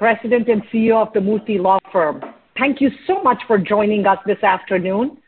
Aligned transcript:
President 0.00 0.48
and 0.48 0.62
CEO 0.72 1.06
of 1.06 1.12
the 1.12 1.20
Murthy 1.20 1.60
Law 1.60 1.78
Firm. 1.92 2.22
Thank 2.58 2.80
you 2.80 2.90
so 3.06 3.22
much 3.22 3.36
for 3.46 3.58
joining 3.58 4.06
us 4.06 4.16
this 4.24 4.42
afternoon 4.42 5.18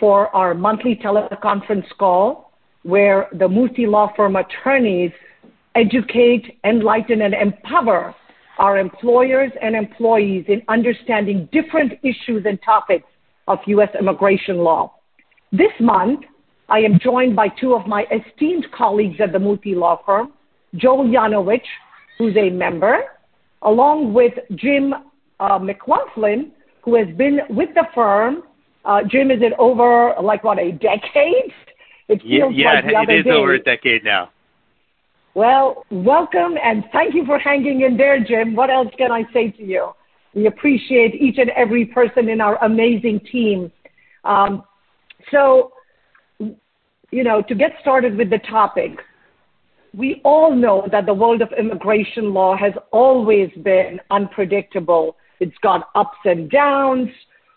for 0.00 0.34
our 0.34 0.54
monthly 0.54 0.96
teleconference 0.96 1.84
call 1.98 2.50
where 2.84 3.28
the 3.32 3.46
Murthy 3.46 3.86
Law 3.86 4.10
Firm 4.16 4.36
attorneys 4.36 5.12
educate, 5.74 6.58
enlighten, 6.64 7.20
and 7.20 7.34
empower 7.34 8.14
our 8.58 8.78
employers 8.78 9.52
and 9.60 9.76
employees 9.76 10.46
in 10.48 10.62
understanding 10.68 11.46
different 11.52 11.92
issues 12.02 12.46
and 12.46 12.58
topics 12.62 13.06
of 13.46 13.58
U.S. 13.66 13.90
immigration 14.00 14.56
law. 14.56 14.94
This 15.52 15.72
month, 15.80 16.20
I 16.70 16.78
am 16.78 16.98
joined 16.98 17.36
by 17.36 17.48
two 17.48 17.74
of 17.74 17.86
my 17.86 18.06
esteemed 18.10 18.66
colleagues 18.74 19.20
at 19.20 19.32
the 19.32 19.38
Murthy 19.38 19.76
Law 19.76 20.00
Firm, 20.06 20.32
Joel 20.76 21.08
Yanovich, 21.08 21.60
who's 22.16 22.34
a 22.38 22.48
member, 22.48 23.02
along 23.64 24.12
with 24.12 24.34
Jim 24.54 24.94
uh, 25.40 25.58
McLaughlin, 25.58 26.52
who 26.82 26.94
has 26.96 27.08
been 27.16 27.40
with 27.50 27.70
the 27.74 27.84
firm. 27.94 28.42
Uh, 28.84 29.00
Jim, 29.08 29.30
is 29.30 29.40
it 29.40 29.52
over 29.58 30.14
like 30.22 30.44
what 30.44 30.58
a 30.58 30.72
decade? 30.72 31.52
It 32.08 32.20
feels 32.22 32.54
yeah, 32.54 32.74
like 32.74 32.86
the 32.86 32.96
other 32.96 33.12
it 33.12 33.18
is 33.20 33.24
day. 33.24 33.30
over 33.30 33.54
a 33.54 33.62
decade 33.62 34.04
now. 34.04 34.30
Well, 35.34 35.84
welcome 35.90 36.56
and 36.62 36.84
thank 36.92 37.14
you 37.14 37.24
for 37.24 37.38
hanging 37.38 37.80
in 37.80 37.96
there, 37.96 38.22
Jim. 38.22 38.54
What 38.54 38.70
else 38.70 38.88
can 38.96 39.10
I 39.10 39.24
say 39.32 39.50
to 39.52 39.64
you? 39.64 39.90
We 40.34 40.46
appreciate 40.46 41.14
each 41.14 41.38
and 41.38 41.50
every 41.50 41.86
person 41.86 42.28
in 42.28 42.40
our 42.40 42.62
amazing 42.64 43.20
team. 43.32 43.72
Um, 44.24 44.64
so, 45.30 45.72
you 46.38 47.24
know, 47.24 47.42
to 47.48 47.54
get 47.54 47.72
started 47.80 48.16
with 48.16 48.30
the 48.30 48.38
topic, 48.38 48.98
we 49.96 50.20
all 50.24 50.54
know 50.54 50.88
that 50.90 51.06
the 51.06 51.14
world 51.14 51.40
of 51.40 51.52
immigration 51.56 52.34
law 52.34 52.56
has 52.56 52.72
always 52.92 53.50
been 53.62 54.00
unpredictable. 54.10 55.16
It's 55.38 55.56
got 55.62 55.88
ups 55.94 56.18
and 56.24 56.50
downs. 56.50 57.08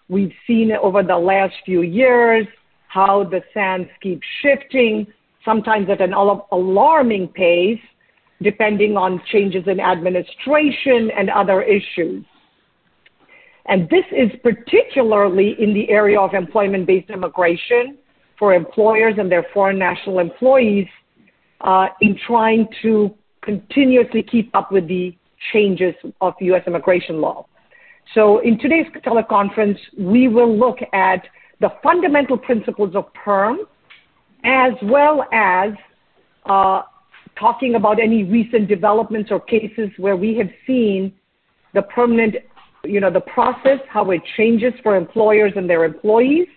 We've 0.08 0.34
seen 0.46 0.72
over 0.72 1.02
the 1.02 1.18
last 1.18 1.56
few 1.66 1.82
years 1.82 2.46
how 2.90 3.24
the 3.24 3.42
sands 3.54 3.90
keep 4.02 4.22
shifting, 4.42 5.08
sometimes 5.44 5.90
at 5.90 6.00
an 6.00 6.14
alarming 6.14 7.30
pace, 7.30 7.82
depending 8.42 8.98
on 8.98 9.22
changes 9.32 9.64
in 9.66 9.80
administration 9.80 11.10
and 11.18 11.30
other 11.30 11.64
issues. 11.64 12.24
And 13.66 13.90
this 13.90 14.06
is 14.12 14.30
particularly 14.44 15.56
in 15.60 15.74
the 15.74 15.90
area 15.90 16.20
of 16.20 16.34
employment-based 16.34 17.10
immigration 17.10 17.98
for 18.38 18.54
employers 18.54 19.16
and 19.18 19.32
their 19.32 19.46
foreign 19.54 19.80
national 19.80 20.20
employees 20.20 20.88
in 22.02 22.18
trying 22.26 22.68
to 22.82 23.14
continuously 23.42 24.24
keep 24.24 24.54
up 24.56 24.72
with 24.72 24.88
the 24.88 25.16
changes 25.54 25.94
of 26.22 26.34
U.S. 26.42 26.64
immigration 26.68 27.22
law. 27.22 27.46
So 28.14 28.40
in 28.40 28.58
today's 28.60 28.86
teleconference, 29.06 29.78
we 29.98 30.28
will 30.28 30.58
look 30.58 30.78
at 30.94 31.24
the 31.60 31.70
fundamental 31.84 32.38
principles 32.38 32.96
of 32.96 33.06
PERM, 33.14 33.60
as 34.44 34.74
well 34.84 35.26
as 35.34 35.72
uh, 36.46 36.84
talking 37.40 37.76
about 37.76 38.00
any 38.00 38.23
recent 38.23 38.67
developments 38.67 39.32
or 39.32 39.40
cases 39.40 39.90
where 39.98 40.16
we 40.16 40.38
have 40.38 40.50
seen 40.66 41.14
the 41.73 41.82
permanent, 41.82 42.36
you 42.84 43.00
know, 43.00 43.12
the 43.12 43.22
process, 43.22 43.80
how 43.90 44.10
it 44.12 44.22
changes 44.38 44.73
for 44.84 44.96
employers 44.96 45.54
and 45.56 45.70
their 45.70 45.84
employees, 45.84 46.48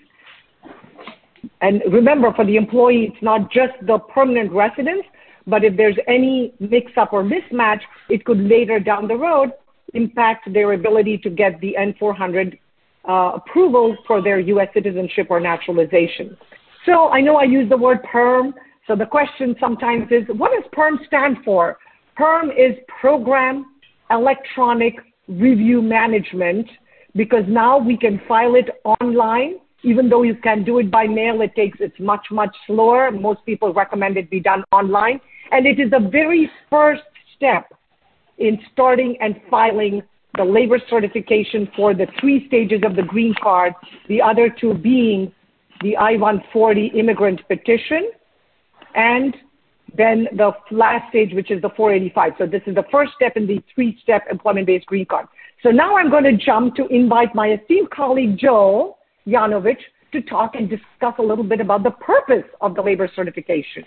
and 1.61 1.83
remember, 1.91 2.33
for 2.34 2.45
the 2.45 2.56
employee, 2.56 3.11
it's 3.12 3.23
not 3.23 3.51
just 3.51 3.73
the 3.87 3.99
permanent 3.99 4.53
residence, 4.53 5.05
but 5.47 5.65
if 5.65 5.77
there's 5.77 5.97
any 6.06 6.53
mix 6.61 6.93
up 6.97 7.12
or 7.12 7.23
mismatch, 7.23 7.81
it 8.09 8.25
could 8.25 8.39
later 8.39 8.78
down 8.78 9.09
the 9.09 9.17
road 9.17 9.53
impact 9.95 10.53
their 10.53 10.73
ability 10.73 11.19
to 11.19 11.31
get 11.31 11.61
the 11.61 11.75
N400 11.78 12.59
uh, 13.09 13.33
approval 13.34 13.97
for 14.06 14.23
their 14.23 14.39
U.S. 14.39 14.69
citizenship 14.75 15.27
or 15.31 15.41
naturalization. 15.41 16.37
So 16.87 17.09
I 17.09 17.21
know 17.21 17.37
I 17.37 17.45
use 17.45 17.69
the 17.69 17.77
word 17.77 18.03
PERM. 18.05 18.55
So 18.87 18.95
the 18.97 19.07
question 19.07 19.57
sometimes 19.61 20.11
is, 20.11 20.25
what 20.37 20.53
does 20.53 20.69
PERM 20.72 21.01
stand 21.07 21.39
for? 21.45 21.78
PERM 22.17 22.51
is 22.51 22.77
Program 23.01 23.67
Electronic 24.11 24.95
Review 25.28 25.83
Management 25.83 26.69
because 27.17 27.45
now 27.49 27.78
we 27.78 27.97
can 27.97 28.21
file 28.28 28.55
it 28.55 28.69
online 29.01 29.59
even 29.82 30.08
though 30.08 30.22
you 30.22 30.34
can 30.34 30.64
do 30.64 30.78
it 30.78 30.91
by 30.91 31.06
mail, 31.06 31.41
it 31.41 31.54
takes, 31.54 31.78
it's 31.80 31.98
much, 31.98 32.26
much 32.30 32.54
slower. 32.66 33.10
Most 33.10 33.44
people 33.46 33.72
recommend 33.72 34.16
it 34.16 34.30
be 34.30 34.41
done 34.41 34.62
online. 34.72 35.20
And 35.52 35.66
it 35.66 35.80
is 35.80 35.91
the 35.91 36.08
very 36.10 36.50
first 36.68 37.02
step 37.36 37.72
in 38.38 38.58
starting 38.72 39.16
and 39.20 39.41
filing 39.50 40.02
the 40.36 40.44
labor 40.44 40.78
certification 40.88 41.68
for 41.74 41.94
the 41.94 42.06
three 42.20 42.46
stages 42.46 42.82
of 42.84 42.94
the 42.94 43.02
green 43.02 43.34
card, 43.42 43.74
the 44.08 44.22
other 44.22 44.48
two 44.48 44.74
being 44.74 45.32
the 45.82 45.97
I-140 45.97 46.94
immigrant 46.94 47.41
petition 47.48 48.10
and 48.94 49.34
then 49.97 50.28
the 50.36 50.52
last 50.70 51.08
stage, 51.08 51.32
which 51.34 51.50
is 51.50 51.60
the 51.62 51.70
485. 51.70 52.32
So 52.38 52.47
this 52.47 52.62
is 52.66 52.74
the 52.74 52.84
first 52.92 53.12
step 53.16 53.36
in 53.36 53.47
the 53.47 53.62
three-step 53.74 54.24
employment-based 54.30 54.86
green 54.86 55.06
card. 55.06 55.26
So 55.62 55.70
now 55.70 55.97
I'm 55.97 56.10
going 56.10 56.24
to 56.24 56.36
jump 56.36 56.76
to 56.76 56.86
invite 56.86 57.34
my 57.34 57.52
esteemed 57.52 57.91
colleague, 57.91 58.38
Joel, 58.38 58.98
Yanovich 59.30 59.80
to 60.12 60.20
talk 60.22 60.54
and 60.54 60.68
discuss 60.68 61.14
a 61.18 61.22
little 61.22 61.44
bit 61.44 61.60
about 61.60 61.82
the 61.82 61.91
purpose 61.91 62.44
of 62.60 62.74
the 62.74 62.82
labor 62.82 63.08
certification. 63.14 63.84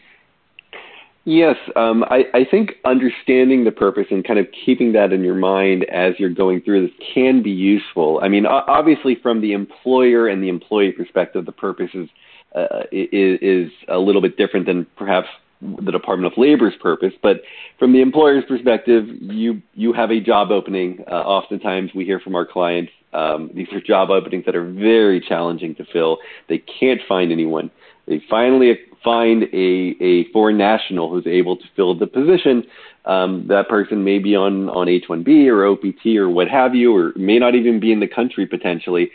Yes, 1.25 1.55
um, 1.77 2.03
I, 2.09 2.25
I, 2.33 2.45
think 2.49 2.73
understanding 2.83 3.63
the 3.63 3.71
purpose 3.71 4.07
and 4.11 4.27
kind 4.27 4.39
of 4.39 4.47
keeping 4.65 4.91
that 4.91 5.13
in 5.13 5.23
your 5.23 5.35
mind 5.35 5.85
as 5.85 6.15
you're 6.19 6.33
going 6.33 6.61
through 6.61 6.87
this 6.87 6.95
can 7.13 7.41
be 7.41 7.49
useful. 7.49 8.19
I 8.21 8.27
mean, 8.27 8.45
obviously, 8.45 9.15
from 9.23 9.39
the 9.39 9.53
employer 9.53 10.27
and 10.27 10.43
the 10.43 10.49
employee 10.49 10.91
perspective, 10.91 11.45
the 11.45 11.53
purpose 11.53 11.91
is, 11.93 12.09
uh, 12.53 12.83
is, 12.91 13.39
is 13.41 13.71
a 13.87 13.97
little 13.99 14.21
bit 14.21 14.35
different 14.35 14.65
than 14.65 14.85
perhaps 14.97 15.29
the 15.61 15.93
Department 15.93 16.31
of 16.31 16.37
Labor's 16.37 16.73
purpose. 16.81 17.13
But 17.21 17.37
from 17.79 17.93
the 17.93 18.01
employer's 18.01 18.43
perspective, 18.45 19.05
you 19.07 19.61
you 19.73 19.93
have 19.93 20.11
a 20.11 20.19
job 20.19 20.51
opening. 20.51 21.05
Uh, 21.09 21.15
oftentimes, 21.15 21.91
we 21.95 22.03
hear 22.03 22.19
from 22.19 22.35
our 22.35 22.45
clients 22.45 22.91
um, 23.13 23.49
these 23.53 23.67
are 23.71 23.79
job 23.79 24.09
openings 24.09 24.45
that 24.45 24.55
are 24.55 24.69
very 24.71 25.21
challenging 25.21 25.75
to 25.75 25.85
fill. 25.85 26.17
They 26.49 26.57
can't 26.57 27.01
find 27.07 27.31
anyone. 27.31 27.71
They 28.07 28.21
finally 28.29 28.77
find 29.03 29.43
a, 29.43 29.95
a 30.03 30.31
foreign 30.31 30.57
national 30.57 31.09
who's 31.09 31.27
able 31.27 31.57
to 31.57 31.63
fill 31.75 31.97
the 31.97 32.07
position. 32.07 32.63
Um, 33.05 33.45
that 33.49 33.67
person 33.67 34.03
may 34.03 34.19
be 34.19 34.35
on, 34.35 34.69
on 34.69 34.87
H-1B 34.87 35.47
or 35.47 35.67
OPT 35.67 36.17
or 36.17 36.29
what 36.29 36.47
have 36.47 36.73
you, 36.73 36.95
or 36.95 37.13
may 37.15 37.37
not 37.37 37.53
even 37.55 37.79
be 37.79 37.91
in 37.91 37.99
the 37.99 38.07
country 38.07 38.45
potentially. 38.45 39.11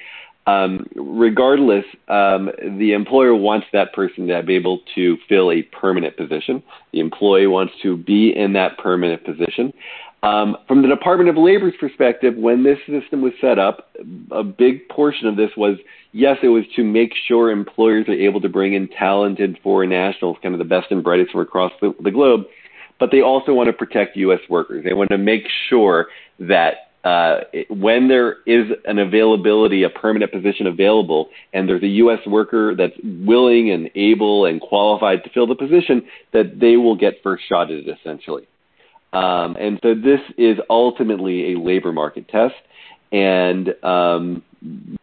Um, 0.48 0.86
regardless, 0.96 1.84
um, 2.08 2.50
the 2.78 2.92
employer 2.92 3.34
wants 3.34 3.66
that 3.74 3.92
person 3.92 4.28
to 4.28 4.42
be 4.42 4.56
able 4.56 4.80
to 4.94 5.18
fill 5.28 5.52
a 5.52 5.62
permanent 5.62 6.16
position. 6.16 6.62
The 6.92 7.00
employee 7.00 7.46
wants 7.46 7.74
to 7.82 7.98
be 7.98 8.34
in 8.34 8.54
that 8.54 8.78
permanent 8.78 9.24
position. 9.24 9.74
Um, 10.22 10.56
from 10.66 10.80
the 10.80 10.88
Department 10.88 11.28
of 11.28 11.36
Labor's 11.36 11.74
perspective, 11.78 12.34
when 12.34 12.64
this 12.64 12.78
system 12.88 13.20
was 13.20 13.34
set 13.42 13.58
up, 13.58 13.90
a 14.30 14.42
big 14.42 14.88
portion 14.88 15.28
of 15.28 15.36
this 15.36 15.50
was 15.54 15.76
yes, 16.12 16.38
it 16.42 16.48
was 16.48 16.64
to 16.76 16.82
make 16.82 17.12
sure 17.26 17.50
employers 17.50 18.08
are 18.08 18.12
able 18.12 18.40
to 18.40 18.48
bring 18.48 18.72
in 18.72 18.88
talented 18.88 19.58
foreign 19.62 19.90
nationals, 19.90 20.38
kind 20.42 20.54
of 20.54 20.58
the 20.58 20.64
best 20.64 20.90
and 20.90 21.04
brightest 21.04 21.32
from 21.32 21.42
across 21.42 21.72
the, 21.82 21.94
the 22.02 22.10
globe, 22.10 22.46
but 22.98 23.10
they 23.10 23.20
also 23.20 23.52
want 23.52 23.66
to 23.66 23.72
protect 23.74 24.16
U.S. 24.16 24.40
workers. 24.48 24.82
They 24.82 24.94
want 24.94 25.10
to 25.10 25.18
make 25.18 25.42
sure 25.68 26.06
that 26.40 26.87
uh, 27.04 27.40
when 27.70 28.08
there 28.08 28.38
is 28.46 28.70
an 28.84 28.98
availability, 28.98 29.84
a 29.84 29.90
permanent 29.90 30.32
position 30.32 30.66
available, 30.66 31.28
and 31.52 31.68
there's 31.68 31.82
a 31.82 31.88
U.S. 31.88 32.18
worker 32.26 32.74
that's 32.74 32.96
willing 33.02 33.70
and 33.70 33.90
able 33.94 34.46
and 34.46 34.60
qualified 34.60 35.22
to 35.24 35.30
fill 35.30 35.46
the 35.46 35.54
position, 35.54 36.02
that 36.32 36.58
they 36.58 36.76
will 36.76 36.96
get 36.96 37.22
first 37.22 37.44
shot 37.48 37.70
at 37.70 37.78
it 37.78 37.88
essentially. 37.88 38.46
Um, 39.12 39.56
and 39.58 39.78
so 39.82 39.94
this 39.94 40.20
is 40.36 40.58
ultimately 40.68 41.54
a 41.54 41.58
labor 41.58 41.92
market 41.92 42.28
test. 42.28 42.54
And 43.10 43.72
um, 43.82 44.42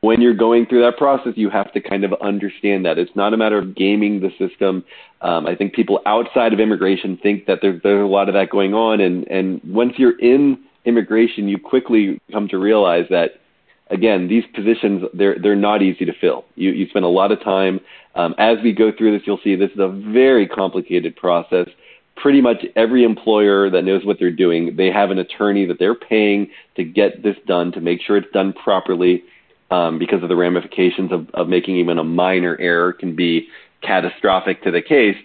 when 0.01 0.21
you're 0.21 0.35
going 0.35 0.67
through 0.67 0.81
that 0.81 0.97
process, 0.97 1.33
you 1.35 1.49
have 1.49 1.71
to 1.73 1.81
kind 1.81 2.03
of 2.03 2.13
understand 2.21 2.85
that 2.85 2.99
it's 2.99 3.15
not 3.15 3.33
a 3.33 3.37
matter 3.37 3.57
of 3.57 3.75
gaming 3.75 4.19
the 4.19 4.29
system. 4.37 4.83
Um, 5.21 5.47
I 5.47 5.55
think 5.55 5.73
people 5.73 6.01
outside 6.05 6.53
of 6.53 6.59
immigration 6.59 7.17
think 7.17 7.47
that 7.47 7.59
there's, 7.61 7.81
there's 7.81 8.03
a 8.03 8.05
lot 8.05 8.27
of 8.27 8.35
that 8.35 8.49
going 8.51 8.73
on. 8.73 9.01
And, 9.01 9.27
and 9.27 9.61
once 9.63 9.93
you're 9.97 10.19
in 10.19 10.64
immigration, 10.85 11.47
you 11.47 11.57
quickly 11.57 12.19
come 12.31 12.47
to 12.49 12.57
realize 12.57 13.05
that 13.09 13.41
again, 13.89 14.27
these 14.27 14.43
positions 14.53 15.03
they're 15.13 15.37
they're 15.39 15.55
not 15.55 15.81
easy 15.81 16.05
to 16.05 16.13
fill. 16.19 16.45
You 16.55 16.71
you 16.71 16.87
spend 16.89 17.05
a 17.05 17.09
lot 17.09 17.31
of 17.31 17.43
time. 17.43 17.79
Um, 18.15 18.33
as 18.37 18.57
we 18.63 18.71
go 18.71 18.91
through 18.91 19.17
this, 19.17 19.27
you'll 19.27 19.39
see 19.43 19.55
this 19.55 19.71
is 19.71 19.79
a 19.79 19.89
very 19.89 20.47
complicated 20.47 21.15
process. 21.15 21.67
Pretty 22.15 22.39
much 22.39 22.65
every 22.77 23.03
employer 23.03 23.69
that 23.69 23.83
knows 23.83 24.05
what 24.05 24.17
they're 24.19 24.31
doing, 24.31 24.77
they 24.77 24.89
have 24.89 25.11
an 25.11 25.19
attorney 25.19 25.65
that 25.65 25.79
they're 25.79 25.95
paying 25.95 26.49
to 26.77 26.83
get 26.83 27.23
this 27.23 27.35
done 27.45 27.73
to 27.73 27.81
make 27.81 28.01
sure 28.01 28.15
it's 28.15 28.31
done 28.31 28.53
properly. 28.53 29.23
Um, 29.71 29.97
because 29.97 30.21
of 30.21 30.29
the 30.29 30.35
ramifications 30.35 31.11
of, 31.11 31.27
of 31.33 31.49
making 31.49 31.77
even 31.77 31.97
a 31.97 32.03
minor 32.03 32.55
error 32.59 32.93
can 32.93 33.15
be 33.15 33.47
catastrophic 33.81 34.61
to 34.61 34.69
the 34.69 34.81
case. 34.81 35.17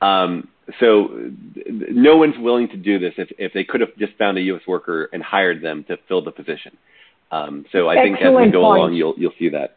Um, 0.00 0.48
so 0.78 1.30
no 1.56 2.16
one's 2.16 2.36
willing 2.38 2.68
to 2.68 2.76
do 2.76 2.98
this 2.98 3.14
if, 3.16 3.28
if 3.38 3.52
they 3.52 3.64
could 3.64 3.80
have 3.80 3.96
just 3.98 4.12
found 4.16 4.38
a 4.38 4.42
U.S. 4.42 4.62
worker 4.66 5.08
and 5.12 5.22
hired 5.22 5.62
them 5.62 5.84
to 5.88 5.96
fill 6.08 6.22
the 6.22 6.30
position. 6.30 6.76
Um, 7.32 7.64
so 7.72 7.88
I 7.88 7.96
think 7.96 8.16
as 8.16 8.34
we 8.34 8.50
go 8.50 8.62
point. 8.62 8.78
along, 8.78 8.94
you'll 8.94 9.14
you'll 9.16 9.32
see 9.38 9.48
that. 9.50 9.76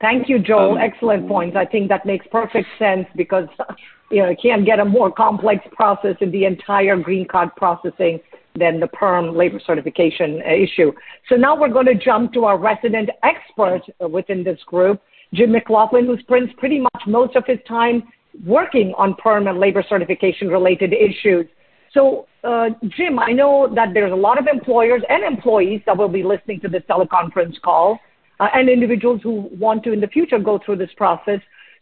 Thank 0.00 0.28
you, 0.28 0.38
Joel. 0.38 0.72
Um, 0.72 0.78
Excellent 0.78 1.28
points. 1.28 1.56
I 1.56 1.66
think 1.66 1.88
that 1.90 2.06
makes 2.06 2.26
perfect 2.30 2.66
sense 2.78 3.06
because 3.16 3.46
you 4.10 4.22
know 4.22 4.30
you 4.30 4.36
can't 4.40 4.66
get 4.66 4.80
a 4.80 4.84
more 4.84 5.12
complex 5.12 5.64
process 5.72 6.16
in 6.20 6.30
the 6.30 6.44
entire 6.44 6.96
green 6.96 7.26
card 7.28 7.50
processing 7.56 8.20
than 8.56 8.80
the 8.80 8.88
perm 8.88 9.36
labor 9.36 9.60
certification 9.64 10.42
issue. 10.42 10.92
So 11.28 11.36
now 11.36 11.58
we're 11.58 11.72
going 11.72 11.86
to 11.86 11.94
jump 11.94 12.32
to 12.32 12.44
our 12.44 12.58
resident 12.58 13.10
expert 13.22 13.82
within 14.10 14.42
this 14.42 14.58
group, 14.66 15.00
Jim 15.32 15.52
McLaughlin, 15.52 16.06
who 16.06 16.18
spends 16.18 16.50
pretty 16.58 16.80
much 16.80 17.02
most 17.06 17.36
of 17.36 17.44
his 17.46 17.58
time 17.68 18.02
working 18.44 18.94
on 18.96 19.14
perm 19.14 19.46
and 19.46 19.58
labor 19.58 19.84
certification 19.88 20.48
related 20.48 20.92
issues. 20.92 21.46
So, 21.92 22.26
uh, 22.44 22.70
Jim, 22.96 23.18
I 23.18 23.32
know 23.32 23.72
that 23.74 23.88
there's 23.94 24.12
a 24.12 24.16
lot 24.16 24.38
of 24.38 24.46
employers 24.46 25.02
and 25.08 25.24
employees 25.24 25.82
that 25.86 25.96
will 25.96 26.08
be 26.08 26.22
listening 26.22 26.60
to 26.60 26.68
this 26.68 26.82
teleconference 26.88 27.60
call 27.60 27.98
uh, 28.38 28.48
and 28.54 28.68
individuals 28.68 29.20
who 29.22 29.48
want 29.52 29.82
to 29.84 29.92
in 29.92 30.00
the 30.00 30.06
future 30.06 30.38
go 30.38 30.58
through 30.64 30.76
this 30.76 30.90
process. 30.96 31.40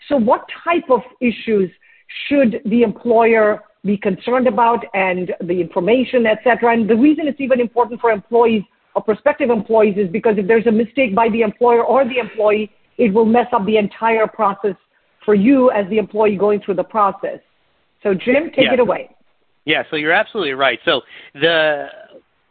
So, 0.08 0.16
what 0.16 0.46
type 0.64 0.90
of 0.90 1.00
issues 1.20 1.70
should 2.28 2.62
the 2.64 2.82
employer 2.82 3.62
be 3.84 3.96
concerned 3.96 4.48
about 4.48 4.84
and 4.94 5.32
the 5.42 5.60
information, 5.60 6.26
et 6.26 6.38
cetera? 6.42 6.72
And 6.72 6.88
the 6.88 6.96
reason 6.96 7.28
it's 7.28 7.40
even 7.40 7.60
important 7.60 8.00
for 8.00 8.10
employees 8.10 8.62
or 8.94 9.02
prospective 9.02 9.50
employees 9.50 9.96
is 9.98 10.08
because 10.10 10.38
if 10.38 10.46
there's 10.48 10.66
a 10.66 10.72
mistake 10.72 11.14
by 11.14 11.28
the 11.28 11.42
employer 11.42 11.84
or 11.84 12.04
the 12.04 12.18
employee, 12.18 12.70
it 12.96 13.12
will 13.12 13.26
mess 13.26 13.46
up 13.52 13.64
the 13.66 13.76
entire 13.76 14.26
process 14.26 14.74
for 15.28 15.34
you 15.34 15.70
as 15.72 15.86
the 15.90 15.98
employee 15.98 16.36
going 16.36 16.58
through 16.58 16.72
the 16.72 16.82
process. 16.82 17.38
So, 18.02 18.14
Jim, 18.14 18.48
take 18.56 18.64
yeah. 18.64 18.72
it 18.72 18.80
away. 18.80 19.14
Yeah, 19.66 19.82
so 19.90 19.96
you're 19.96 20.14
absolutely 20.14 20.54
right. 20.54 20.78
So 20.86 21.02
the 21.34 21.88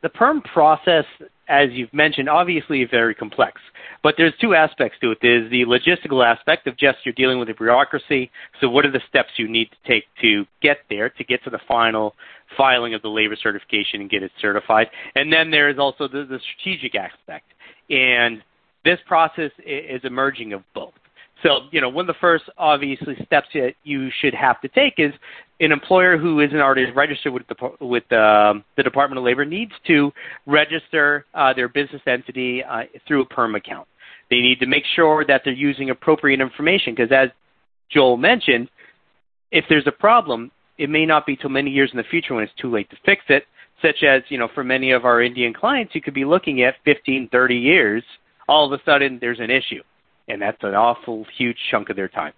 the 0.03 0.09
perm 0.09 0.43
process, 0.43 1.05
as 1.49 1.69
you've 1.71 1.91
mentioned, 1.91 2.29
obviously 2.29 2.83
is 2.83 2.89
very 2.91 3.15
complex. 3.15 3.59
But 4.03 4.13
there's 4.15 4.33
two 4.39 4.53
aspects 4.53 4.99
to 5.01 5.09
it. 5.09 5.17
There's 5.23 5.49
the 5.49 5.65
logistical 5.65 6.23
aspect 6.23 6.67
of 6.67 6.77
just 6.77 6.99
you're 7.03 7.15
dealing 7.15 7.39
with 7.39 7.49
a 7.49 7.55
bureaucracy. 7.55 8.29
So 8.61 8.69
what 8.69 8.85
are 8.85 8.91
the 8.91 9.01
steps 9.09 9.29
you 9.37 9.47
need 9.47 9.69
to 9.71 9.91
take 9.91 10.03
to 10.21 10.45
get 10.61 10.77
there, 10.87 11.09
to 11.09 11.23
get 11.23 11.43
to 11.45 11.49
the 11.49 11.59
final 11.67 12.13
filing 12.55 12.93
of 12.93 13.01
the 13.01 13.09
labor 13.09 13.35
certification 13.41 14.01
and 14.01 14.09
get 14.11 14.21
it 14.21 14.31
certified? 14.39 14.85
And 15.15 15.33
then 15.33 15.49
there's 15.49 15.79
also 15.79 16.07
the, 16.07 16.27
the 16.29 16.39
strategic 16.53 16.93
aspect. 16.93 17.47
And 17.89 18.43
this 18.85 18.99
process 19.07 19.49
is 19.65 20.01
emerging 20.03 20.53
of 20.53 20.61
both. 20.75 20.93
So, 21.43 21.59
you 21.71 21.81
know, 21.81 21.89
one 21.89 22.09
of 22.09 22.15
the 22.15 22.19
first 22.19 22.45
obviously 22.57 23.15
steps 23.25 23.47
that 23.53 23.73
you 23.83 24.09
should 24.21 24.33
have 24.33 24.59
to 24.61 24.67
take 24.69 24.95
is 24.97 25.13
an 25.59 25.71
employer 25.71 26.17
who 26.17 26.39
isn't 26.39 26.57
already 26.57 26.89
registered 26.91 27.33
with 27.33 27.43
the 27.47 27.85
with 27.85 28.11
um, 28.11 28.63
the 28.75 28.83
Department 28.83 29.19
of 29.19 29.23
Labor 29.23 29.45
needs 29.45 29.71
to 29.85 30.11
register 30.45 31.25
uh, 31.35 31.53
their 31.53 31.67
business 31.67 32.01
entity 32.07 32.63
uh, 32.63 32.83
through 33.07 33.21
a 33.21 33.25
perm 33.25 33.55
account. 33.55 33.87
They 34.29 34.39
need 34.39 34.59
to 34.59 34.65
make 34.65 34.83
sure 34.95 35.25
that 35.25 35.41
they're 35.43 35.53
using 35.53 35.89
appropriate 35.91 36.41
information 36.41 36.93
because, 36.95 37.11
as 37.11 37.29
Joel 37.91 38.17
mentioned, 38.17 38.69
if 39.51 39.63
there's 39.69 39.87
a 39.87 39.91
problem, 39.91 40.51
it 40.77 40.89
may 40.89 41.05
not 41.05 41.25
be 41.25 41.35
till 41.35 41.49
many 41.49 41.71
years 41.71 41.89
in 41.93 41.97
the 41.97 42.03
future 42.03 42.33
when 42.33 42.43
it's 42.43 42.53
too 42.59 42.71
late 42.71 42.89
to 42.89 42.97
fix 43.05 43.21
it. 43.29 43.43
Such 43.81 44.03
as, 44.03 44.23
you 44.29 44.39
know, 44.39 44.49
for 44.55 44.63
many 44.63 44.91
of 44.91 45.05
our 45.05 45.21
Indian 45.21 45.53
clients, 45.53 45.93
you 45.93 46.01
could 46.01 46.15
be 46.15 46.25
looking 46.25 46.63
at 46.63 46.73
15, 46.83 47.29
30 47.31 47.55
years. 47.55 48.03
All 48.49 48.65
of 48.65 48.77
a 48.77 48.83
sudden, 48.83 49.19
there's 49.21 49.39
an 49.39 49.51
issue 49.51 49.83
and 50.27 50.41
that's 50.41 50.57
an 50.61 50.75
awful 50.75 51.25
huge 51.37 51.57
chunk 51.71 51.89
of 51.89 51.95
their 51.95 52.07
time. 52.07 52.33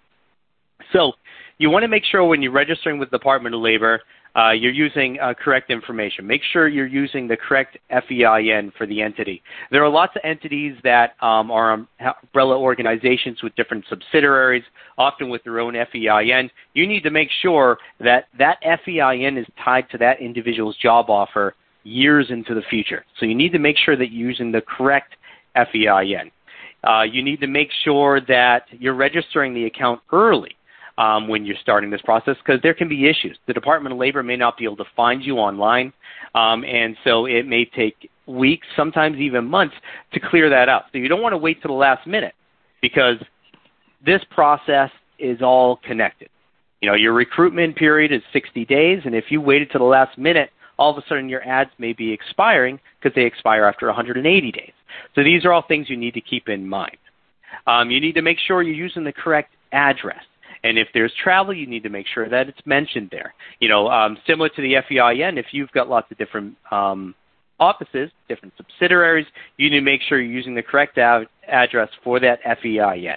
So 0.92 1.12
you 1.58 1.70
want 1.70 1.82
to 1.82 1.88
make 1.88 2.04
sure 2.04 2.24
when 2.24 2.42
you're 2.42 2.52
registering 2.52 2.98
with 2.98 3.10
the 3.10 3.18
Department 3.18 3.54
of 3.54 3.60
Labor, 3.60 4.00
uh, 4.36 4.52
you're 4.52 4.72
using 4.72 5.18
uh, 5.20 5.34
correct 5.34 5.70
information. 5.70 6.26
Make 6.26 6.42
sure 6.52 6.68
you're 6.68 6.86
using 6.86 7.26
the 7.26 7.36
correct 7.36 7.78
FEIN 7.90 8.72
for 8.78 8.86
the 8.86 9.02
entity. 9.02 9.42
There 9.70 9.84
are 9.84 9.88
lots 9.88 10.14
of 10.14 10.22
entities 10.24 10.76
that 10.84 11.14
um, 11.20 11.50
are 11.50 11.72
umbrella 11.72 12.56
organizations 12.56 13.42
with 13.42 13.54
different 13.56 13.84
subsidiaries, 13.88 14.62
often 14.96 15.30
with 15.30 15.42
their 15.42 15.58
own 15.58 15.74
FEIN. 15.74 16.50
You 16.74 16.86
need 16.86 17.02
to 17.02 17.10
make 17.10 17.28
sure 17.42 17.78
that 17.98 18.26
that 18.38 18.58
FEIN 18.62 19.36
is 19.36 19.46
tied 19.64 19.90
to 19.90 19.98
that 19.98 20.20
individual's 20.20 20.76
job 20.76 21.10
offer 21.10 21.54
years 21.82 22.26
into 22.30 22.54
the 22.54 22.62
future. 22.70 23.04
So 23.18 23.26
you 23.26 23.34
need 23.34 23.52
to 23.52 23.58
make 23.58 23.76
sure 23.76 23.96
that 23.96 24.12
you're 24.12 24.28
using 24.28 24.52
the 24.52 24.60
correct 24.60 25.14
FEIN. 25.54 26.30
Uh, 26.82 27.02
you 27.02 27.22
need 27.22 27.40
to 27.40 27.46
make 27.46 27.68
sure 27.84 28.20
that 28.22 28.64
you're 28.70 28.94
registering 28.94 29.54
the 29.54 29.66
account 29.66 30.00
early 30.12 30.56
um, 30.98 31.28
when 31.28 31.44
you're 31.44 31.56
starting 31.60 31.90
this 31.90 32.00
process 32.02 32.36
because 32.44 32.60
there 32.62 32.74
can 32.74 32.88
be 32.88 33.08
issues. 33.08 33.38
The 33.46 33.52
Department 33.52 33.92
of 33.92 33.98
Labor 33.98 34.22
may 34.22 34.36
not 34.36 34.56
be 34.56 34.64
able 34.64 34.76
to 34.76 34.84
find 34.96 35.22
you 35.22 35.36
online, 35.36 35.92
um, 36.34 36.64
and 36.64 36.96
so 37.04 37.26
it 37.26 37.46
may 37.46 37.64
take 37.64 38.10
weeks, 38.26 38.66
sometimes 38.76 39.18
even 39.18 39.44
months, 39.46 39.74
to 40.12 40.20
clear 40.20 40.48
that 40.50 40.68
up. 40.68 40.86
So 40.92 40.98
you 40.98 41.08
don't 41.08 41.22
want 41.22 41.32
to 41.32 41.38
wait 41.38 41.60
to 41.62 41.68
the 41.68 41.74
last 41.74 42.06
minute 42.06 42.34
because 42.80 43.16
this 44.04 44.22
process 44.30 44.90
is 45.18 45.42
all 45.42 45.76
connected. 45.84 46.28
You 46.80 46.88
know, 46.88 46.96
your 46.96 47.12
recruitment 47.12 47.76
period 47.76 48.12
is 48.12 48.22
60 48.32 48.64
days, 48.64 49.02
and 49.04 49.14
if 49.14 49.24
you 49.28 49.40
waited 49.40 49.70
to 49.72 49.78
the 49.78 49.84
last 49.84 50.16
minute, 50.16 50.50
all 50.80 50.90
of 50.90 50.98
a 50.98 51.06
sudden 51.06 51.28
your 51.28 51.46
ads 51.46 51.70
may 51.78 51.92
be 51.92 52.10
expiring 52.10 52.80
because 52.98 53.14
they 53.14 53.24
expire 53.24 53.66
after 53.66 53.86
180 53.86 54.50
days. 54.50 54.72
So 55.14 55.22
these 55.22 55.44
are 55.44 55.52
all 55.52 55.62
things 55.62 55.90
you 55.90 55.96
need 55.96 56.14
to 56.14 56.22
keep 56.22 56.48
in 56.48 56.66
mind. 56.66 56.96
Um, 57.66 57.90
you 57.90 58.00
need 58.00 58.14
to 58.14 58.22
make 58.22 58.38
sure 58.38 58.62
you're 58.62 58.74
using 58.74 59.04
the 59.04 59.12
correct 59.12 59.52
address. 59.72 60.24
And 60.64 60.78
if 60.78 60.88
there's 60.92 61.12
travel, 61.22 61.54
you 61.54 61.66
need 61.66 61.82
to 61.82 61.90
make 61.90 62.06
sure 62.12 62.28
that 62.28 62.48
it's 62.48 62.60
mentioned 62.64 63.08
there. 63.12 63.34
You 63.60 63.68
know, 63.68 63.88
um, 63.88 64.16
similar 64.26 64.48
to 64.48 64.62
the 64.62 64.74
FEIN, 64.88 65.38
if 65.38 65.46
you've 65.52 65.70
got 65.72 65.88
lots 65.88 66.10
of 66.10 66.18
different 66.18 66.56
um, 66.70 67.14
offices, 67.58 68.10
different 68.28 68.54
subsidiaries, 68.56 69.26
you 69.58 69.68
need 69.70 69.78
to 69.78 69.84
make 69.84 70.00
sure 70.08 70.20
you're 70.20 70.32
using 70.32 70.54
the 70.54 70.62
correct 70.62 70.96
ad- 70.98 71.28
address 71.46 71.90
for 72.02 72.20
that 72.20 72.40
FEIN. 72.42 73.16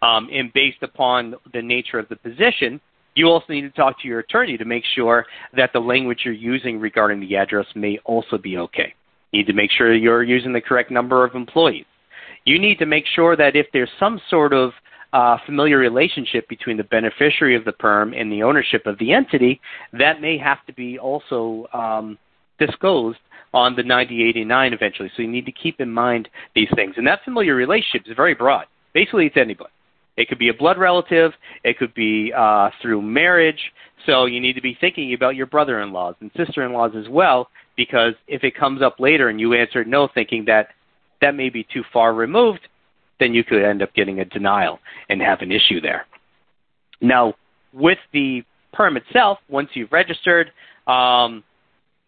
Um, 0.00 0.28
and 0.32 0.52
based 0.52 0.82
upon 0.82 1.34
the 1.52 1.62
nature 1.62 1.98
of 1.98 2.08
the 2.08 2.16
position, 2.16 2.80
you 3.14 3.26
also 3.26 3.46
need 3.52 3.62
to 3.62 3.70
talk 3.70 4.00
to 4.00 4.08
your 4.08 4.20
attorney 4.20 4.56
to 4.56 4.64
make 4.64 4.84
sure 4.94 5.26
that 5.56 5.72
the 5.72 5.80
language 5.80 6.20
you're 6.24 6.34
using 6.34 6.80
regarding 6.80 7.20
the 7.20 7.36
address 7.36 7.66
may 7.74 7.98
also 8.04 8.38
be 8.38 8.56
okay. 8.58 8.94
You 9.32 9.40
need 9.40 9.46
to 9.46 9.52
make 9.52 9.70
sure 9.70 9.94
you're 9.94 10.22
using 10.22 10.52
the 10.52 10.60
correct 10.60 10.90
number 10.90 11.24
of 11.24 11.34
employees. 11.34 11.86
You 12.44 12.58
need 12.58 12.78
to 12.78 12.86
make 12.86 13.04
sure 13.14 13.36
that 13.36 13.56
if 13.56 13.66
there's 13.72 13.90
some 14.00 14.20
sort 14.28 14.52
of 14.52 14.72
uh, 15.12 15.36
familiar 15.44 15.78
relationship 15.78 16.48
between 16.48 16.76
the 16.76 16.84
beneficiary 16.84 17.54
of 17.54 17.64
the 17.64 17.72
perm 17.72 18.14
and 18.14 18.32
the 18.32 18.42
ownership 18.42 18.86
of 18.86 18.98
the 18.98 19.12
entity, 19.12 19.60
that 19.92 20.20
may 20.20 20.38
have 20.38 20.64
to 20.66 20.72
be 20.72 20.98
also 20.98 21.66
um, 21.72 22.18
disclosed 22.58 23.18
on 23.54 23.76
the 23.76 23.82
9089 23.82 24.72
eventually. 24.72 25.10
So 25.14 25.22
you 25.22 25.28
need 25.28 25.46
to 25.46 25.52
keep 25.52 25.80
in 25.80 25.90
mind 25.90 26.28
these 26.54 26.68
things. 26.74 26.94
And 26.96 27.06
that 27.06 27.20
familiar 27.24 27.54
relationship 27.54 28.08
is 28.08 28.16
very 28.16 28.34
broad. 28.34 28.66
Basically, 28.94 29.26
it's 29.26 29.36
anybody. 29.36 29.70
It 30.16 30.28
could 30.28 30.38
be 30.38 30.48
a 30.48 30.54
blood 30.54 30.78
relative. 30.78 31.32
It 31.64 31.78
could 31.78 31.94
be 31.94 32.32
uh, 32.36 32.70
through 32.80 33.02
marriage. 33.02 33.72
So 34.06 34.26
you 34.26 34.40
need 34.40 34.54
to 34.54 34.60
be 34.60 34.76
thinking 34.80 35.14
about 35.14 35.36
your 35.36 35.46
brother-in-laws 35.46 36.16
and 36.20 36.30
sister-in-laws 36.36 36.92
as 36.96 37.08
well, 37.08 37.48
because 37.76 38.14
if 38.26 38.44
it 38.44 38.56
comes 38.56 38.82
up 38.82 38.96
later 38.98 39.28
and 39.28 39.40
you 39.40 39.54
answer 39.54 39.84
no, 39.84 40.08
thinking 40.12 40.44
that 40.46 40.68
that 41.20 41.34
may 41.34 41.48
be 41.48 41.66
too 41.72 41.82
far 41.92 42.12
removed, 42.14 42.60
then 43.20 43.32
you 43.32 43.44
could 43.44 43.62
end 43.62 43.82
up 43.82 43.94
getting 43.94 44.20
a 44.20 44.24
denial 44.24 44.80
and 45.08 45.22
have 45.22 45.40
an 45.40 45.52
issue 45.52 45.80
there. 45.80 46.06
Now, 47.00 47.34
with 47.72 47.98
the 48.12 48.42
perm 48.72 48.96
itself, 48.96 49.38
once 49.48 49.70
you've 49.74 49.92
registered, 49.92 50.50
um, 50.86 51.44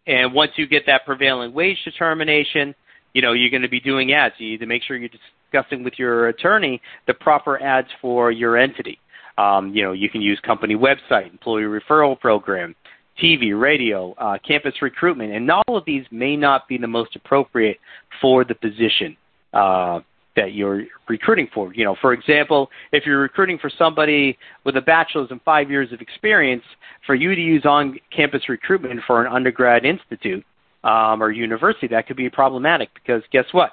and 0.06 0.34
once 0.34 0.52
you 0.56 0.66
get 0.66 0.82
that 0.86 1.06
prevailing 1.06 1.54
wage 1.54 1.78
determination, 1.84 2.74
you 3.14 3.22
know 3.22 3.32
you're 3.32 3.50
going 3.50 3.62
to 3.62 3.68
be 3.68 3.80
doing 3.80 4.12
ads. 4.12 4.34
You 4.38 4.50
need 4.50 4.60
to 4.60 4.66
make 4.66 4.82
sure 4.82 4.96
you're 4.96 5.08
discussing 5.54 5.84
with 5.84 5.94
your 5.98 6.28
attorney 6.28 6.80
the 7.06 7.14
proper 7.14 7.62
ads 7.62 7.88
for 8.00 8.30
your 8.30 8.56
entity. 8.56 8.98
Um, 9.36 9.74
you 9.74 9.82
know, 9.82 9.92
you 9.92 10.08
can 10.08 10.20
use 10.20 10.38
company 10.44 10.76
website, 10.76 11.30
employee 11.30 11.62
referral 11.62 12.18
program, 12.18 12.74
TV, 13.22 13.58
radio, 13.58 14.12
uh, 14.14 14.38
campus 14.46 14.74
recruitment, 14.80 15.32
and 15.32 15.50
all 15.50 15.76
of 15.76 15.84
these 15.84 16.04
may 16.10 16.36
not 16.36 16.68
be 16.68 16.78
the 16.78 16.86
most 16.86 17.16
appropriate 17.16 17.78
for 18.20 18.44
the 18.44 18.54
position 18.54 19.16
uh, 19.52 20.00
that 20.36 20.52
you're 20.52 20.84
recruiting 21.08 21.48
for. 21.52 21.72
You 21.74 21.84
know, 21.84 21.96
for 22.00 22.12
example, 22.12 22.68
if 22.92 23.04
you're 23.06 23.20
recruiting 23.20 23.58
for 23.58 23.70
somebody 23.76 24.36
with 24.64 24.76
a 24.76 24.80
bachelor's 24.80 25.28
and 25.30 25.40
five 25.42 25.70
years 25.70 25.92
of 25.92 26.00
experience, 26.00 26.62
for 27.06 27.14
you 27.14 27.34
to 27.34 27.40
use 27.40 27.64
on-campus 27.64 28.48
recruitment 28.48 29.00
for 29.06 29.24
an 29.24 29.32
undergrad 29.32 29.84
institute 29.84 30.44
um, 30.84 31.22
or 31.22 31.30
university, 31.30 31.86
that 31.88 32.06
could 32.06 32.16
be 32.16 32.30
problematic 32.30 32.88
because 32.94 33.22
guess 33.30 33.44
what? 33.52 33.72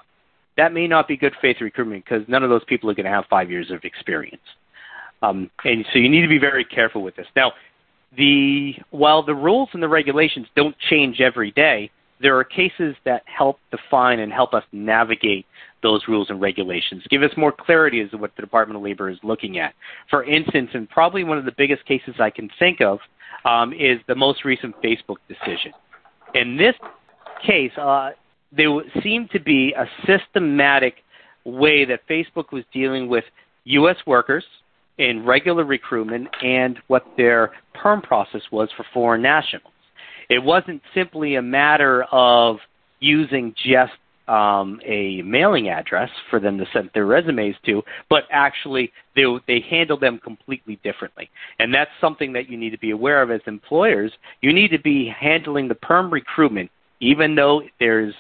That 0.58 0.74
may 0.74 0.88
not 0.88 1.08
be 1.08 1.18
good 1.18 1.34
faith 1.42 1.58
recruitment 1.62 2.06
because 2.06 2.28
none 2.28 2.44
of 2.44 2.50
those 2.50 2.64
people 2.66 2.90
are 2.90 2.94
going 2.94 3.06
to 3.06 3.12
have 3.12 3.26
five 3.30 3.50
years 3.50 3.72
of 3.72 3.84
experience. 3.84 4.42
Um, 5.22 5.50
and 5.64 5.86
so 5.94 6.00
you 6.00 6.10
need 6.10 6.22
to 6.22 6.28
be 6.28 6.40
very 6.40 6.66
careful 6.66 7.04
with 7.04 7.16
this. 7.16 7.28
Now, 7.36 7.54
the 8.18 8.74
while 8.90 9.24
the 9.24 9.36
rules 9.36 9.70
and 9.74 9.82
the 9.82 9.88
regulations 9.88 10.48
don't 10.56 10.76
change 10.90 11.22
every 11.22 11.52
day, 11.52 11.92
there 12.22 12.38
are 12.38 12.44
cases 12.44 12.96
that 13.06 13.24
help 13.26 13.60
define 13.72 14.20
and 14.20 14.32
help 14.32 14.54
us 14.54 14.64
navigate 14.72 15.46
those 15.82 16.02
rules 16.08 16.30
and 16.30 16.40
regulations, 16.40 17.04
give 17.10 17.24
us 17.24 17.32
more 17.36 17.52
clarity 17.52 18.02
as 18.02 18.12
to 18.12 18.18
what 18.18 18.36
the 18.36 18.42
Department 18.42 18.78
of 18.78 18.84
Labor 18.84 19.10
is 19.10 19.18
looking 19.24 19.58
at. 19.58 19.74
For 20.10 20.24
instance, 20.24 20.70
and 20.74 20.90
probably 20.90 21.24
one 21.24 21.38
of 21.38 21.46
the 21.46 21.54
biggest 21.58 21.86
cases 21.86 22.16
I 22.20 22.30
can 22.30 22.50
think 22.60 22.82
of 22.82 23.00
um, 23.46 23.74
is 23.74 24.00
the 24.08 24.16
most 24.16 24.46
recent 24.46 24.76
Facebook 24.84 25.18
decision. 25.28 25.72
In 26.36 26.58
this 26.58 26.76
case, 27.46 27.72
uh, 27.78 28.12
there 28.56 28.70
seemed 29.04 29.32
to 29.32 29.40
be 29.40 29.74
a 29.78 29.86
systematic 30.06 30.96
way 31.46 31.86
that 31.86 32.08
Facebook 32.10 32.52
was 32.52 32.64
dealing 32.74 33.08
with 33.08 33.24
U.S. 33.66 33.98
workers 34.06 34.44
in 34.98 35.26
regular 35.26 35.64
recruitment 35.64 36.28
and 36.44 36.78
what 36.88 37.06
their 37.18 37.52
perm 37.74 38.02
process 38.02 38.42
was 38.52 38.70
for 38.76 38.86
foreign 38.94 39.22
nationals. 39.22 39.74
It 40.30 40.44
wasn't 40.44 40.82
simply 40.94 41.36
a 41.36 41.42
matter 41.42 42.04
of 42.12 42.58
using 43.00 43.54
just 43.66 43.94
um, 44.28 44.80
a 44.86 45.22
mailing 45.24 45.68
address 45.68 46.10
for 46.30 46.40
them 46.40 46.58
to 46.58 46.66
send 46.72 46.90
their 46.94 47.06
resumes 47.06 47.56
to, 47.66 47.82
but 48.10 48.24
actually 48.32 48.92
they 49.16 49.24
they 49.48 49.60
handle 49.70 50.00
them 50.00 50.20
completely 50.24 50.80
differently, 50.84 51.30
and 51.60 51.74
that's 51.74 51.92
something 52.00 52.32
that 52.34 52.50
you 52.50 52.58
need 52.58 52.70
to 52.70 52.78
be 52.78 52.92
aware 52.92 53.22
of 53.22 53.30
as 53.30 53.42
employers. 53.46 54.12
You 54.42 54.54
need 54.54 54.70
to 54.70 54.80
be 54.80 55.12
handling 55.20 55.68
the 55.68 55.76
perm 55.76 56.12
recruitment, 56.12 56.72
even 57.02 57.36
though 57.36 57.64
there's, 57.80 58.14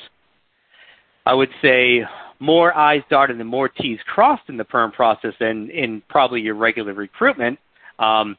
I 1.25 1.33
would 1.33 1.49
say, 1.61 2.01
more 2.39 2.75
I's 2.75 3.03
dotted 3.09 3.39
and 3.39 3.47
more 3.47 3.69
T's 3.69 3.99
crossed 4.07 4.49
in 4.49 4.57
the 4.57 4.65
perm 4.65 4.91
process 4.91 5.33
than 5.39 5.69
in 5.69 6.01
probably 6.09 6.41
your 6.41 6.55
regular 6.55 6.93
recruitment. 6.93 7.59
Um, 7.99 8.35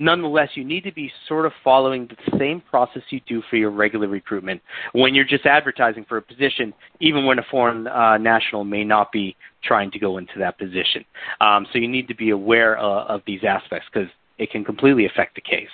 nonetheless, 0.00 0.50
you 0.54 0.64
need 0.64 0.82
to 0.84 0.92
be 0.92 1.10
sort 1.28 1.46
of 1.46 1.52
following 1.62 2.08
the 2.08 2.38
same 2.38 2.60
process 2.60 3.02
you 3.10 3.20
do 3.28 3.42
for 3.48 3.56
your 3.56 3.70
regular 3.70 4.08
recruitment 4.08 4.60
when 4.92 5.14
you're 5.14 5.24
just 5.24 5.46
advertising 5.46 6.04
for 6.08 6.16
a 6.16 6.22
position, 6.22 6.74
even 7.00 7.24
when 7.24 7.38
a 7.38 7.44
foreign 7.48 7.86
uh, 7.86 8.18
national 8.18 8.64
may 8.64 8.82
not 8.82 9.12
be 9.12 9.36
trying 9.62 9.90
to 9.92 9.98
go 10.00 10.18
into 10.18 10.38
that 10.38 10.58
position. 10.58 11.04
Um, 11.40 11.66
so 11.72 11.78
you 11.78 11.88
need 11.88 12.08
to 12.08 12.14
be 12.16 12.30
aware 12.30 12.76
uh, 12.78 13.04
of 13.04 13.22
these 13.24 13.40
aspects 13.48 13.86
because 13.92 14.08
it 14.38 14.50
can 14.50 14.64
completely 14.64 15.06
affect 15.06 15.36
the 15.36 15.40
case. 15.40 15.68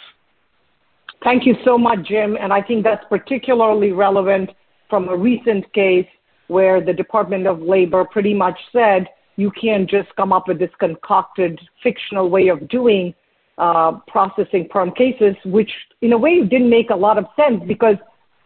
Thank 1.24 1.46
you 1.46 1.54
so 1.64 1.78
much, 1.78 2.06
Jim. 2.06 2.36
And 2.38 2.52
I 2.52 2.62
think 2.62 2.84
that's 2.84 3.04
particularly 3.08 3.92
relevant 3.92 4.50
from 4.90 5.08
a 5.08 5.16
recent 5.16 5.72
case 5.72 6.06
where 6.50 6.84
the 6.84 6.92
Department 6.92 7.46
of 7.46 7.62
Labor 7.62 8.04
pretty 8.04 8.34
much 8.34 8.58
said 8.72 9.06
you 9.36 9.50
can't 9.52 9.88
just 9.88 10.08
come 10.16 10.32
up 10.32 10.48
with 10.48 10.58
this 10.58 10.70
concocted 10.80 11.58
fictional 11.82 12.28
way 12.28 12.48
of 12.48 12.68
doing 12.68 13.14
uh, 13.56 13.92
processing 14.08 14.66
perm 14.68 14.90
cases, 14.92 15.36
which 15.44 15.70
in 16.02 16.12
a 16.12 16.18
way 16.18 16.42
didn't 16.42 16.68
make 16.68 16.90
a 16.90 16.94
lot 16.94 17.16
of 17.18 17.26
sense 17.36 17.62
because 17.68 17.96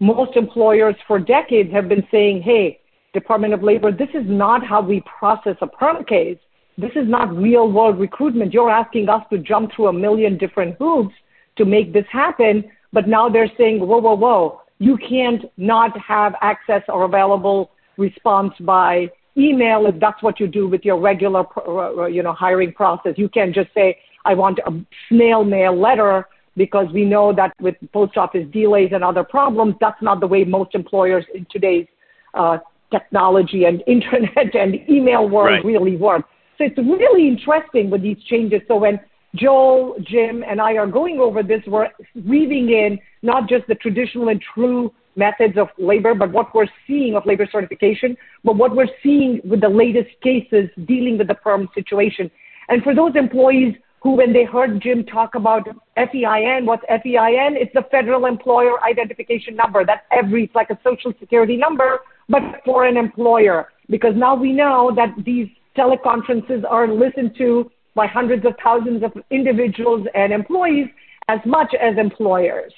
most 0.01 0.37
employers 0.37 0.95
for 1.09 1.19
decades 1.19 1.73
have 1.73 1.89
been 1.89 2.07
saying, 2.11 2.43
hey, 2.43 2.79
Department 3.15 3.55
of 3.55 3.63
Labor, 3.63 3.91
this 3.91 4.09
is 4.13 4.25
not 4.27 4.67
how 4.67 4.83
we 4.83 5.03
process 5.19 5.57
a 5.63 5.67
perm 5.67 6.05
case. 6.05 6.39
This 6.77 6.91
is 6.97 7.09
not 7.09 7.35
real 7.35 7.71
world 7.71 7.99
recruitment. 7.99 8.53
You're 8.53 8.71
asking 8.71 9.09
us 9.09 9.23
to 9.31 9.39
jump 9.39 9.71
through 9.75 9.89
a 9.89 9.93
million 9.93 10.37
different 10.37 10.77
hoops 10.79 11.15
to 11.57 11.65
make 11.65 11.93
this 11.93 12.07
happen. 12.11 12.65
But 12.93 13.09
now 13.09 13.29
they're 13.29 13.51
saying, 13.57 13.79
whoa, 13.79 13.99
whoa, 13.99 14.17
whoa, 14.17 14.61
you 14.79 14.99
can't 14.99 15.45
not 15.57 15.99
have 16.01 16.35
access 16.43 16.83
or 16.89 17.05
available 17.05 17.71
response 17.97 18.53
by 18.61 19.09
email 19.37 19.87
if 19.87 19.99
that's 20.01 20.23
what 20.23 20.39
you 20.39 20.47
do 20.47 20.69
with 20.69 20.85
your 20.85 21.01
regular, 21.01 21.45
uh, 21.67 22.07
you 22.07 22.23
know, 22.23 22.33
hiring 22.33 22.73
process. 22.73 23.15
You 23.17 23.29
can't 23.29 23.55
just 23.55 23.71
say, 23.75 23.99
I 24.25 24.35
want 24.35 24.59
a 24.61 24.73
snail 25.09 25.45
mail 25.45 25.79
letter 25.79 26.27
because 26.57 26.87
we 26.93 27.05
know 27.05 27.35
that 27.35 27.53
with 27.61 27.75
post 27.93 28.17
office 28.17 28.47
delays 28.53 28.91
and 28.93 29.03
other 29.03 29.25
problems, 29.25 29.75
that's 29.81 30.01
not 30.01 30.21
the 30.21 30.27
way 30.27 30.45
most 30.45 30.75
employers 30.75 31.25
in 31.35 31.47
today's 31.51 31.87
uh, 32.35 32.59
technology 32.93 33.65
and 33.65 33.83
internet 33.87 34.55
and 34.55 34.77
email 34.89 35.29
world 35.29 35.65
right. 35.65 35.65
really 35.65 35.97
work. 35.97 36.25
So 36.59 36.65
it's 36.65 36.79
really 36.79 37.27
interesting 37.27 37.91
with 37.91 38.03
these 38.03 38.23
changes. 38.29 38.61
So 38.69 38.77
when 38.77 39.01
Joel, 39.35 39.97
Jim, 40.01 40.45
and 40.49 40.61
I 40.61 40.75
are 40.75 40.87
going 40.87 41.19
over 41.19 41.43
this, 41.43 41.61
we're 41.67 41.89
weaving 42.15 42.71
in 42.71 42.99
not 43.23 43.49
just 43.49 43.67
the 43.67 43.75
traditional 43.75 44.29
and 44.29 44.41
true 44.55 44.93
methods 45.17 45.57
of 45.57 45.69
labor, 45.79 46.15
but 46.15 46.31
what 46.33 46.55
we're 46.55 46.69
seeing 46.87 47.15
of 47.17 47.25
labor 47.27 47.49
certification, 47.51 48.17
but 48.43 48.57
what 48.57 48.75
we're 48.75 48.89
seeing 49.03 49.41
with 49.45 49.61
the 49.61 49.69
latest 49.69 50.11
cases 50.23 50.69
dealing 50.87 51.19
with 51.19 51.29
the 51.29 51.35
perm 51.35 51.69
situation. 51.75 52.31
And 52.69 52.83
for 52.83 52.95
those 52.95 53.15
employees 53.17 53.75
who, 54.03 54.17
when 54.17 54.33
they 54.33 54.45
heard 54.45 54.83
Jim 54.83 55.05
talk 55.05 55.35
about 55.35 55.67
FEIN, 55.97 56.67
what's 56.67 56.85
FEIN? 56.89 57.57
It's 57.57 57.73
the 57.73 57.85
Federal 57.91 58.27
Employer 58.27 58.83
Identification 58.85 59.57
Number. 59.57 59.85
That's 59.85 60.05
every, 60.11 60.45
it's 60.45 60.55
like 60.55 60.71
a 60.71 60.79
social 60.85 61.13
security 61.19 61.57
number, 61.57 62.01
but 62.29 62.43
for 62.65 62.85
an 62.85 62.97
employer. 62.97 63.71
Because 63.89 64.13
now 64.15 64.35
we 64.35 64.53
know 64.53 64.93
that 64.95 65.15
these 65.25 65.49
teleconferences 65.77 66.65
are 66.69 66.87
listened 66.87 67.35
to 67.39 67.71
by 67.95 68.07
hundreds 68.07 68.45
of 68.45 68.55
thousands 68.63 69.03
of 69.03 69.13
individuals 69.31 70.07
and 70.15 70.33
employees 70.33 70.89
as 71.29 71.39
much 71.47 71.75
as 71.81 71.97
employers. 71.97 72.73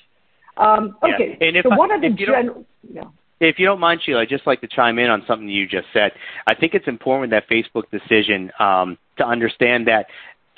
Um, 0.56 0.96
okay, 1.02 1.36
yeah. 1.40 1.62
so 1.62 1.76
what 1.76 1.90
are 1.90 2.00
the 2.00 2.10
general... 2.10 2.64
Yeah. 2.90 3.04
If 3.38 3.58
you 3.58 3.66
don't 3.66 3.80
mind, 3.80 4.00
Sheila, 4.02 4.22
I'd 4.22 4.30
just 4.30 4.46
like 4.46 4.62
to 4.62 4.68
chime 4.68 4.98
in 4.98 5.10
on 5.10 5.22
something 5.26 5.46
you 5.46 5.66
just 5.66 5.88
said. 5.92 6.12
I 6.46 6.54
think 6.54 6.72
it's 6.72 6.88
important 6.88 7.32
that 7.32 7.44
Facebook 7.50 7.84
decision 7.90 8.50
um, 8.58 8.96
to 9.18 9.26
understand 9.26 9.88
that 9.88 10.06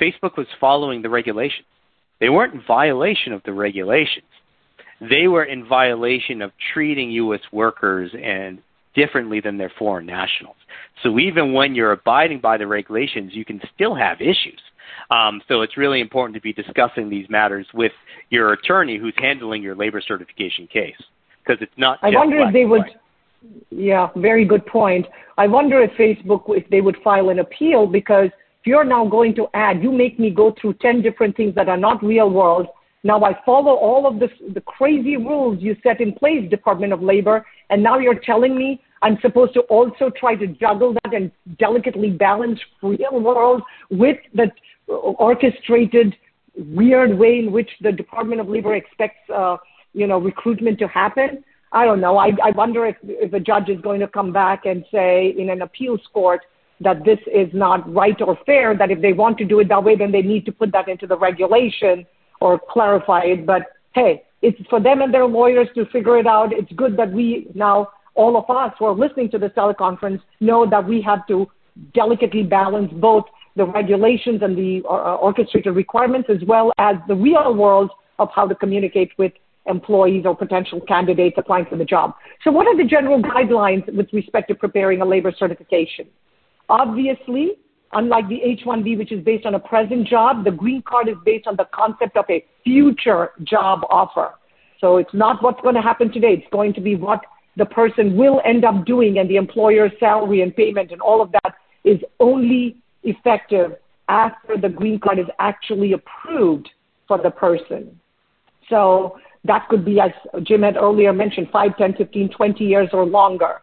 Facebook 0.00 0.36
was 0.36 0.46
following 0.60 1.02
the 1.02 1.08
regulations. 1.08 1.66
They 2.20 2.28
weren't 2.28 2.54
in 2.54 2.62
violation 2.66 3.32
of 3.32 3.42
the 3.44 3.52
regulations. 3.52 4.26
They 5.00 5.26
were 5.26 5.44
in 5.44 5.66
violation 5.66 6.42
of 6.42 6.52
treating 6.72 7.10
U.S. 7.10 7.40
workers 7.52 8.12
and 8.14 8.60
differently 8.94 9.40
than 9.40 9.58
their 9.58 9.72
foreign 9.78 10.06
nationals. 10.06 10.56
So 11.02 11.18
even 11.18 11.52
when 11.52 11.74
you're 11.74 11.92
abiding 11.92 12.40
by 12.40 12.58
the 12.58 12.66
regulations, 12.66 13.32
you 13.34 13.44
can 13.44 13.60
still 13.74 13.94
have 13.94 14.20
issues. 14.20 14.60
Um, 15.10 15.40
so 15.48 15.62
it's 15.62 15.76
really 15.76 16.00
important 16.00 16.34
to 16.34 16.40
be 16.40 16.52
discussing 16.52 17.08
these 17.08 17.28
matters 17.28 17.66
with 17.74 17.92
your 18.30 18.52
attorney 18.52 18.98
who's 18.98 19.14
handling 19.18 19.62
your 19.62 19.74
labor 19.74 20.02
certification 20.06 20.66
case 20.66 20.96
because 21.44 21.60
it's 21.62 21.72
not. 21.76 21.98
I 22.02 22.10
wonder 22.10 22.38
if 22.40 22.52
they 22.52 22.64
would. 22.64 22.82
Yeah, 23.70 24.08
very 24.16 24.44
good 24.44 24.66
point. 24.66 25.06
I 25.36 25.46
wonder 25.46 25.80
if 25.80 25.92
Facebook, 25.92 26.42
if 26.48 26.68
they 26.70 26.80
would 26.80 26.96
file 27.04 27.28
an 27.30 27.38
appeal 27.38 27.86
because 27.86 28.30
you're 28.64 28.84
now 28.84 29.06
going 29.06 29.34
to 29.36 29.46
add, 29.54 29.82
you 29.82 29.92
make 29.92 30.18
me 30.18 30.30
go 30.30 30.54
through 30.60 30.74
10 30.74 31.02
different 31.02 31.36
things 31.36 31.54
that 31.54 31.68
are 31.68 31.76
not 31.76 32.02
real 32.02 32.28
world. 32.28 32.66
Now 33.04 33.22
I 33.22 33.38
follow 33.46 33.74
all 33.74 34.06
of 34.06 34.18
this, 34.18 34.30
the 34.52 34.60
crazy 34.60 35.16
rules 35.16 35.62
you 35.62 35.76
set 35.82 36.00
in 36.00 36.12
place, 36.12 36.50
Department 36.50 36.92
of 36.92 37.00
Labor, 37.00 37.46
and 37.70 37.82
now 37.82 37.98
you're 37.98 38.18
telling 38.18 38.58
me 38.58 38.82
I'm 39.02 39.18
supposed 39.22 39.54
to 39.54 39.60
also 39.62 40.10
try 40.18 40.34
to 40.34 40.46
juggle 40.46 40.94
that 40.94 41.14
and 41.14 41.30
delicately 41.58 42.10
balance 42.10 42.58
real 42.82 43.20
world 43.20 43.62
with 43.90 44.18
the 44.34 44.50
orchestrated 44.88 46.16
weird 46.56 47.16
way 47.16 47.38
in 47.38 47.52
which 47.52 47.70
the 47.80 47.92
Department 47.92 48.40
of 48.40 48.48
Labor 48.48 48.74
expects, 48.74 49.28
uh, 49.30 49.56
you 49.92 50.06
know, 50.06 50.18
recruitment 50.18 50.78
to 50.80 50.88
happen. 50.88 51.44
I 51.72 51.84
don't 51.84 52.00
know. 52.00 52.16
I, 52.16 52.30
I 52.42 52.50
wonder 52.50 52.86
if, 52.86 52.96
if 53.02 53.32
a 53.32 53.40
judge 53.40 53.68
is 53.68 53.80
going 53.80 54.00
to 54.00 54.08
come 54.08 54.32
back 54.32 54.64
and 54.64 54.84
say 54.90 55.34
in 55.38 55.50
an 55.50 55.62
appeals 55.62 56.00
court, 56.12 56.40
that 56.80 57.04
this 57.04 57.18
is 57.26 57.48
not 57.52 57.92
right 57.92 58.20
or 58.20 58.38
fair, 58.46 58.76
that 58.76 58.90
if 58.90 59.00
they 59.00 59.12
want 59.12 59.36
to 59.38 59.44
do 59.44 59.58
it 59.60 59.68
that 59.68 59.82
way, 59.82 59.96
then 59.96 60.12
they 60.12 60.22
need 60.22 60.46
to 60.46 60.52
put 60.52 60.72
that 60.72 60.88
into 60.88 61.06
the 61.06 61.18
regulation 61.18 62.06
or 62.40 62.60
clarify 62.70 63.22
it. 63.22 63.44
But 63.44 63.62
hey, 63.94 64.22
it's 64.42 64.58
for 64.70 64.80
them 64.80 65.02
and 65.02 65.12
their 65.12 65.26
lawyers 65.26 65.68
to 65.74 65.86
figure 65.86 66.18
it 66.18 66.26
out. 66.26 66.52
It's 66.52 66.70
good 66.72 66.96
that 66.96 67.10
we 67.10 67.48
now, 67.54 67.88
all 68.14 68.36
of 68.36 68.48
us 68.48 68.72
who 68.78 68.84
are 68.84 68.94
listening 68.94 69.30
to 69.30 69.38
this 69.38 69.50
teleconference, 69.56 70.20
know 70.40 70.68
that 70.70 70.86
we 70.86 71.02
have 71.02 71.26
to 71.26 71.50
delicately 71.94 72.44
balance 72.44 72.92
both 72.94 73.24
the 73.58 73.66
regulations 73.66 74.40
and 74.42 74.56
the 74.56 74.82
uh, 74.88 74.92
uh 74.92 75.14
orchestrated 75.16 75.74
requirements 75.74 76.28
as 76.30 76.42
well 76.46 76.72
as 76.78 76.96
the 77.08 77.14
real 77.14 77.54
world 77.54 77.90
of 78.18 78.28
how 78.34 78.46
to 78.46 78.54
communicate 78.54 79.10
with 79.18 79.32
employees 79.66 80.24
or 80.24 80.34
potential 80.34 80.80
candidates 80.80 81.36
applying 81.38 81.66
for 81.66 81.76
the 81.76 81.84
job. 81.84 82.14
So 82.42 82.50
what 82.50 82.66
are 82.66 82.76
the 82.76 82.84
general 82.84 83.22
guidelines 83.22 83.84
with 83.94 84.08
respect 84.12 84.48
to 84.48 84.54
preparing 84.54 85.02
a 85.02 85.04
labor 85.04 85.32
certification? 85.38 86.06
Obviously, 86.70 87.52
unlike 87.92 88.28
the 88.28 88.40
H-1B, 88.42 88.98
which 88.98 89.12
is 89.12 89.22
based 89.24 89.46
on 89.46 89.54
a 89.54 89.58
present 89.58 90.06
job, 90.08 90.44
the 90.44 90.50
green 90.50 90.82
card 90.82 91.08
is 91.08 91.16
based 91.24 91.46
on 91.46 91.56
the 91.56 91.66
concept 91.72 92.16
of 92.16 92.24
a 92.30 92.44
future 92.64 93.32
job 93.44 93.80
offer. 93.90 94.34
So 94.80 94.96
it's 94.96 95.12
not 95.12 95.42
what's 95.42 95.60
going 95.60 95.74
to 95.74 95.82
happen 95.82 96.10
today. 96.12 96.34
It's 96.34 96.52
going 96.52 96.72
to 96.74 96.80
be 96.80 96.96
what 96.96 97.20
the 97.56 97.66
person 97.66 98.16
will 98.16 98.40
end 98.44 98.64
up 98.64 98.86
doing 98.86 99.18
and 99.18 99.28
the 99.28 99.36
employer's 99.36 99.92
salary 99.98 100.42
and 100.42 100.54
payment 100.54 100.92
and 100.92 101.00
all 101.00 101.20
of 101.20 101.32
that 101.32 101.54
is 101.84 101.98
only 102.20 102.76
effective 103.02 103.76
after 104.08 104.56
the 104.56 104.68
green 104.68 104.98
card 104.98 105.18
is 105.18 105.26
actually 105.38 105.92
approved 105.92 106.68
for 107.06 107.18
the 107.18 107.30
person. 107.30 107.98
So 108.68 109.18
that 109.44 109.68
could 109.68 109.84
be, 109.84 110.00
as 110.00 110.10
Jim 110.42 110.62
had 110.62 110.76
earlier 110.76 111.12
mentioned, 111.12 111.48
5, 111.52 111.76
10, 111.76 111.94
15, 111.94 112.30
20 112.30 112.64
years 112.64 112.88
or 112.92 113.04
longer. 113.04 113.62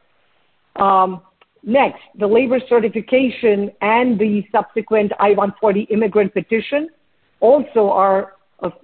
Um, 0.76 1.22
next, 1.64 2.02
the 2.18 2.28
labor 2.28 2.60
certification 2.68 3.72
and 3.82 4.20
the 4.20 4.44
subsequent 4.52 5.12
I-140 5.20 5.90
immigrant 5.92 6.34
petition 6.34 6.90
also 7.40 7.90
are 7.90 8.34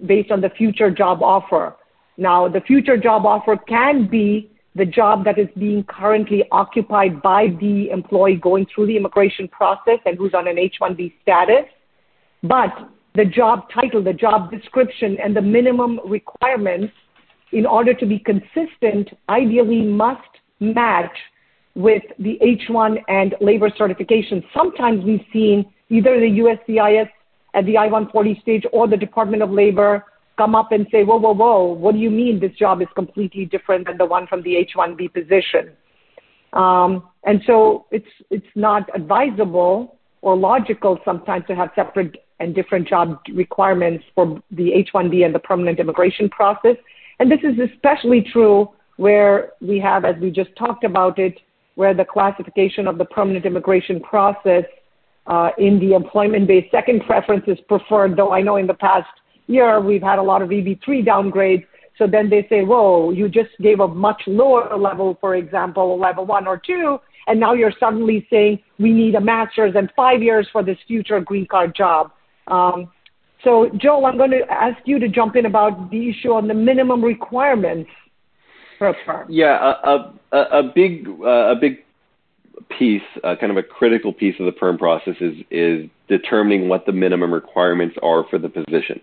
based 0.05 0.31
on 0.31 0.41
the 0.41 0.50
future 0.50 0.91
job 0.91 1.24
offer. 1.24 1.75
Now, 2.17 2.48
the 2.48 2.62
future 2.62 2.98
job 2.98 3.25
offer 3.25 3.58
can 3.58 4.08
be 4.08 4.50
the 4.75 4.86
job 4.86 5.25
that 5.25 5.38
is 5.38 5.48
being 5.58 5.84
currently 5.84 6.44
occupied 6.51 7.22
by 7.22 7.48
the 7.60 7.90
employee 7.90 8.36
going 8.36 8.66
through 8.74 8.88
the 8.88 8.96
immigration 8.96 9.48
process 9.48 10.00
and 10.06 10.18
who's 10.18 10.34
on 10.34 10.48
an 10.48 10.58
H-1B 10.58 11.13
status. 11.22 11.66
But 12.44 12.90
the 13.16 13.25
job 13.25 13.70
title, 13.74 14.01
the 14.01 14.13
job 14.13 14.50
description, 14.50 15.18
and 15.22 15.36
the 15.36 15.42
minimum 15.42 16.00
requirements 16.06 16.94
in 17.51 17.66
order 17.66 17.94
to 17.94 18.06
be 18.06 18.20
consistent 18.20 19.10
ideally 19.30 19.82
must 19.82 20.22
match 20.62 21.16
with 21.75 22.04
the 22.20 22.40
H1 22.42 22.98
and 23.08 23.36
labor 23.42 23.70
certification. 23.78 24.44
Sometimes 24.56 25.04
we've 25.04 25.25
seen 25.34 25.66
either 25.90 26.20
the 26.20 26.40
USCIS 26.40 27.10
at 27.54 27.66
the 27.66 27.78
I-140 27.78 28.42
stage 28.42 28.63
or 28.72 28.88
the 28.88 28.98
Department 28.98 29.44
of 29.44 29.51
Labor 29.51 30.06
come 30.42 30.56
up 30.56 30.72
and 30.72 30.88
say, 30.92 31.04
whoa, 31.04 31.18
whoa, 31.18 31.34
whoa, 31.34 31.64
what 31.66 31.94
do 31.94 32.00
you 32.00 32.10
mean 32.10 32.40
this 32.40 32.56
job 32.58 32.82
is 32.82 32.88
completely 32.96 33.46
different 33.46 33.86
than 33.86 33.98
the 33.98 34.06
one 34.06 34.26
from 34.26 34.42
the 34.42 34.54
H1B 34.66 35.14
position? 35.14 35.74
Um, 36.54 37.04
and 37.26 37.42
so 37.46 37.86
it's, 37.92 38.14
it's 38.32 38.54
not 38.56 38.90
advisable 38.96 39.98
or 40.24 40.36
logical 40.36 41.00
sometimes 41.06 41.46
to 41.46 41.56
have 41.56 41.70
separate 41.76 42.16
and 42.40 42.56
different 42.56 42.88
job 42.88 43.20
requirements 43.36 44.04
for 44.16 44.42
the 44.50 44.72
H1B 44.84 45.24
and 45.24 45.36
the 45.36 45.40
permanent 45.40 45.80
immigration 45.80 46.28
process. 46.28 46.76
And 47.20 47.32
this 47.32 47.42
is 47.44 47.56
especially 47.72 48.26
true 48.34 48.68
where 48.98 49.52
we 49.62 49.80
have, 49.80 50.06
as 50.06 50.16
we 50.20 50.32
just 50.32 50.50
talked 50.56 50.84
about 50.84 51.20
it, 51.20 51.40
where 51.76 51.94
the 51.94 52.06
classification 52.06 52.88
of 52.88 52.98
the 52.98 53.06
permanent 53.06 53.46
immigration 53.46 54.00
process 54.00 54.66
uh, 55.28 55.52
in 55.60 55.80
the 55.80 55.94
employment-based 55.94 56.72
second 56.72 57.04
preference 57.06 57.44
is 57.46 57.60
preferred, 57.68 58.18
though 58.18 58.34
I 58.34 58.42
know 58.42 58.56
in 58.56 58.66
the 58.66 58.74
past 58.74 59.08
year 59.51 59.79
we've 59.79 60.01
had 60.01 60.20
a 60.20 60.24
lot 60.24 60.41
of 60.41 60.50
EB3 60.50 61.05
downgrades. 61.05 61.65
So 61.98 62.08
then 62.08 62.29
they 62.29 62.48
say, 62.50 62.63
whoa, 62.63 63.12
you 63.12 63.29
just 63.29 63.50
gave 63.62 63.79
a 63.79 63.88
much 63.88 64.22
lower 64.25 64.75
level, 64.77 65.17
for 65.22 65.36
example, 65.36 66.00
level 66.00 66.25
one 66.25 66.48
or 66.48 66.58
two, 66.58 67.00
and 67.27 67.39
now 67.39 67.53
you're 67.53 67.74
suddenly 67.79 68.25
saying 68.29 68.60
we 68.79 68.91
need 68.91 69.15
a 69.15 69.22
master's 69.22 69.75
and 69.75 69.91
five 69.96 70.24
years 70.24 70.48
for 70.51 70.63
this 70.63 70.77
future 70.88 71.20
green 71.20 71.46
card 71.46 71.75
job. 71.75 72.12
Um, 72.48 72.91
so, 73.43 73.70
Joel, 73.77 74.05
I'm 74.05 74.17
going 74.17 74.31
to 74.31 74.43
ask 74.50 74.77
you 74.86 75.00
to 75.00 75.08
jump 75.08 75.36
in 75.36 75.46
about 75.46 75.91
the 75.91 76.10
issue 76.10 76.31
on 76.31 76.48
the 76.48 76.53
minimum 76.53 77.03
requirements 77.03 77.89
for 78.77 78.89
a 78.89 78.93
perm. 79.05 79.27
Yeah, 79.29 79.74
a, 79.84 80.13
a, 80.31 80.38
a 80.60 80.63
big 80.74 81.08
uh, 81.08 81.51
a 81.51 81.55
big 81.55 81.84
piece, 82.77 83.01
uh, 83.24 83.36
kind 83.39 83.51
of 83.51 83.58
a 83.58 83.63
critical 83.63 84.13
piece 84.13 84.36
of 84.39 84.46
the 84.46 84.51
perm 84.51 84.77
process 84.77 85.15
is 85.22 85.34
is 85.50 85.89
determining 86.08 86.70
what 86.70 86.86
the 86.86 86.91
minimum 86.91 87.34
requirements 87.34 87.96
are 88.01 88.25
for 88.29 88.38
the 88.38 88.50
position. 88.50 89.00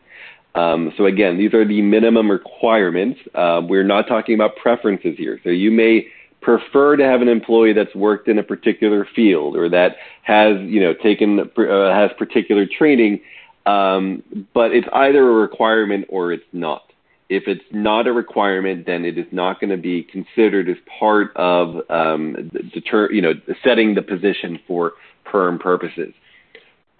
Um, 0.58 0.92
so 0.96 1.06
again, 1.06 1.38
these 1.38 1.54
are 1.54 1.66
the 1.66 1.80
minimum 1.82 2.30
requirements. 2.30 3.20
Uh, 3.34 3.60
we're 3.62 3.84
not 3.84 4.08
talking 4.08 4.34
about 4.34 4.56
preferences 4.56 5.14
here. 5.16 5.38
So 5.44 5.50
you 5.50 5.70
may 5.70 6.06
prefer 6.40 6.96
to 6.96 7.04
have 7.04 7.20
an 7.20 7.28
employee 7.28 7.72
that's 7.72 7.94
worked 7.94 8.28
in 8.28 8.38
a 8.38 8.42
particular 8.42 9.06
field 9.14 9.56
or 9.56 9.68
that 9.68 9.96
has, 10.22 10.56
you 10.62 10.80
know, 10.80 10.94
taken 10.94 11.40
uh, 11.40 11.94
has 11.94 12.10
particular 12.18 12.66
training, 12.66 13.20
um, 13.66 14.22
but 14.54 14.72
it's 14.72 14.88
either 14.92 15.28
a 15.28 15.34
requirement 15.34 16.06
or 16.08 16.32
it's 16.32 16.50
not. 16.52 16.82
If 17.28 17.44
it's 17.46 17.64
not 17.70 18.06
a 18.06 18.12
requirement, 18.12 18.86
then 18.86 19.04
it 19.04 19.18
is 19.18 19.26
not 19.30 19.60
going 19.60 19.70
to 19.70 19.76
be 19.76 20.02
considered 20.02 20.68
as 20.70 20.76
part 20.98 21.36
of 21.36 21.88
um, 21.90 22.50
deter, 22.72 23.12
you 23.12 23.20
know, 23.20 23.34
setting 23.62 23.94
the 23.94 24.02
position 24.02 24.58
for 24.66 24.94
perm 25.24 25.58
purposes. 25.58 26.14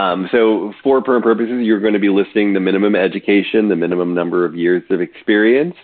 Um, 0.01 0.29
so 0.31 0.73
for 0.83 1.03
perm 1.03 1.23
purposes, 1.23 1.63
you're 1.63 1.81
going 1.81 1.95
to 1.95 1.99
be 1.99 2.09
listing 2.09 2.55
the 2.55 2.61
minimum 2.61 2.95
education, 2.95 3.69
the 3.69 3.77
minimum 3.77 4.15
number 4.15 4.45
of 4.45 4.55
years 4.55 4.85
of 4.91 5.01
experience. 5.01 5.75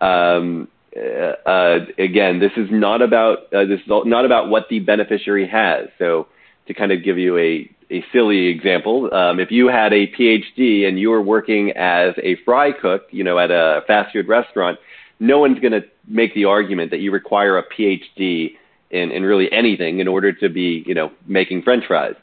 Um, 0.00 0.68
uh, 0.96 1.48
uh, 1.48 1.78
again, 1.98 2.38
this 2.38 2.52
is 2.56 2.68
not 2.70 3.02
about 3.02 3.52
uh, 3.52 3.64
this 3.64 3.80
is 3.80 3.86
not 3.88 4.24
about 4.24 4.48
what 4.48 4.66
the 4.70 4.78
beneficiary 4.78 5.48
has. 5.48 5.88
So 5.98 6.28
to 6.68 6.74
kind 6.74 6.92
of 6.92 7.02
give 7.04 7.18
you 7.18 7.36
a 7.38 7.70
a 7.90 8.04
silly 8.12 8.46
example, 8.46 9.12
um, 9.14 9.38
if 9.40 9.50
you 9.50 9.68
had 9.68 9.92
a 9.92 10.06
PhD 10.08 10.88
and 10.88 10.98
you 10.98 11.10
were 11.10 11.22
working 11.22 11.72
as 11.72 12.14
a 12.22 12.36
fry 12.44 12.72
cook, 12.72 13.02
you 13.10 13.22
know, 13.22 13.38
at 13.38 13.50
a 13.50 13.82
fast 13.86 14.12
food 14.12 14.26
restaurant, 14.26 14.78
no 15.20 15.38
one's 15.38 15.60
going 15.60 15.72
to 15.72 15.82
make 16.08 16.34
the 16.34 16.44
argument 16.44 16.90
that 16.90 16.98
you 16.98 17.12
require 17.12 17.58
a 17.58 17.64
PhD 17.68 18.56
in, 18.90 19.10
in 19.10 19.22
really 19.22 19.50
anything 19.52 20.00
in 20.00 20.08
order 20.08 20.32
to 20.32 20.48
be, 20.48 20.82
you 20.86 20.94
know, 20.94 21.12
making 21.26 21.62
French 21.62 21.84
fries. 21.86 22.14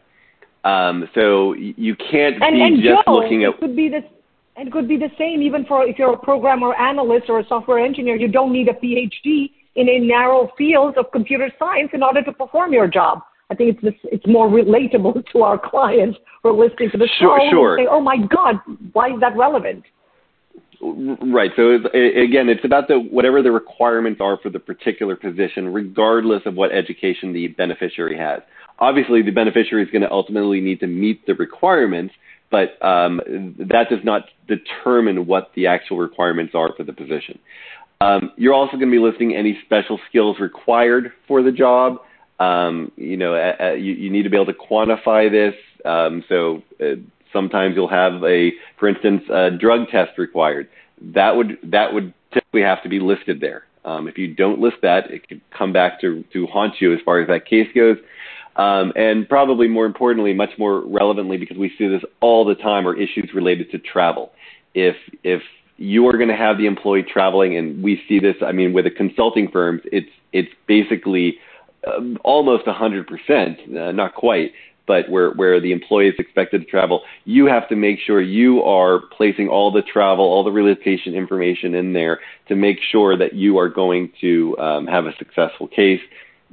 Um, 0.64 1.10
so 1.14 1.54
you 1.54 1.96
can't 1.96 2.42
and, 2.42 2.56
be 2.56 2.62
and 2.62 2.82
just 2.82 3.06
Joe, 3.06 3.14
looking 3.14 3.44
at. 3.44 3.56
It 3.56 3.60
could 3.60 3.76
be 3.76 3.90
the 3.90 4.02
it 4.56 4.72
could 4.72 4.88
be 4.88 4.98
the 4.98 5.10
same 5.18 5.42
even 5.42 5.66
for 5.66 5.86
if 5.86 5.98
you're 5.98 6.14
a 6.14 6.18
programmer 6.18 6.74
analyst 6.76 7.26
or 7.28 7.40
a 7.40 7.48
software 7.48 7.80
engineer. 7.80 8.16
You 8.16 8.28
don't 8.28 8.54
need 8.54 8.70
a 8.70 8.74
PhD 8.74 9.52
in 9.76 9.90
a 9.90 10.00
narrow 10.00 10.52
field 10.58 10.98
of 10.98 11.12
computer 11.12 11.52
science 11.58 11.90
in 11.94 12.04
order 12.04 12.24
to 12.24 12.32
perform 12.32 12.72
your 12.72 12.88
job. 12.88 13.20
I 13.50 13.56
think 13.56 13.76
it's 13.76 13.84
this, 13.84 13.94
it's 14.12 14.26
more 14.28 14.48
relatable 14.48 15.24
to 15.34 15.42
our 15.42 15.60
clients 15.60 16.18
who 16.42 16.50
are 16.50 16.54
listening 16.54 16.92
to 16.92 16.98
the 16.98 17.10
sure, 17.20 17.40
show 17.40 17.50
sure. 17.52 17.78
and 17.78 17.86
say, 17.86 17.90
"Oh 17.90 18.02
my 18.02 18.18
God, 18.18 18.56
why 18.94 19.08
is 19.10 19.20
that 19.20 19.36
relevant?" 19.36 19.84
Right. 20.82 21.52
So 21.56 21.76
again, 21.76 22.50
it's 22.50 22.66
about 22.66 22.88
the 22.88 23.00
whatever 23.00 23.42
the 23.42 23.52
requirements 23.52 24.20
are 24.22 24.38
for 24.38 24.50
the 24.50 24.60
particular 24.60 25.16
position, 25.16 25.72
regardless 25.72 26.42
of 26.46 26.56
what 26.56 26.72
education 26.74 27.32
the 27.32 27.48
beneficiary 27.48 28.18
has. 28.18 28.42
Obviously, 28.80 29.22
the 29.22 29.32
beneficiary 29.32 29.84
is 29.84 29.90
going 29.92 30.02
to 30.02 30.12
ultimately 30.12 30.60
need 30.60 30.80
to 30.80 30.88
meet 30.88 31.26
the 31.26 31.36
requirements, 31.36 32.14
but 32.50 32.84
um, 32.86 33.22
that 33.58 33.90
does 33.90 34.04
not 34.04 34.26
determine 34.48 35.26
what 35.26 35.52
the 35.56 35.68
actual 35.68 35.98
requirements 35.98 36.54
are 36.56 36.74
for 36.76 36.84
the 36.84 36.94
position. 36.94 37.40
Um, 38.02 38.32
you're 38.36 38.54
also 38.54 38.74
going 38.74 38.90
to 38.90 38.92
be 38.92 39.00
listing 39.00 39.36
any 39.36 39.60
special 39.66 40.00
skills 40.10 40.38
required 40.40 41.14
for 41.28 41.42
the 41.42 41.52
job. 41.52 42.00
Um, 42.40 42.92
you 42.98 43.16
know, 43.16 43.36
uh, 43.36 43.74
you, 43.74 43.94
you, 43.94 44.10
need 44.10 44.24
to 44.24 44.30
be 44.30 44.36
able 44.36 44.48
to 44.48 44.54
quantify 44.54 45.32
this. 45.32 45.54
Um, 45.86 46.24
so 46.28 46.64
uh, 46.82 46.96
sometimes 47.32 47.76
you'll 47.76 47.88
have 47.88 48.24
a, 48.24 48.52
for 48.80 48.90
instance, 48.90 49.24
a 49.30 49.52
drug 49.52 49.88
test 49.90 50.18
required. 50.18 50.68
That 51.02 51.36
would 51.36 51.58
that 51.64 51.94
would 51.94 52.14
typically 52.34 52.62
have 52.62 52.84
to 52.84 52.90
be 52.90 53.00
listed 53.00 53.40
there. 53.40 53.64
Um, 53.86 54.08
if 54.08 54.18
you 54.18 54.34
don't 54.34 54.60
list 54.60 54.78
that, 54.82 55.12
it 55.12 55.28
could 55.28 55.42
come 55.58 55.74
back 55.74 56.02
to 56.02 56.24
to 56.34 56.48
haunt 56.48 56.76
you 56.80 56.94
as 56.94 57.00
far 57.06 57.22
as 57.22 57.28
that 57.28 57.46
case 57.46 57.68
goes. 57.76 57.98
Um, 58.56 58.94
and 58.96 59.28
probably 59.28 59.68
more 59.68 59.86
importantly, 59.86 60.34
much 60.34 60.52
more 60.58 60.82
relevantly, 60.82 61.38
because 61.38 61.58
we 61.58 61.74
see 61.78 61.88
this 61.88 62.04
all 62.22 62.46
the 62.46 62.56
time, 62.56 62.88
are 62.88 62.96
issues 62.96 63.32
related 63.34 63.72
to 63.72 63.80
travel. 63.80 64.32
If 64.74 64.96
if 65.24 65.42
you 65.78 66.08
are 66.08 66.14
going 66.14 66.30
to 66.30 66.36
have 66.36 66.58
the 66.58 66.68
employee 66.68 67.04
traveling, 67.04 67.58
and 67.58 67.84
we 67.84 68.02
see 68.08 68.20
this, 68.20 68.36
I 68.46 68.52
mean, 68.52 68.74
with 68.74 68.86
the 68.86 68.92
consulting 68.92 69.50
firms, 69.50 69.82
it's 69.92 70.10
it's 70.32 70.52
basically 70.68 71.40
um, 71.88 72.18
almost 72.24 72.66
100%, 72.66 73.76
uh, 73.76 73.92
not 73.92 74.16
quite, 74.16 74.54
but 74.86 75.10
where, 75.10 75.32
where 75.32 75.60
the 75.60 75.72
employee 75.72 76.08
is 76.08 76.16
expected 76.18 76.62
to 76.62 76.68
travel, 76.68 77.04
you 77.26 77.46
have 77.46 77.68
to 77.70 77.76
make 77.76 78.00
sure 78.00 78.22
you 78.22 78.64
are 78.64 79.00
placing 79.16 79.48
all 79.48 79.72
the 79.72 79.82
travel, 79.82 80.26
all 80.26 80.44
the 80.44 80.52
relocation 80.52 81.14
information 81.14 81.74
in 81.76 81.94
there 81.94 82.20
to 82.48 82.56
make 82.56 82.78
sure 82.92 83.18
that 83.18 83.34
you 83.34 83.58
are 83.58 83.70
going 83.70 84.12
to 84.22 84.58
um, 84.58 84.88
have 84.88 85.06
a 85.06 85.16
successful 85.18 85.68
case. 85.68 86.02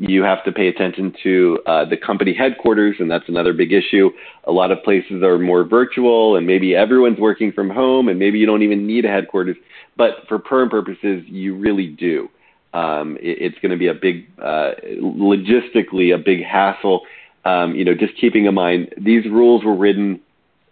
You 0.03 0.23
have 0.23 0.43
to 0.45 0.53
pay 0.53 0.69
attention 0.69 1.15
to 1.23 1.59
uh, 1.67 1.85
the 1.85 1.97
company 1.97 2.35
headquarters, 2.35 2.97
and 3.01 3.11
that's 3.11 3.29
another 3.29 3.53
big 3.53 3.71
issue. 3.71 4.11
A 4.45 4.51
lot 4.51 4.71
of 4.71 4.83
places 4.83 5.23
are 5.23 5.39
more 5.39 5.63
virtual, 5.63 6.37
and 6.37 6.47
maybe 6.47 6.75
everyone's 6.75 7.19
working 7.19 7.53
from 7.53 7.69
home, 7.69 8.09
and 8.09 8.19
maybe 8.19 8.39
you 8.39 8.47
don't 8.47 8.63
even 8.63 8.87
need 8.87 9.05
a 9.05 9.09
headquarters. 9.09 9.57
But 9.99 10.27
for 10.27 10.39
perm 10.39 10.71
purposes, 10.71 11.23
you 11.27 11.55
really 11.55 11.89
do 11.89 12.31
um, 12.73 13.17
it, 13.21 13.39
it's 13.41 13.59
going 13.61 13.73
to 13.73 13.77
be 13.77 13.89
a 13.89 13.95
big, 13.95 14.27
uh, 14.39 14.73
logistically, 15.01 16.15
a 16.15 16.19
big 16.19 16.45
hassle. 16.45 17.03
Um, 17.45 17.75
you 17.75 17.85
know, 17.85 17.95
just 17.95 18.17
keeping 18.21 18.45
in 18.47 18.55
mind 18.55 18.95
these 18.99 19.25
rules 19.27 19.65
were 19.65 19.77
written 19.77 20.21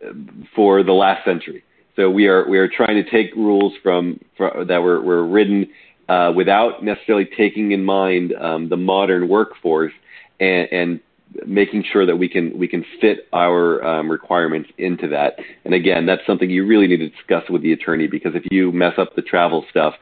uh, 0.04 0.12
for 0.54 0.82
the 0.82 0.92
last 0.92 1.24
century. 1.24 1.64
So 1.96 2.08
we 2.10 2.28
are 2.28 2.48
we 2.48 2.58
are 2.58 2.68
trying 2.68 3.02
to 3.02 3.10
take 3.10 3.34
rules 3.34 3.72
from, 3.82 4.20
from 4.36 4.68
that 4.68 4.78
were, 4.78 5.00
were 5.00 5.26
written 5.26 5.68
uh, 6.08 6.32
without 6.34 6.82
necessarily 6.82 7.28
taking 7.36 7.72
in 7.72 7.84
mind 7.84 8.32
um, 8.34 8.68
the 8.68 8.76
modern 8.76 9.28
workforce 9.28 9.92
and, 10.40 10.68
and 10.72 11.00
making 11.46 11.84
sure 11.92 12.06
that 12.06 12.16
we 12.16 12.28
can 12.28 12.56
we 12.58 12.66
can 12.66 12.84
fit 13.00 13.28
our 13.32 13.84
um, 13.84 14.10
requirements 14.10 14.70
into 14.78 15.08
that. 15.08 15.36
And 15.64 15.74
again, 15.74 16.06
that's 16.06 16.22
something 16.26 16.48
you 16.48 16.66
really 16.66 16.86
need 16.86 16.98
to 16.98 17.10
discuss 17.10 17.44
with 17.50 17.62
the 17.62 17.72
attorney 17.72 18.06
because 18.06 18.34
if 18.34 18.44
you 18.50 18.72
mess 18.72 18.94
up 18.98 19.14
the 19.14 19.22
travel 19.22 19.64
stuff, 19.70 19.94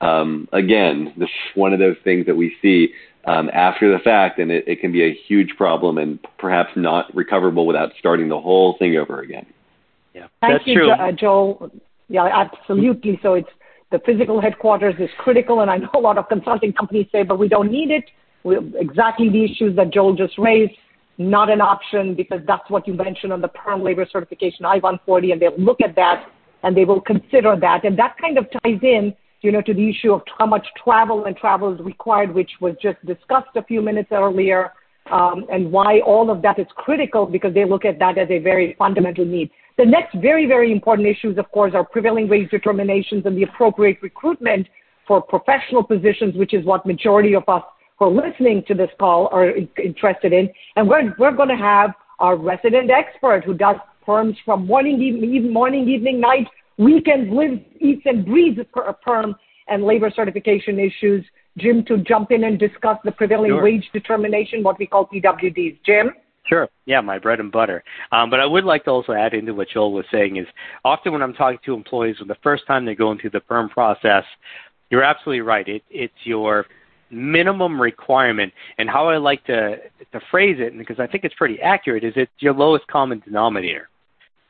um, 0.00 0.48
again, 0.52 1.12
this 1.16 1.28
is 1.28 1.56
one 1.56 1.72
of 1.72 1.78
those 1.78 1.96
things 2.02 2.26
that 2.26 2.34
we 2.34 2.56
see 2.60 2.92
um, 3.24 3.48
after 3.52 3.92
the 3.92 4.00
fact, 4.00 4.40
and 4.40 4.50
it, 4.50 4.66
it, 4.66 4.80
can 4.80 4.90
be 4.90 5.04
a 5.04 5.14
huge 5.28 5.50
problem 5.56 5.96
and 5.96 6.18
perhaps 6.38 6.70
not 6.74 7.14
recoverable 7.14 7.66
without 7.66 7.92
starting 8.00 8.28
the 8.28 8.40
whole 8.40 8.76
thing 8.78 8.96
over 8.96 9.20
again. 9.20 9.46
Yeah, 10.12 10.26
Thank 10.40 10.54
that's 10.54 10.66
you, 10.66 10.74
true. 10.74 10.86
Jo- 10.88 10.92
uh, 10.94 11.12
Joel. 11.12 11.70
Yeah, 12.08 12.28
absolutely. 12.32 13.20
So 13.22 13.34
it's 13.34 13.48
The 13.92 14.00
physical 14.06 14.40
headquarters 14.40 14.94
is 14.98 15.10
critical, 15.18 15.60
and 15.60 15.70
I 15.70 15.76
know 15.76 15.90
a 15.94 16.00
lot 16.00 16.16
of 16.16 16.26
consulting 16.28 16.72
companies 16.72 17.06
say, 17.12 17.22
but 17.22 17.38
we 17.38 17.46
don't 17.46 17.70
need 17.70 17.90
it. 17.90 18.04
Exactly 18.76 19.28
the 19.28 19.44
issues 19.44 19.76
that 19.76 19.92
Joel 19.92 20.14
just 20.16 20.38
raised, 20.38 20.72
not 21.18 21.50
an 21.50 21.60
option 21.60 22.14
because 22.14 22.40
that's 22.46 22.68
what 22.70 22.88
you 22.88 22.94
mentioned 22.94 23.32
on 23.34 23.42
the 23.42 23.48
perm 23.48 23.84
labor 23.84 24.06
certification 24.10 24.64
I-140, 24.64 25.32
and 25.32 25.42
they'll 25.42 25.58
look 25.58 25.82
at 25.82 25.94
that 25.96 26.26
and 26.62 26.76
they 26.76 26.86
will 26.86 27.00
consider 27.00 27.54
that. 27.60 27.84
And 27.84 27.98
that 27.98 28.16
kind 28.18 28.38
of 28.38 28.46
ties 28.62 28.78
in, 28.82 29.14
you 29.42 29.52
know, 29.52 29.60
to 29.60 29.74
the 29.74 29.90
issue 29.90 30.12
of 30.12 30.22
how 30.38 30.46
much 30.46 30.66
travel 30.82 31.26
and 31.26 31.36
travel 31.36 31.74
is 31.74 31.80
required, 31.80 32.32
which 32.34 32.50
was 32.60 32.74
just 32.80 33.04
discussed 33.04 33.54
a 33.56 33.62
few 33.64 33.82
minutes 33.82 34.08
earlier, 34.10 34.72
um, 35.10 35.44
and 35.52 35.70
why 35.70 36.00
all 36.00 36.30
of 36.30 36.40
that 36.42 36.58
is 36.58 36.66
critical 36.76 37.26
because 37.26 37.52
they 37.52 37.64
look 37.64 37.84
at 37.84 37.98
that 37.98 38.16
as 38.16 38.28
a 38.30 38.38
very 38.38 38.74
fundamental 38.78 39.24
need. 39.24 39.50
The 39.78 39.86
next 39.86 40.14
very, 40.16 40.46
very 40.46 40.70
important 40.70 41.08
issues, 41.08 41.38
of 41.38 41.50
course, 41.50 41.72
are 41.74 41.84
prevailing 41.84 42.28
wage 42.28 42.50
determinations 42.50 43.24
and 43.24 43.36
the 43.36 43.44
appropriate 43.44 43.98
recruitment 44.02 44.68
for 45.06 45.20
professional 45.20 45.82
positions, 45.82 46.34
which 46.36 46.54
is 46.54 46.64
what 46.64 46.84
majority 46.86 47.34
of 47.34 47.48
us 47.48 47.62
who 47.98 48.06
are 48.06 48.28
listening 48.28 48.62
to 48.68 48.74
this 48.74 48.90
call 48.98 49.28
are 49.32 49.52
interested 49.82 50.32
in. 50.32 50.50
And 50.76 50.88
we're, 50.88 51.14
we're 51.18 51.32
going 51.32 51.48
to 51.48 51.56
have 51.56 51.92
our 52.18 52.36
resident 52.36 52.90
expert 52.90 53.44
who 53.44 53.54
does 53.54 53.76
perms 54.06 54.36
from 54.44 54.66
morning, 54.66 55.00
evening, 55.00 55.52
morning, 55.52 55.88
evening, 55.88 56.20
night, 56.20 56.46
weekends, 56.78 57.32
lives, 57.32 57.60
eats, 57.80 58.02
and 58.04 58.24
breathes 58.24 58.60
perm 59.02 59.34
and 59.68 59.84
labor 59.84 60.10
certification 60.14 60.78
issues. 60.78 61.24
Jim, 61.58 61.84
to 61.84 61.98
jump 61.98 62.30
in 62.30 62.44
and 62.44 62.58
discuss 62.58 62.98
the 63.04 63.12
prevailing 63.12 63.50
sure. 63.50 63.62
wage 63.62 63.88
determination, 63.92 64.62
what 64.62 64.78
we 64.78 64.86
call 64.86 65.06
PWDs. 65.06 65.78
Jim? 65.84 66.12
Sure. 66.44 66.68
Yeah, 66.86 67.00
my 67.00 67.18
bread 67.18 67.40
and 67.40 67.52
butter. 67.52 67.84
Um, 68.10 68.28
but 68.28 68.40
I 68.40 68.46
would 68.46 68.64
like 68.64 68.84
to 68.84 68.90
also 68.90 69.12
add 69.12 69.32
into 69.32 69.54
what 69.54 69.68
Joel 69.68 69.92
was 69.92 70.04
saying 70.10 70.36
is 70.36 70.46
often 70.84 71.12
when 71.12 71.22
I'm 71.22 71.34
talking 71.34 71.60
to 71.64 71.74
employees 71.74 72.16
for 72.18 72.24
the 72.24 72.36
first 72.42 72.66
time 72.66 72.84
they're 72.84 72.94
going 72.94 73.18
through 73.18 73.30
the 73.30 73.40
perm 73.40 73.68
process, 73.68 74.24
you're 74.90 75.04
absolutely 75.04 75.40
right. 75.40 75.66
It, 75.68 75.82
it's 75.88 76.12
your 76.24 76.66
minimum 77.10 77.80
requirement, 77.80 78.52
and 78.78 78.88
how 78.88 79.08
I 79.08 79.18
like 79.18 79.44
to 79.44 79.76
to 80.12 80.20
phrase 80.30 80.56
it, 80.58 80.76
because 80.76 80.98
I 80.98 81.06
think 81.06 81.24
it's 81.24 81.34
pretty 81.34 81.60
accurate, 81.60 82.04
is 82.04 82.14
it's 82.16 82.32
your 82.38 82.54
lowest 82.54 82.86
common 82.88 83.20
denominator. 83.20 83.88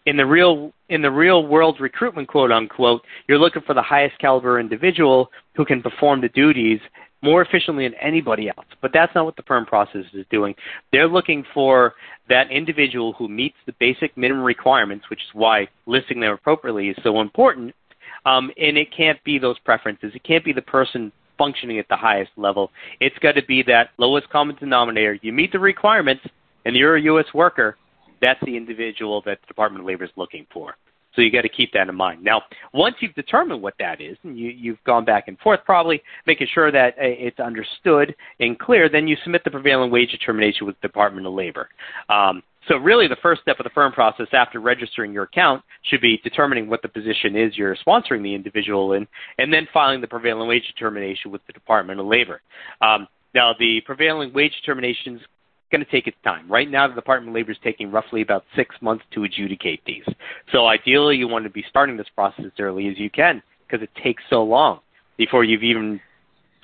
In 0.07 0.17
the 0.17 0.27
real 0.27 0.73
in 0.89 1.03
the 1.03 1.11
real 1.11 1.47
world 1.47 1.79
recruitment, 1.81 2.29
quote 2.29 2.51
unquote, 2.51 3.03
you're 3.29 3.39
looking 3.39 3.63
for 3.63 3.75
the 3.75 3.83
highest 3.83 4.19
caliber 4.19 4.59
individual 4.59 5.31
who 5.55 5.65
can 5.65 5.83
perform 5.83 6.21
the 6.21 6.29
duties 6.31 6.81
more 7.23 7.43
efficiently 7.43 7.85
than 7.85 7.95
anybody 7.95 8.49
else. 8.49 8.67
But 8.81 8.91
that's 8.93 9.15
not 9.15 9.25
what 9.25 9.37
the 9.37 9.43
perm 9.43 9.65
process 9.65 10.05
is 10.13 10.27
doing. 10.31 10.55
They're 10.93 11.09
looking 11.09 11.45
for 11.55 11.95
that 12.29 12.51
individual 12.51 13.13
who 13.15 13.29
meets 13.29 13.57
the 13.67 13.73
basic 13.79 14.17
minimum 14.17 14.45
requirements, 14.45 15.09
which 15.09 15.21
is 15.21 15.29
why 15.33 15.69
listing 15.87 16.21
them 16.21 16.33
appropriately 16.33 16.89
is 16.89 16.97
so 17.03 17.21
important. 17.21 17.75
Um, 18.27 18.51
and 18.57 18.77
it 18.77 18.89
can't 18.97 19.23
be 19.25 19.39
those 19.39 19.59
preferences. 19.61 20.13
It 20.15 20.25
can't 20.25 20.45
be 20.45 20.53
the 20.53 20.63
person 20.63 21.13
functioning 21.39 21.79
at 21.79 21.89
the 21.89 21.97
highest 21.97 22.31
level. 22.37 22.71
It's 23.01 23.19
got 23.19 23.33
to 23.33 23.45
be 23.45 23.63
that 23.65 23.91
lowest 23.99 24.29
common 24.31 24.57
denominator. 24.57 25.19
You 25.23 25.33
meet 25.33 25.53
the 25.53 25.59
requirements, 25.59 26.23
and 26.65 26.77
you're 26.77 26.97
a 26.97 27.03
U.S. 27.03 27.27
worker. 27.35 27.77
That's 28.21 28.41
the 28.45 28.57
individual 28.57 29.23
that 29.27 29.41
the 29.41 29.47
Department 29.49 29.83
of 29.83 29.87
Labor 29.87 30.05
is 30.05 30.11
looking 30.17 30.47
for. 30.53 30.77
So 31.15 31.23
you 31.23 31.31
got 31.31 31.43
to 31.43 31.49
keep 31.49 31.73
that 31.73 31.89
in 31.89 31.95
mind. 31.95 32.23
Now, 32.25 32.43
once 32.73 32.97
you've 33.01 33.15
determined 33.15 33.63
what 33.63 33.75
that 33.79 34.01
is, 34.01 34.17
and 34.23 34.39
you, 34.39 34.51
you've 34.51 34.83
gone 34.85 35.05
back 35.05 35.29
and 35.29 35.39
forth, 35.39 35.61
probably 35.65 36.03
making 36.27 36.49
sure 36.53 36.73
that 36.73 36.95
uh, 36.95 37.05
it's 37.05 37.39
understood 37.39 38.15
and 38.41 38.59
clear, 38.59 38.89
then 38.89 39.07
you 39.07 39.17
submit 39.23 39.43
the 39.45 39.51
prevailing 39.51 39.91
wage 39.91 40.11
determination 40.11 40.67
with 40.67 40.77
the 40.81 40.89
Department 40.89 41.27
of 41.27 41.35
Labor. 41.35 41.69
Um, 42.09 42.43
so 42.69 42.77
really, 42.77 43.09
the 43.09 43.17
first 43.21 43.43
step 43.43 43.59
of 43.59 43.65
the 43.65 43.71
perm 43.71 43.93
process 43.93 44.29
after 44.33 44.61
registering 44.61 45.13
your 45.13 45.25
account 45.25 45.63
should 45.91 46.01
be 46.01 46.21
determining 46.23 46.69
what 46.69 46.81
the 46.81 46.89
position 46.89 47.37
is 47.37 47.57
you're 47.57 47.77
sponsoring 47.77 48.23
the 48.23 48.35
individual 48.35 48.93
in, 48.93 49.07
and 49.39 49.53
then 49.53 49.67
filing 49.75 50.01
the 50.01 50.07
prevailing 50.07 50.49
wage 50.49 50.67
determination 50.69 51.31
with 51.31 51.45
the 51.47 51.53
Department 51.53 51.99
of 51.99 52.07
Labor. 52.07 52.41
Um, 52.81 53.09
now, 53.35 53.53
the 53.59 53.81
prevailing 53.85 54.33
wage 54.33 54.53
determinations 54.61 55.21
going 55.73 55.85
to 55.85 55.91
take 55.91 56.07
its 56.07 56.17
time. 56.23 56.51
Right 56.51 56.71
now, 56.71 56.87
the 56.87 56.95
Department 56.95 57.31
of 57.31 57.35
Labor 57.35 57.51
is 57.51 57.59
taking 57.65 57.91
roughly 57.91 58.23
about 58.23 58.45
six 58.55 58.77
months 58.81 59.05
to 59.15 59.25
adjudicate 59.25 59.81
these. 59.85 60.05
So 60.53 60.67
ideally, 60.67 61.17
you 61.17 61.27
want 61.27 61.45
to 61.45 61.51
be 61.51 61.65
starting 61.69 61.97
this 61.97 62.07
process 62.15 62.45
as 62.45 62.53
early 62.61 62.89
as 62.89 62.99
you 62.99 63.11
can 63.11 63.43
because 63.67 63.83
it 63.83 63.91
takes 64.03 64.23
so 64.31 64.45
long 64.45 64.81
before 65.17 65.43
you've 65.43 65.63
even 65.65 66.01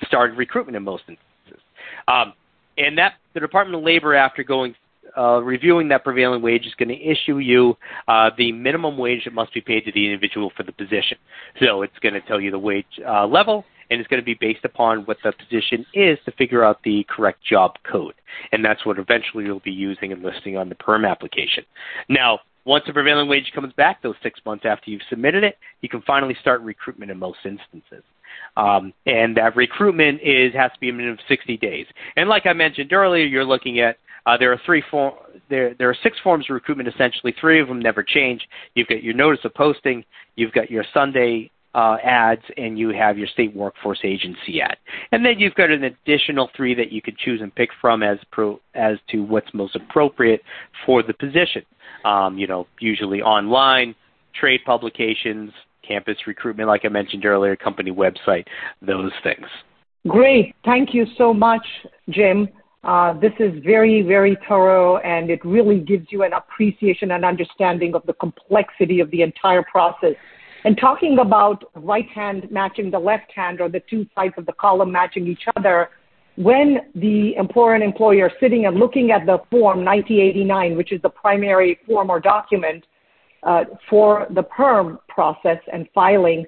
started 0.05 0.37
recruitment 0.37 0.77
in 0.77 0.83
most 0.83 1.03
instances. 1.07 1.63
Um, 2.07 2.33
and 2.77 2.97
that 2.97 3.15
the 3.33 3.39
Department 3.41 3.75
of 3.75 3.83
Labor, 3.83 4.15
after 4.15 4.43
going 4.43 4.75
uh, 5.17 5.41
reviewing 5.41 5.87
that 5.89 6.03
prevailing 6.03 6.41
wage, 6.41 6.65
is 6.65 6.73
going 6.77 6.89
to 6.89 7.01
issue 7.01 7.39
you 7.39 7.75
uh, 8.07 8.29
the 8.37 8.51
minimum 8.51 8.97
wage 8.97 9.25
that 9.25 9.33
must 9.33 9.53
be 9.53 9.59
paid 9.59 9.83
to 9.85 9.91
the 9.91 10.05
individual 10.05 10.51
for 10.55 10.63
the 10.63 10.71
position. 10.71 11.17
So 11.59 11.81
it's 11.81 11.97
going 12.01 12.13
to 12.13 12.21
tell 12.21 12.39
you 12.39 12.51
the 12.51 12.59
wage 12.59 12.85
uh, 13.05 13.25
level 13.25 13.65
and 13.89 13.99
it's 13.99 14.07
going 14.07 14.21
to 14.21 14.25
be 14.25 14.37
based 14.39 14.65
upon 14.65 14.99
what 15.05 15.17
the 15.23 15.31
position 15.31 15.85
is 15.93 16.17
to 16.25 16.31
figure 16.31 16.63
out 16.63 16.79
the 16.83 17.05
correct 17.09 17.43
job 17.43 17.75
code. 17.89 18.13
And 18.51 18.63
that's 18.63 18.85
what 18.85 18.99
eventually 18.99 19.45
you'll 19.45 19.59
be 19.59 19.71
using 19.71 20.11
and 20.11 20.23
listing 20.23 20.57
on 20.57 20.69
the 20.69 20.75
perm 20.75 21.05
application. 21.05 21.63
Now, 22.07 22.39
once 22.65 22.83
the 22.85 22.93
prevailing 22.93 23.27
wage 23.27 23.51
comes 23.55 23.73
back, 23.73 24.01
those 24.01 24.15
six 24.21 24.39
months 24.45 24.65
after 24.65 24.91
you've 24.91 25.01
submitted 25.09 25.43
it, 25.43 25.57
you 25.81 25.89
can 25.89 26.01
finally 26.03 26.35
start 26.39 26.61
recruitment 26.61 27.11
in 27.11 27.17
most 27.17 27.39
instances. 27.45 28.03
Um, 28.57 28.93
and 29.05 29.35
that 29.37 29.55
recruitment 29.55 30.21
is 30.21 30.53
has 30.53 30.71
to 30.73 30.79
be 30.79 30.89
a 30.89 30.93
minimum 30.93 31.13
of 31.13 31.25
60 31.27 31.57
days. 31.57 31.87
And 32.15 32.29
like 32.29 32.45
I 32.45 32.53
mentioned 32.53 32.93
earlier, 32.93 33.25
you're 33.25 33.45
looking 33.45 33.79
at 33.79 33.97
uh, 34.25 34.37
there 34.37 34.51
are 34.51 34.61
three 34.65 34.83
form 34.91 35.13
there 35.49 35.73
there 35.75 35.89
are 35.89 35.97
six 36.03 36.17
forms 36.23 36.45
of 36.49 36.53
recruitment 36.53 36.89
essentially. 36.89 37.33
Three 37.39 37.61
of 37.61 37.67
them 37.67 37.79
never 37.79 38.03
change. 38.03 38.47
You've 38.75 38.87
got 38.87 39.01
your 39.01 39.13
notice 39.13 39.43
of 39.45 39.53
posting, 39.53 40.03
you've 40.35 40.51
got 40.51 40.69
your 40.69 40.83
Sunday 40.93 41.49
uh, 41.79 41.95
ads 42.03 42.41
and 42.57 42.77
you 42.77 42.89
have 42.89 43.17
your 43.17 43.27
state 43.27 43.55
workforce 43.55 43.99
agency 44.03 44.59
ad. 44.61 44.75
And 45.13 45.25
then 45.25 45.39
you've 45.39 45.55
got 45.55 45.69
an 45.71 45.85
additional 45.85 46.49
three 46.55 46.75
that 46.75 46.91
you 46.91 47.01
could 47.01 47.17
choose 47.17 47.39
and 47.41 47.55
pick 47.55 47.69
from 47.79 48.03
as 48.03 48.17
pro, 48.31 48.59
as 48.75 48.97
to 49.11 49.19
what's 49.23 49.47
most 49.53 49.77
appropriate 49.77 50.41
for 50.85 51.01
the 51.01 51.13
position. 51.13 51.63
Um, 52.03 52.37
you 52.37 52.47
know, 52.47 52.67
usually 52.81 53.21
online, 53.21 53.95
trade 54.37 54.59
publications, 54.65 55.51
campus 55.87 56.17
recruitment, 56.27 56.67
like 56.67 56.81
I 56.83 56.89
mentioned 56.89 57.25
earlier, 57.25 57.55
company 57.55 57.91
website, 57.91 58.45
those 58.81 59.13
things. 59.23 59.47
Great. 60.07 60.55
Thank 60.65 60.93
you 60.93 61.05
so 61.17 61.33
much, 61.33 61.65
Jim. 62.09 62.49
Uh, 62.83 63.13
this 63.19 63.33
is 63.39 63.51
very, 63.63 64.01
very 64.01 64.37
thorough, 64.47 64.97
and 64.97 65.29
it 65.29 65.43
really 65.45 65.79
gives 65.79 66.07
you 66.09 66.23
an 66.23 66.33
appreciation 66.33 67.11
and 67.11 67.23
understanding 67.23 67.95
of 67.95 68.05
the 68.05 68.13
complexity 68.13 68.99
of 68.99 69.09
the 69.11 69.21
entire 69.21 69.63
process. 69.63 70.15
And 70.65 70.77
talking 70.77 71.19
about 71.19 71.71
right 71.75 72.09
hand 72.09 72.51
matching 72.51 72.91
the 72.91 72.99
left 72.99 73.31
hand 73.33 73.61
or 73.61 73.69
the 73.69 73.81
two 73.89 74.05
sides 74.15 74.33
of 74.37 74.45
the 74.45 74.53
column 74.53 74.91
matching 74.91 75.27
each 75.27 75.45
other, 75.55 75.89
when 76.35 76.79
the 76.95 77.35
employer 77.35 77.75
and 77.75 77.83
employer 77.83 78.25
are 78.25 78.31
sitting 78.39 78.65
and 78.65 78.77
looking 78.77 79.11
at 79.11 79.25
the 79.25 79.39
form 79.51 79.83
9089, 79.83 80.77
which 80.77 80.91
is 80.91 81.01
the 81.01 81.09
primary 81.09 81.79
form 81.85 82.09
or 82.09 82.19
document 82.19 82.85
uh, 83.43 83.65
for 83.89 84.27
the 84.35 84.43
perm 84.43 84.99
process 85.07 85.59
and 85.71 85.87
filing, 85.93 86.45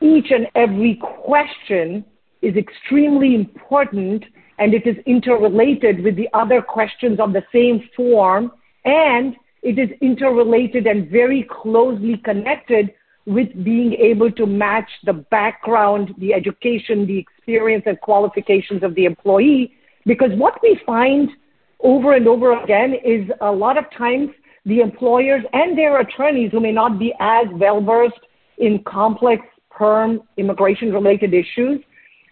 each 0.00 0.30
and 0.30 0.46
every 0.54 1.00
question 1.24 2.04
is 2.42 2.56
extremely 2.56 3.34
important 3.34 4.24
and 4.58 4.74
it 4.74 4.86
is 4.86 4.96
interrelated 5.06 6.02
with 6.02 6.16
the 6.16 6.28
other 6.34 6.62
questions 6.62 7.20
on 7.20 7.32
the 7.32 7.42
same 7.52 7.88
form 7.96 8.52
and 8.84 9.34
it 9.62 9.78
is 9.78 9.90
interrelated 10.00 10.86
and 10.86 11.10
very 11.10 11.46
closely 11.50 12.16
connected 12.24 12.92
with 13.26 13.48
being 13.64 13.92
able 13.94 14.30
to 14.30 14.46
match 14.46 14.88
the 15.04 15.12
background, 15.12 16.14
the 16.18 16.32
education, 16.32 17.06
the 17.06 17.18
experience 17.18 17.82
and 17.86 18.00
qualifications 18.00 18.82
of 18.82 18.94
the 18.94 19.04
employee. 19.04 19.74
Because 20.06 20.30
what 20.36 20.60
we 20.62 20.80
find 20.86 21.28
over 21.80 22.14
and 22.14 22.28
over 22.28 22.62
again 22.62 22.94
is 23.04 23.28
a 23.40 23.50
lot 23.50 23.76
of 23.76 23.84
times 23.96 24.30
the 24.64 24.80
employers 24.80 25.42
and 25.52 25.76
their 25.76 26.00
attorneys 26.00 26.52
who 26.52 26.60
may 26.60 26.72
not 26.72 26.98
be 26.98 27.12
as 27.20 27.46
well 27.52 27.80
versed 27.80 28.14
in 28.58 28.82
complex 28.84 29.42
perm 29.70 30.22
immigration 30.36 30.92
related 30.92 31.34
issues, 31.34 31.80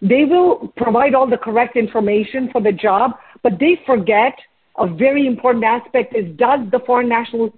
they 0.01 0.25
will 0.25 0.73
provide 0.77 1.15
all 1.15 1.29
the 1.29 1.37
correct 1.37 1.77
information 1.77 2.49
for 2.53 2.61
the 2.61 2.73
job, 2.73 3.13
but 3.43 3.59
they 3.59 3.81
forget 3.85 4.35
a 4.79 4.87
very 4.87 5.27
important 5.27 5.65
aspect 5.65 6.15
is 6.17 6.25
does 6.37 6.61
the 6.73 6.81
foreign 6.87 7.09
national 7.09 7.53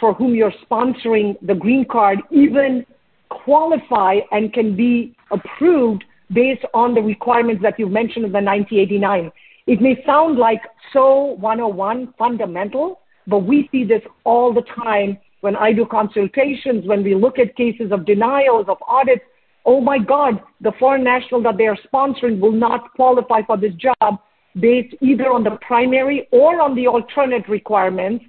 for 0.00 0.14
whom 0.14 0.34
you're 0.34 0.54
sponsoring 0.68 1.36
the 1.46 1.54
green 1.54 1.84
card 1.84 2.18
even 2.30 2.84
qualify 3.28 4.16
and 4.32 4.52
can 4.52 4.74
be 4.74 5.14
approved 5.30 6.02
based 6.32 6.64
on 6.74 6.94
the 6.94 7.00
requirements 7.00 7.62
that 7.62 7.78
you've 7.78 7.90
mentioned 7.90 8.24
in 8.24 8.32
the 8.32 8.40
9089. 8.40 9.30
It 9.66 9.80
may 9.80 10.02
sound 10.04 10.38
like 10.38 10.62
so 10.92 11.36
101 11.38 12.14
fundamental, 12.18 13.00
but 13.26 13.40
we 13.40 13.68
see 13.70 13.84
this 13.84 14.02
all 14.24 14.52
the 14.52 14.62
time 14.82 15.18
when 15.42 15.56
I 15.56 15.72
do 15.72 15.86
consultations, 15.86 16.86
when 16.86 17.02
we 17.02 17.14
look 17.14 17.38
at 17.38 17.56
cases 17.56 17.92
of 17.92 18.04
denials, 18.04 18.66
of 18.68 18.78
audits. 18.86 19.22
Oh 19.64 19.80
my 19.80 19.98
God, 19.98 20.40
the 20.60 20.72
foreign 20.78 21.04
national 21.04 21.42
that 21.42 21.56
they 21.56 21.66
are 21.66 21.78
sponsoring 21.92 22.40
will 22.40 22.52
not 22.52 22.92
qualify 22.94 23.42
for 23.46 23.56
this 23.56 23.74
job 23.74 24.18
based 24.58 24.94
either 25.00 25.30
on 25.30 25.44
the 25.44 25.56
primary 25.60 26.28
or 26.32 26.60
on 26.60 26.74
the 26.74 26.86
alternate 26.86 27.48
requirements 27.48 28.24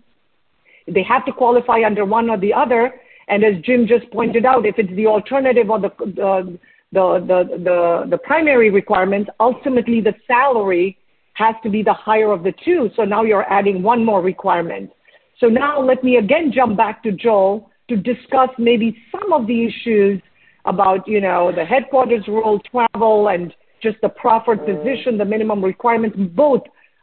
they 0.94 1.04
have 1.04 1.26
to 1.26 1.32
qualify 1.32 1.80
under 1.86 2.06
one 2.06 2.30
or 2.30 2.38
the 2.38 2.54
other. 2.54 2.94
And 3.28 3.44
as 3.44 3.62
Jim 3.64 3.88
just 3.88 4.10
pointed 4.12 4.46
out, 4.46 4.66
if 4.66 4.76
it's 4.78 4.94
the 4.96 5.08
alternative 5.08 5.70
or 5.70 5.80
the, 5.80 5.90
the, 6.00 6.60
the, 6.92 7.60
the, 7.68 8.08
the 8.10 8.18
primary 8.18 8.70
requirements, 8.70 9.30
ultimately 9.40 10.02
the 10.02 10.14
salary 10.28 10.98
has 11.34 11.56
to 11.64 11.70
be 11.70 11.82
the 11.82 11.94
higher 11.94 12.32
of 12.32 12.44
the 12.44 12.54
two. 12.64 12.90
So 12.96 13.04
now 13.04 13.24
you're 13.24 13.50
adding 13.52 13.82
one 13.82 14.04
more 14.04 14.22
requirement. 14.22 14.92
So 15.40 15.48
now 15.48 15.82
let 15.82 16.04
me 16.04 16.18
again 16.18 16.52
jump 16.54 16.78
back 16.78 17.02
to 17.04 17.12
Joel 17.12 17.72
to 17.90 17.98
discuss 17.98 18.50
maybe 18.58 18.98
some 19.12 19.34
of 19.34 19.48
the 19.48 19.66
issues 19.66 20.22
about, 20.66 21.08
you 21.08 21.22
know, 21.22 21.52
the 21.54 21.66
headquarters 21.66 22.28
rule, 22.28 22.60
travel, 22.70 23.30
and 23.30 23.54
just 23.82 23.98
the 24.02 24.10
proffered 24.10 24.60
mm. 24.60 24.78
position, 24.78 25.18
the 25.18 25.26
minimum 25.26 25.64
requirements, 25.64 26.16
both 26.36 26.62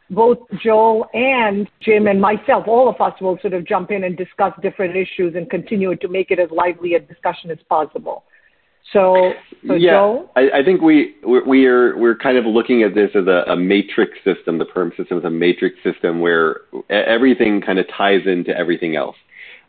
both 0.09 0.39
Joel 0.63 1.07
and 1.13 1.69
Jim 1.81 2.07
and 2.07 2.19
myself, 2.19 2.67
all 2.67 2.89
of 2.89 2.99
us 2.99 3.19
will 3.21 3.37
sort 3.41 3.53
of 3.53 3.65
jump 3.65 3.91
in 3.91 4.03
and 4.03 4.17
discuss 4.17 4.53
different 4.61 4.95
issues 4.95 5.35
and 5.35 5.49
continue 5.49 5.95
to 5.95 6.07
make 6.07 6.31
it 6.31 6.39
as 6.39 6.49
lively 6.51 6.95
a 6.95 6.99
discussion 6.99 7.51
as 7.51 7.59
possible. 7.67 8.23
So, 8.91 9.33
so 9.67 9.75
yeah, 9.75 9.91
Joel? 9.91 10.31
I, 10.35 10.59
I 10.59 10.63
think 10.63 10.81
we 10.81 11.15
we 11.45 11.67
are 11.67 11.95
we're 11.97 12.15
kind 12.15 12.37
of 12.37 12.45
looking 12.45 12.81
at 12.81 12.95
this 12.95 13.11
as 13.13 13.27
a, 13.27 13.51
a 13.51 13.55
matrix 13.55 14.13
system. 14.23 14.57
The 14.57 14.65
perm 14.65 14.91
system 14.97 15.19
is 15.19 15.25
a 15.25 15.29
matrix 15.29 15.75
system 15.83 16.21
where 16.21 16.61
everything 16.89 17.61
kind 17.61 17.77
of 17.77 17.85
ties 17.95 18.21
into 18.25 18.55
everything 18.57 18.95
else. 18.95 19.17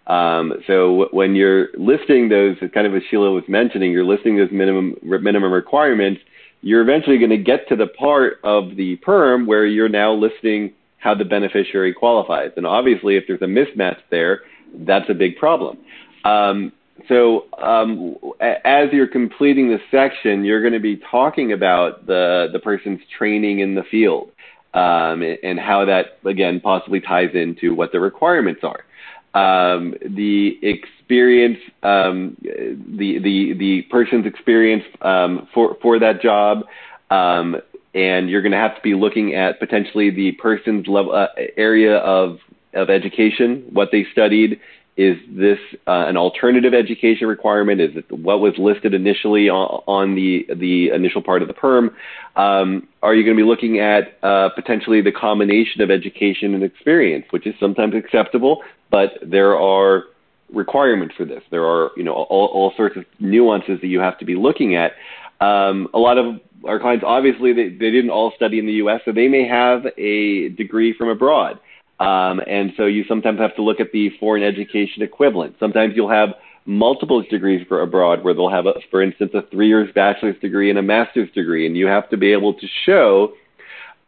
Um, 0.06 0.54
so 0.66 1.08
when 1.12 1.34
you're 1.34 1.68
listing 1.76 2.30
those, 2.30 2.56
kind 2.72 2.86
of 2.86 2.94
as 2.94 3.02
Sheila 3.10 3.30
was 3.30 3.44
mentioning, 3.46 3.92
you're 3.92 4.04
listing 4.04 4.38
those 4.38 4.50
minimum 4.50 4.96
minimum 5.02 5.52
requirements 5.52 6.22
you're 6.62 6.82
eventually 6.82 7.18
going 7.18 7.30
to 7.30 7.38
get 7.38 7.68
to 7.68 7.76
the 7.76 7.86
part 7.86 8.38
of 8.44 8.76
the 8.76 8.96
perm 8.96 9.46
where 9.46 9.66
you're 9.66 9.88
now 9.88 10.12
listing 10.12 10.72
how 10.98 11.14
the 11.14 11.24
beneficiary 11.24 11.94
qualifies. 11.94 12.50
And 12.56 12.66
obviously, 12.66 13.16
if 13.16 13.24
there's 13.26 13.42
a 13.42 13.46
mismatch 13.46 13.98
there, 14.10 14.42
that's 14.74 15.08
a 15.08 15.14
big 15.14 15.36
problem. 15.36 15.78
Um, 16.24 16.72
so 17.08 17.46
um, 17.58 18.16
as 18.40 18.90
you're 18.92 19.06
completing 19.06 19.70
this 19.70 19.80
section, 19.90 20.44
you're 20.44 20.60
going 20.60 20.74
to 20.74 20.80
be 20.80 21.00
talking 21.10 21.52
about 21.52 22.06
the, 22.06 22.48
the 22.52 22.58
person's 22.58 23.00
training 23.16 23.60
in 23.60 23.74
the 23.74 23.82
field 23.90 24.30
um, 24.74 25.22
and 25.42 25.58
how 25.58 25.86
that, 25.86 26.18
again, 26.26 26.60
possibly 26.60 27.00
ties 27.00 27.30
into 27.34 27.74
what 27.74 27.90
the 27.92 28.00
requirements 28.00 28.60
are 28.62 28.84
um, 29.34 29.94
the 30.00 30.58
experience, 30.62 31.58
um, 31.82 32.36
the 32.40 33.18
the 33.18 33.54
the 33.54 33.82
person's 33.90 34.26
experience 34.26 34.84
um, 35.02 35.48
for 35.54 35.76
for 35.80 35.98
that 35.98 36.20
job, 36.20 36.64
um, 37.10 37.56
and 37.94 38.28
you're 38.28 38.42
going 38.42 38.52
to 38.52 38.58
have 38.58 38.74
to 38.76 38.82
be 38.82 38.94
looking 38.94 39.34
at 39.34 39.60
potentially 39.60 40.10
the 40.10 40.32
person's 40.32 40.86
level 40.88 41.12
uh, 41.14 41.28
area 41.56 41.98
of 41.98 42.38
of 42.74 42.90
education, 42.90 43.64
what 43.72 43.90
they 43.92 44.06
studied. 44.12 44.60
Is 44.96 45.16
this 45.28 45.58
uh, 45.86 46.04
an 46.08 46.16
alternative 46.16 46.74
education 46.74 47.26
requirement? 47.26 47.80
Is 47.80 47.96
it 47.96 48.10
what 48.12 48.40
was 48.40 48.54
listed 48.58 48.92
initially 48.92 49.48
on, 49.48 49.82
on 49.86 50.14
the 50.14 50.46
the 50.54 50.90
initial 50.90 51.22
part 51.22 51.42
of 51.42 51.48
the 51.48 51.54
perm? 51.54 51.94
Um, 52.36 52.88
are 53.02 53.14
you 53.14 53.24
going 53.24 53.36
to 53.36 53.42
be 53.42 53.46
looking 53.46 53.78
at 53.78 54.18
uh, 54.22 54.50
potentially 54.50 55.00
the 55.00 55.12
combination 55.12 55.80
of 55.80 55.90
education 55.90 56.54
and 56.54 56.62
experience, 56.62 57.26
which 57.30 57.46
is 57.46 57.54
sometimes 57.58 57.94
acceptable, 57.94 58.62
but 58.90 59.12
there 59.22 59.58
are 59.58 60.04
requirements 60.52 61.14
for 61.16 61.24
this. 61.24 61.42
There 61.50 61.64
are, 61.64 61.90
you 61.96 62.02
know, 62.02 62.12
all, 62.12 62.46
all 62.46 62.72
sorts 62.76 62.96
of 62.96 63.04
nuances 63.18 63.80
that 63.80 63.86
you 63.86 64.00
have 64.00 64.18
to 64.18 64.24
be 64.24 64.34
looking 64.34 64.76
at. 64.76 64.92
Um, 65.40 65.88
a 65.94 65.98
lot 65.98 66.18
of 66.18 66.40
our 66.66 66.78
clients, 66.78 67.04
obviously, 67.06 67.52
they, 67.52 67.68
they 67.68 67.90
didn't 67.90 68.10
all 68.10 68.32
study 68.36 68.58
in 68.58 68.66
the 68.66 68.74
U.S., 68.74 69.00
so 69.04 69.12
they 69.12 69.28
may 69.28 69.46
have 69.46 69.86
a 69.96 70.50
degree 70.50 70.92
from 70.96 71.08
abroad. 71.08 71.58
Um, 72.00 72.40
and 72.46 72.72
so 72.76 72.86
you 72.86 73.04
sometimes 73.04 73.38
have 73.38 73.54
to 73.56 73.62
look 73.62 73.78
at 73.78 73.92
the 73.92 74.10
foreign 74.18 74.42
education 74.42 75.02
equivalent. 75.02 75.56
Sometimes 75.60 75.92
you'll 75.94 76.10
have 76.10 76.30
multiple 76.64 77.22
degrees 77.22 77.64
for 77.68 77.82
abroad 77.82 78.24
where 78.24 78.32
they'll 78.32 78.50
have, 78.50 78.66
a, 78.66 78.72
for 78.90 79.02
instance, 79.02 79.32
a 79.34 79.42
three 79.50 79.68
years 79.68 79.90
bachelor's 79.94 80.38
degree 80.40 80.70
and 80.70 80.78
a 80.78 80.82
master's 80.82 81.30
degree, 81.32 81.66
and 81.66 81.76
you 81.76 81.86
have 81.86 82.08
to 82.08 82.16
be 82.16 82.32
able 82.32 82.54
to 82.54 82.66
show 82.86 83.34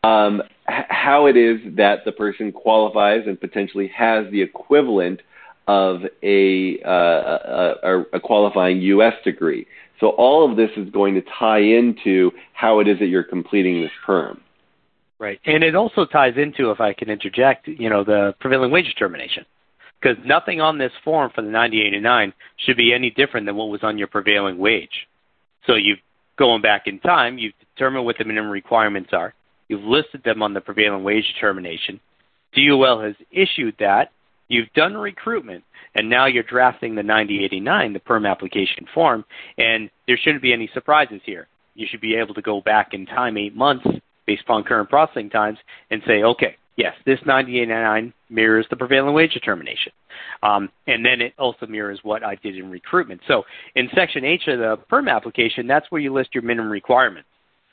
um, 0.04 0.42
how 0.66 1.26
it 1.26 1.36
is 1.36 1.60
that 1.76 2.04
the 2.04 2.12
person 2.12 2.50
qualifies 2.50 3.22
and 3.26 3.38
potentially 3.38 3.88
has 3.88 4.30
the 4.30 4.40
equivalent 4.40 5.20
of 5.68 6.00
a, 6.22 6.80
uh, 6.84 6.88
a, 6.90 8.04
a, 8.14 8.20
qualifying 8.20 8.80
U.S. 8.80 9.14
degree. 9.22 9.66
So 10.00 10.08
all 10.08 10.50
of 10.50 10.56
this 10.56 10.70
is 10.76 10.90
going 10.90 11.14
to 11.14 11.22
tie 11.38 11.60
into 11.60 12.32
how 12.52 12.80
it 12.80 12.88
is 12.88 12.98
that 12.98 13.06
you're 13.06 13.22
completing 13.22 13.80
this 13.80 13.92
perm. 14.04 14.40
Right, 15.22 15.38
and 15.46 15.62
it 15.62 15.76
also 15.76 16.04
ties 16.04 16.34
into, 16.36 16.72
if 16.72 16.80
I 16.80 16.94
can 16.94 17.08
interject, 17.08 17.68
you 17.68 17.88
know, 17.88 18.02
the 18.02 18.34
prevailing 18.40 18.72
wage 18.72 18.86
determination, 18.86 19.46
because 20.00 20.16
nothing 20.24 20.60
on 20.60 20.78
this 20.78 20.90
form 21.04 21.30
for 21.32 21.42
the 21.42 21.48
9089 21.48 22.32
should 22.56 22.76
be 22.76 22.92
any 22.92 23.10
different 23.10 23.46
than 23.46 23.54
what 23.54 23.68
was 23.68 23.84
on 23.84 23.98
your 23.98 24.08
prevailing 24.08 24.58
wage. 24.58 25.06
So 25.68 25.76
you've 25.76 26.00
going 26.36 26.60
back 26.60 26.88
in 26.88 26.98
time, 26.98 27.38
you've 27.38 27.54
determined 27.76 28.04
what 28.04 28.18
the 28.18 28.24
minimum 28.24 28.50
requirements 28.50 29.10
are. 29.12 29.32
You've 29.68 29.84
listed 29.84 30.24
them 30.24 30.42
on 30.42 30.54
the 30.54 30.60
prevailing 30.60 31.04
wage 31.04 31.32
determination. 31.34 32.00
DOL 32.56 33.00
has 33.00 33.14
issued 33.30 33.76
that. 33.78 34.10
You've 34.48 34.72
done 34.74 34.94
recruitment, 34.94 35.62
and 35.94 36.10
now 36.10 36.26
you're 36.26 36.42
drafting 36.42 36.96
the 36.96 37.02
9089, 37.04 37.92
the 37.92 38.00
perm 38.00 38.26
application 38.26 38.86
form, 38.92 39.24
and 39.56 39.88
there 40.08 40.18
shouldn't 40.20 40.42
be 40.42 40.52
any 40.52 40.68
surprises 40.74 41.20
here. 41.24 41.46
You 41.76 41.86
should 41.88 42.00
be 42.00 42.16
able 42.16 42.34
to 42.34 42.42
go 42.42 42.60
back 42.60 42.92
in 42.92 43.06
time 43.06 43.38
eight 43.38 43.54
months 43.54 43.86
based 44.26 44.42
upon 44.42 44.64
current 44.64 44.88
processing 44.88 45.30
times 45.30 45.58
and 45.90 46.02
say, 46.06 46.22
okay, 46.22 46.56
yes, 46.76 46.94
this 47.06 47.18
9089 47.26 48.12
mirrors 48.30 48.66
the 48.70 48.76
prevailing 48.76 49.14
wage 49.14 49.32
determination. 49.32 49.92
Um, 50.42 50.68
and 50.86 51.04
then 51.04 51.20
it 51.20 51.34
also 51.38 51.66
mirrors 51.66 52.00
what 52.02 52.24
I 52.24 52.36
did 52.36 52.56
in 52.56 52.70
recruitment. 52.70 53.20
So 53.28 53.44
in 53.74 53.88
Section 53.94 54.24
H 54.24 54.42
of 54.48 54.58
the 54.58 54.76
perm 54.88 55.08
application, 55.08 55.66
that's 55.66 55.90
where 55.90 56.00
you 56.00 56.12
list 56.12 56.30
your 56.34 56.42
minimum 56.42 56.70
requirements. 56.70 57.28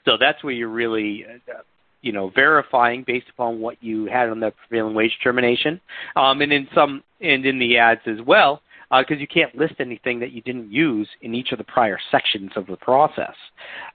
So 0.05 0.13
that's 0.19 0.43
where 0.43 0.53
you're 0.53 0.69
really 0.69 1.25
uh, 1.25 1.61
you 2.01 2.11
know, 2.11 2.29
verifying 2.29 3.03
based 3.05 3.27
upon 3.29 3.59
what 3.59 3.81
you 3.81 4.05
had 4.05 4.29
on 4.29 4.39
the 4.39 4.51
prevailing 4.51 4.95
wage 4.95 5.11
determination, 5.17 5.81
um, 6.15 6.41
and 6.41 6.51
in 6.51 6.67
some 6.73 7.03
and 7.21 7.45
in 7.45 7.59
the 7.59 7.77
ads 7.77 8.01
as 8.05 8.21
well, 8.25 8.61
because 8.89 9.17
uh, 9.17 9.19
you 9.19 9.27
can't 9.27 9.55
list 9.55 9.75
anything 9.79 10.19
that 10.19 10.31
you 10.31 10.41
didn't 10.41 10.71
use 10.71 11.07
in 11.21 11.35
each 11.35 11.51
of 11.51 11.57
the 11.57 11.63
prior 11.63 11.99
sections 12.11 12.51
of 12.55 12.65
the 12.67 12.77
process. 12.77 13.35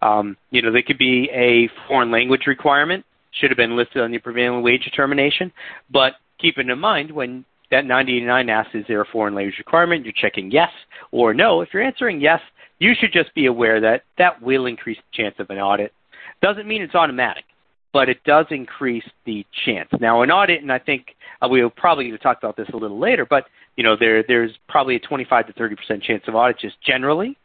Um, 0.03 0.37
you 0.51 0.63
know, 0.63 0.73
there 0.73 0.83
could 0.83 0.99
be 0.99 1.29
a 1.33 1.69
foreign 1.89 2.11
language 2.11 2.43
requirement, 2.47 3.05
should 3.33 3.51
have 3.51 3.57
been 3.57 3.77
listed 3.77 4.03
on 4.03 4.13
your 4.13 4.21
prevailing 4.21 4.63
wage 4.63 4.85
determination, 4.85 5.53
but 5.91 6.15
keeping 6.41 6.69
in 6.69 6.79
mind 6.79 7.11
when 7.11 7.45
that 7.71 7.85
9089 7.85 8.49
asks, 8.49 8.75
is 8.75 8.85
there 8.87 9.01
a 9.01 9.07
foreign 9.07 9.35
language 9.35 9.59
requirement? 9.59 10.05
You're 10.05 10.15
checking 10.15 10.51
yes 10.51 10.71
or 11.11 11.35
no. 11.35 11.61
If 11.61 11.71
you're 11.73 11.83
answering 11.83 12.21
yes, 12.21 12.41
you 12.79 12.93
should 12.99 13.13
just 13.13 13.35
be 13.35 13.47
aware 13.47 13.81
that 13.81 14.03
that 14.19 14.41
will 14.41 14.67
increase 14.67 14.99
the 14.99 15.23
chance 15.23 15.35
of 15.39 15.51
an 15.51 15.59
audit. 15.59 15.93
Doesn't 16.41 16.69
mean 16.69 16.83
it's 16.83 16.95
automatic 16.95 17.45
but 17.95 18.09
it 18.09 18.23
does 18.25 18.45
increase 18.51 19.05
the 19.25 19.47
chance. 19.65 19.89
Now, 20.01 20.23
an 20.23 20.31
audit, 20.31 20.61
and 20.61 20.73
I 20.73 20.81
think 20.81 21.15
uh, 21.41 21.49
we'll 21.49 21.71
probably 21.71 22.11
talk 22.19 22.39
about 22.39 22.57
this 22.57 22.69
a 22.75 22.77
little 22.77 22.99
later, 22.99 23.25
but 23.25 23.45
you 23.77 23.85
know, 23.85 23.97
there 23.99 24.23
there's 24.27 24.53
probably 24.69 24.97
a 24.97 25.01
25 25.01 25.49
to 25.49 25.53
30 25.53 25.77
percent 25.77 26.03
chance 26.03 26.23
of 26.27 26.35
audit 26.35 26.59
just 26.59 26.77
generally 26.83 27.37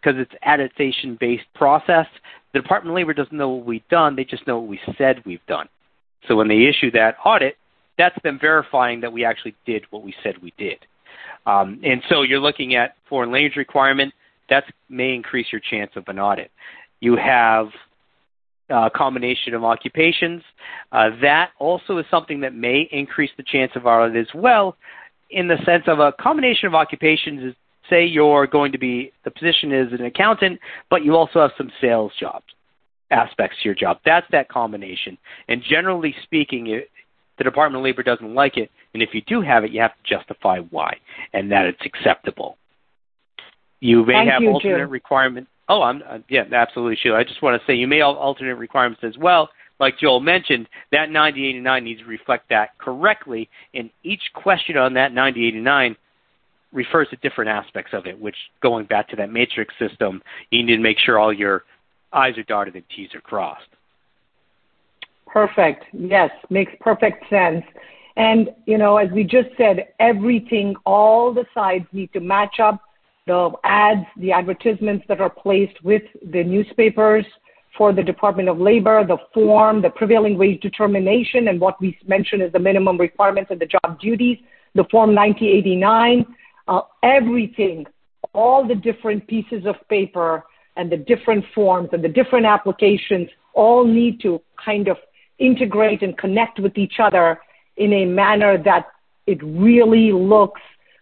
because 0.00 0.20
it's 0.20 0.32
attestation-based 0.44 1.46
process. 1.54 2.06
The 2.52 2.60
Department 2.60 2.92
of 2.92 2.96
Labor 2.96 3.14
doesn't 3.14 3.36
know 3.36 3.50
what 3.50 3.66
we've 3.66 3.88
done; 3.88 4.16
they 4.16 4.24
just 4.24 4.46
know 4.46 4.58
what 4.58 4.68
we 4.68 4.80
said 4.98 5.22
we've 5.24 5.44
done. 5.46 5.68
So 6.28 6.36
when 6.36 6.48
they 6.48 6.64
issue 6.64 6.90
that 6.92 7.16
audit, 7.24 7.56
that's 7.98 8.16
them 8.22 8.38
verifying 8.40 9.00
that 9.00 9.12
we 9.12 9.24
actually 9.24 9.54
did 9.64 9.84
what 9.90 10.02
we 10.02 10.14
said 10.22 10.36
we 10.42 10.52
did. 10.58 10.78
Um, 11.46 11.80
and 11.84 12.02
so 12.08 12.22
you're 12.22 12.40
looking 12.40 12.74
at 12.74 12.96
foreign 13.08 13.30
language 13.30 13.56
requirement. 13.56 14.12
That 14.50 14.64
may 14.88 15.14
increase 15.14 15.46
your 15.50 15.60
chance 15.60 15.90
of 15.96 16.04
an 16.08 16.18
audit. 16.18 16.50
You 17.00 17.16
have 17.16 17.68
uh, 18.70 18.90
combination 18.94 19.54
of 19.54 19.64
occupations. 19.64 20.42
Uh, 20.92 21.10
that 21.22 21.50
also 21.58 21.98
is 21.98 22.06
something 22.10 22.40
that 22.40 22.54
may 22.54 22.88
increase 22.90 23.30
the 23.36 23.44
chance 23.44 23.72
of 23.76 23.86
audit 23.86 24.16
as 24.16 24.32
well, 24.34 24.76
in 25.30 25.48
the 25.48 25.56
sense 25.64 25.84
of 25.86 25.98
a 25.98 26.12
combination 26.12 26.66
of 26.66 26.74
occupations 26.74 27.42
is 27.42 27.54
say 27.88 28.04
you're 28.04 28.46
going 28.46 28.72
to 28.72 28.78
be 28.78 29.12
the 29.24 29.30
position 29.30 29.72
is 29.72 29.92
an 29.92 30.04
accountant, 30.04 30.58
but 30.90 31.04
you 31.04 31.14
also 31.16 31.40
have 31.40 31.52
some 31.56 31.70
sales 31.80 32.12
jobs 32.18 32.46
aspects 33.10 33.56
to 33.62 33.68
your 33.68 33.74
job. 33.74 33.98
That's 34.04 34.26
that 34.32 34.48
combination. 34.48 35.16
And 35.48 35.62
generally 35.62 36.14
speaking, 36.24 36.66
it, 36.68 36.90
the 37.38 37.44
Department 37.44 37.80
of 37.80 37.84
Labor 37.84 38.02
doesn't 38.02 38.34
like 38.34 38.56
it, 38.56 38.70
and 38.94 39.02
if 39.02 39.10
you 39.12 39.22
do 39.22 39.40
have 39.42 39.62
it, 39.62 39.70
you 39.70 39.80
have 39.80 39.92
to 39.92 40.16
justify 40.16 40.58
why 40.70 40.96
and 41.32 41.52
that 41.52 41.66
it's 41.66 41.82
acceptable. 41.84 42.56
You 43.78 44.04
may 44.04 44.14
Thank 44.14 44.30
have 44.30 44.42
you, 44.42 44.50
alternate 44.50 44.78
Jim. 44.78 44.90
requirements 44.90 45.50
Oh, 45.68 45.82
I'm 45.82 46.02
uh, 46.08 46.18
yeah, 46.28 46.44
absolutely, 46.52 46.96
Sheila. 47.02 47.18
I 47.18 47.24
just 47.24 47.42
want 47.42 47.60
to 47.60 47.66
say 47.66 47.74
you 47.74 47.88
may 47.88 47.98
have 47.98 48.16
alternate 48.16 48.54
requirements 48.56 49.02
as 49.02 49.18
well. 49.18 49.48
Like 49.78 49.98
Joel 49.98 50.20
mentioned, 50.20 50.68
that 50.92 51.10
9089 51.10 51.84
needs 51.84 52.00
to 52.00 52.06
reflect 52.06 52.48
that 52.48 52.78
correctly, 52.78 53.48
and 53.74 53.90
each 54.02 54.22
question 54.34 54.76
on 54.76 54.94
that 54.94 55.12
9089 55.12 55.96
refers 56.72 57.08
to 57.10 57.16
different 57.16 57.50
aspects 57.50 57.92
of 57.92 58.06
it. 58.06 58.18
Which, 58.18 58.36
going 58.62 58.86
back 58.86 59.08
to 59.10 59.16
that 59.16 59.30
matrix 59.30 59.74
system, 59.78 60.22
you 60.50 60.62
need 60.62 60.76
to 60.76 60.82
make 60.82 60.98
sure 60.98 61.18
all 61.18 61.32
your 61.32 61.64
I's 62.12 62.38
are 62.38 62.42
dotted 62.44 62.74
and 62.74 62.84
T's 62.94 63.14
are 63.14 63.20
crossed. 63.20 63.68
Perfect. 65.26 65.84
Yes, 65.92 66.30
makes 66.48 66.72
perfect 66.80 67.28
sense. 67.28 67.64
And, 68.16 68.48
you 68.64 68.78
know, 68.78 68.96
as 68.96 69.10
we 69.10 69.24
just 69.24 69.48
said, 69.58 69.88
everything, 70.00 70.74
all 70.86 71.34
the 71.34 71.44
sides 71.52 71.84
need 71.92 72.10
to 72.14 72.20
match 72.20 72.60
up 72.60 72.80
the 73.26 73.50
ads, 73.64 74.06
the 74.16 74.32
advertisements 74.32 75.04
that 75.08 75.20
are 75.20 75.28
placed 75.28 75.82
with 75.84 76.02
the 76.32 76.42
newspapers 76.42 77.26
for 77.76 77.92
the 77.92 78.02
Department 78.02 78.48
of 78.48 78.58
Labor, 78.58 79.04
the 79.06 79.18
form, 79.34 79.82
the 79.82 79.90
prevailing 79.90 80.38
wage 80.38 80.60
determination, 80.60 81.48
and 81.48 81.60
what 81.60 81.80
we 81.80 81.98
mentioned 82.06 82.42
is 82.42 82.52
the 82.52 82.58
minimum 82.58 82.96
requirements 82.98 83.50
and 83.50 83.60
the 83.60 83.66
job 83.66 84.00
duties, 84.00 84.38
the 84.74 84.84
Form 84.90 85.14
9089, 85.14 86.26
uh, 86.68 86.80
everything, 87.02 87.86
all 88.32 88.66
the 88.66 88.74
different 88.74 89.26
pieces 89.26 89.64
of 89.66 89.76
paper 89.88 90.44
and 90.76 90.90
the 90.90 90.96
different 90.96 91.44
forms 91.54 91.88
and 91.92 92.04
the 92.04 92.08
different 92.08 92.46
applications 92.46 93.28
all 93.54 93.86
need 93.86 94.20
to 94.20 94.40
kind 94.62 94.88
of 94.88 94.96
integrate 95.38 96.02
and 96.02 96.16
connect 96.18 96.58
with 96.60 96.76
each 96.76 96.94
other 97.02 97.40
in 97.76 97.92
a 97.92 98.04
manner 98.04 98.62
that 98.62 98.86
it 99.26 99.42
really 99.42 100.12
looks 100.12 100.60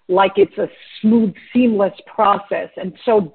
like 0.08 0.32
it's 0.36 0.56
a 0.58 0.68
smooth, 1.00 1.34
seamless 1.52 1.94
process. 2.12 2.68
And 2.76 2.94
so 3.04 3.34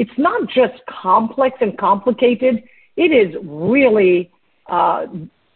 it's 0.00 0.16
not 0.16 0.48
just 0.48 0.80
complex 0.88 1.58
and 1.60 1.76
complicated. 1.76 2.64
It 2.96 3.12
is 3.12 3.36
really 3.44 4.30
uh, 4.66 5.04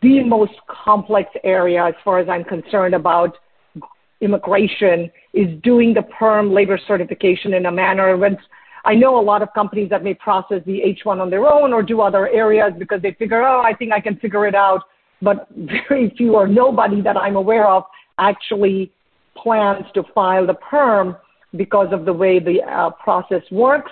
the 0.02 0.22
most 0.22 0.52
complex 0.68 1.30
area 1.44 1.86
as 1.86 1.94
far 2.04 2.18
as 2.18 2.28
I'm 2.28 2.44
concerned 2.44 2.94
about 2.94 3.38
immigration 4.20 5.10
is 5.32 5.48
doing 5.62 5.94
the 5.94 6.02
perm 6.02 6.52
labor 6.52 6.78
certification 6.86 7.54
in 7.54 7.64
a 7.64 7.72
manner 7.72 8.14
I 8.84 8.94
know 8.94 9.18
a 9.18 9.24
lot 9.32 9.40
of 9.40 9.48
companies 9.54 9.88
that 9.88 10.04
may 10.04 10.12
process 10.12 10.60
the 10.66 10.82
H1 10.94 11.22
on 11.22 11.30
their 11.30 11.46
own 11.46 11.72
or 11.72 11.82
do 11.82 12.02
other 12.02 12.28
areas 12.28 12.74
because 12.78 13.00
they 13.00 13.12
figure, 13.12 13.42
oh, 13.42 13.62
I 13.62 13.72
think 13.72 13.92
I 13.92 14.00
can 14.00 14.16
figure 14.16 14.46
it 14.46 14.54
out. 14.54 14.82
But 15.22 15.48
very 15.88 16.12
few 16.18 16.34
or 16.34 16.46
nobody 16.46 17.00
that 17.00 17.16
I'm 17.16 17.36
aware 17.36 17.66
of 17.66 17.84
actually 18.18 18.92
plans 19.42 19.86
to 19.94 20.02
file 20.14 20.46
the 20.46 20.52
perm 20.54 21.16
because 21.56 21.88
of 21.92 22.04
the 22.04 22.12
way 22.12 22.40
the 22.40 22.60
uh, 22.62 22.90
process 22.90 23.42
works. 23.50 23.90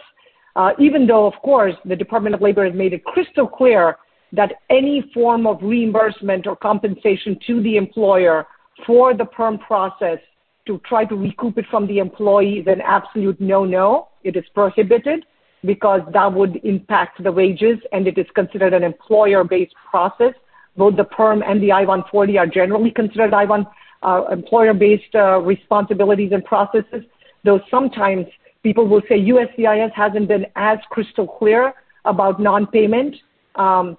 Uh, 0.55 0.73
even 0.79 1.07
though, 1.07 1.27
of 1.27 1.35
course, 1.43 1.75
the 1.85 1.97
Department 1.97 2.35
of 2.35 2.43
Labor 2.43 2.65
has 2.65 2.75
made 2.75 2.93
it 2.93 3.05
crystal 3.05 3.47
clear 3.47 3.97
that 4.33 4.53
any 4.71 5.11
form 5.13 5.47
of 5.47 5.59
reimbursement 5.63 6.47
or 6.47 6.57
compensation 6.57 7.39
to 7.47 7.63
the 7.63 7.77
employer 7.77 8.47
for 8.87 9.15
the 9.15 9.25
perm 9.25 9.59
process 9.59 10.19
to 10.67 10.81
try 10.87 11.05
to 11.05 11.17
recoup 11.17 11.59
it 11.59 11.67
from 11.71 11.87
the 11.87 11.99
employee 11.99 12.59
is 12.59 12.67
an 12.67 12.81
absolute 12.81 13.41
no-no. 13.41 14.09
It 14.25 14.37
is 14.37 14.45
prohibited 14.55 15.25
because 15.65 16.01
that 16.13 16.33
would 16.33 16.61
impact 16.65 17.23
the 17.23 17.31
wages 17.31 17.79
and 17.93 18.07
it 18.07 18.19
is 18.19 18.27
considered 18.35 18.73
an 18.73 18.83
employer-based 18.83 19.75
process. 19.91 20.35
Both 20.77 20.97
the 20.97 21.05
perm 21.05 21.43
and 21.43 21.63
the 21.63 21.73
I-140 21.73 22.39
are 22.39 22.47
generally 22.47 22.91
considered 22.91 23.35
I-1 23.35 23.67
uh, 24.03 24.25
employer-based 24.33 25.15
uh, 25.15 25.41
responsibilities 25.41 26.33
and 26.33 26.45
processes, 26.45 27.05
though 27.45 27.61
sometimes 27.71 28.27
people 28.63 28.87
will 28.87 29.03
say 29.09 29.19
USCIS 29.19 29.93
hasn't 29.93 30.29
been 30.29 30.47
as 30.57 30.79
crystal 30.91 31.27
clear 31.27 31.75
about 32.05 32.41
non-payment, 32.41 33.17
um, 33.57 33.97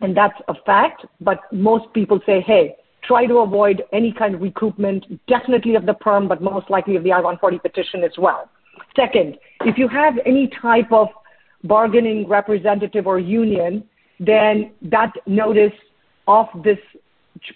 and 0.00 0.16
that's 0.16 0.38
a 0.48 0.54
fact. 0.66 1.04
But 1.20 1.40
most 1.52 1.92
people 1.92 2.20
say, 2.26 2.40
hey, 2.40 2.76
try 3.02 3.26
to 3.26 3.38
avoid 3.38 3.82
any 3.92 4.12
kind 4.12 4.34
of 4.34 4.40
recoupment, 4.40 5.18
definitely 5.26 5.74
of 5.74 5.86
the 5.86 5.94
perm, 5.94 6.28
but 6.28 6.42
most 6.42 6.70
likely 6.70 6.96
of 6.96 7.02
the 7.02 7.12
I-140 7.12 7.62
petition 7.62 8.04
as 8.04 8.12
well. 8.18 8.48
Second, 8.96 9.38
if 9.64 9.78
you 9.78 9.88
have 9.88 10.14
any 10.26 10.48
type 10.60 10.92
of 10.92 11.08
bargaining 11.64 12.28
representative 12.28 13.06
or 13.06 13.18
union, 13.18 13.84
then 14.18 14.72
that 14.82 15.12
notice 15.26 15.72
of 16.28 16.46
this 16.62 16.78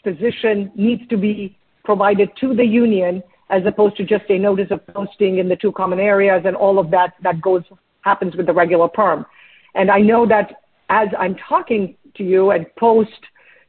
position 0.03 0.71
needs 0.75 1.07
to 1.09 1.17
be 1.17 1.57
provided 1.85 2.31
to 2.41 2.55
the 2.55 2.65
union 2.65 3.23
as 3.51 3.63
opposed 3.67 3.97
to 3.97 4.05
just 4.05 4.25
a 4.29 4.39
notice 4.39 4.71
of 4.71 4.87
posting 4.89 5.39
in 5.39 5.49
the 5.49 5.57
two 5.57 5.73
common 5.73 6.01
areas 6.01 6.43
and 6.45 6.57
all 6.57 6.79
of 6.79 6.91
that 6.91 7.15
that 7.23 7.41
goes 7.41 7.63
happens 8.03 8.37
with 8.37 8.47
the 8.47 8.53
regular 8.53 8.89
perm. 8.89 9.27
And 9.75 9.91
I 9.91 10.01
know 10.01 10.27
that 10.27 10.63
as 10.89 11.09
I'm 11.19 11.37
talking 11.49 11.97
to 12.17 12.23
you 12.23 12.51
and 12.53 12.67
post 12.77 13.11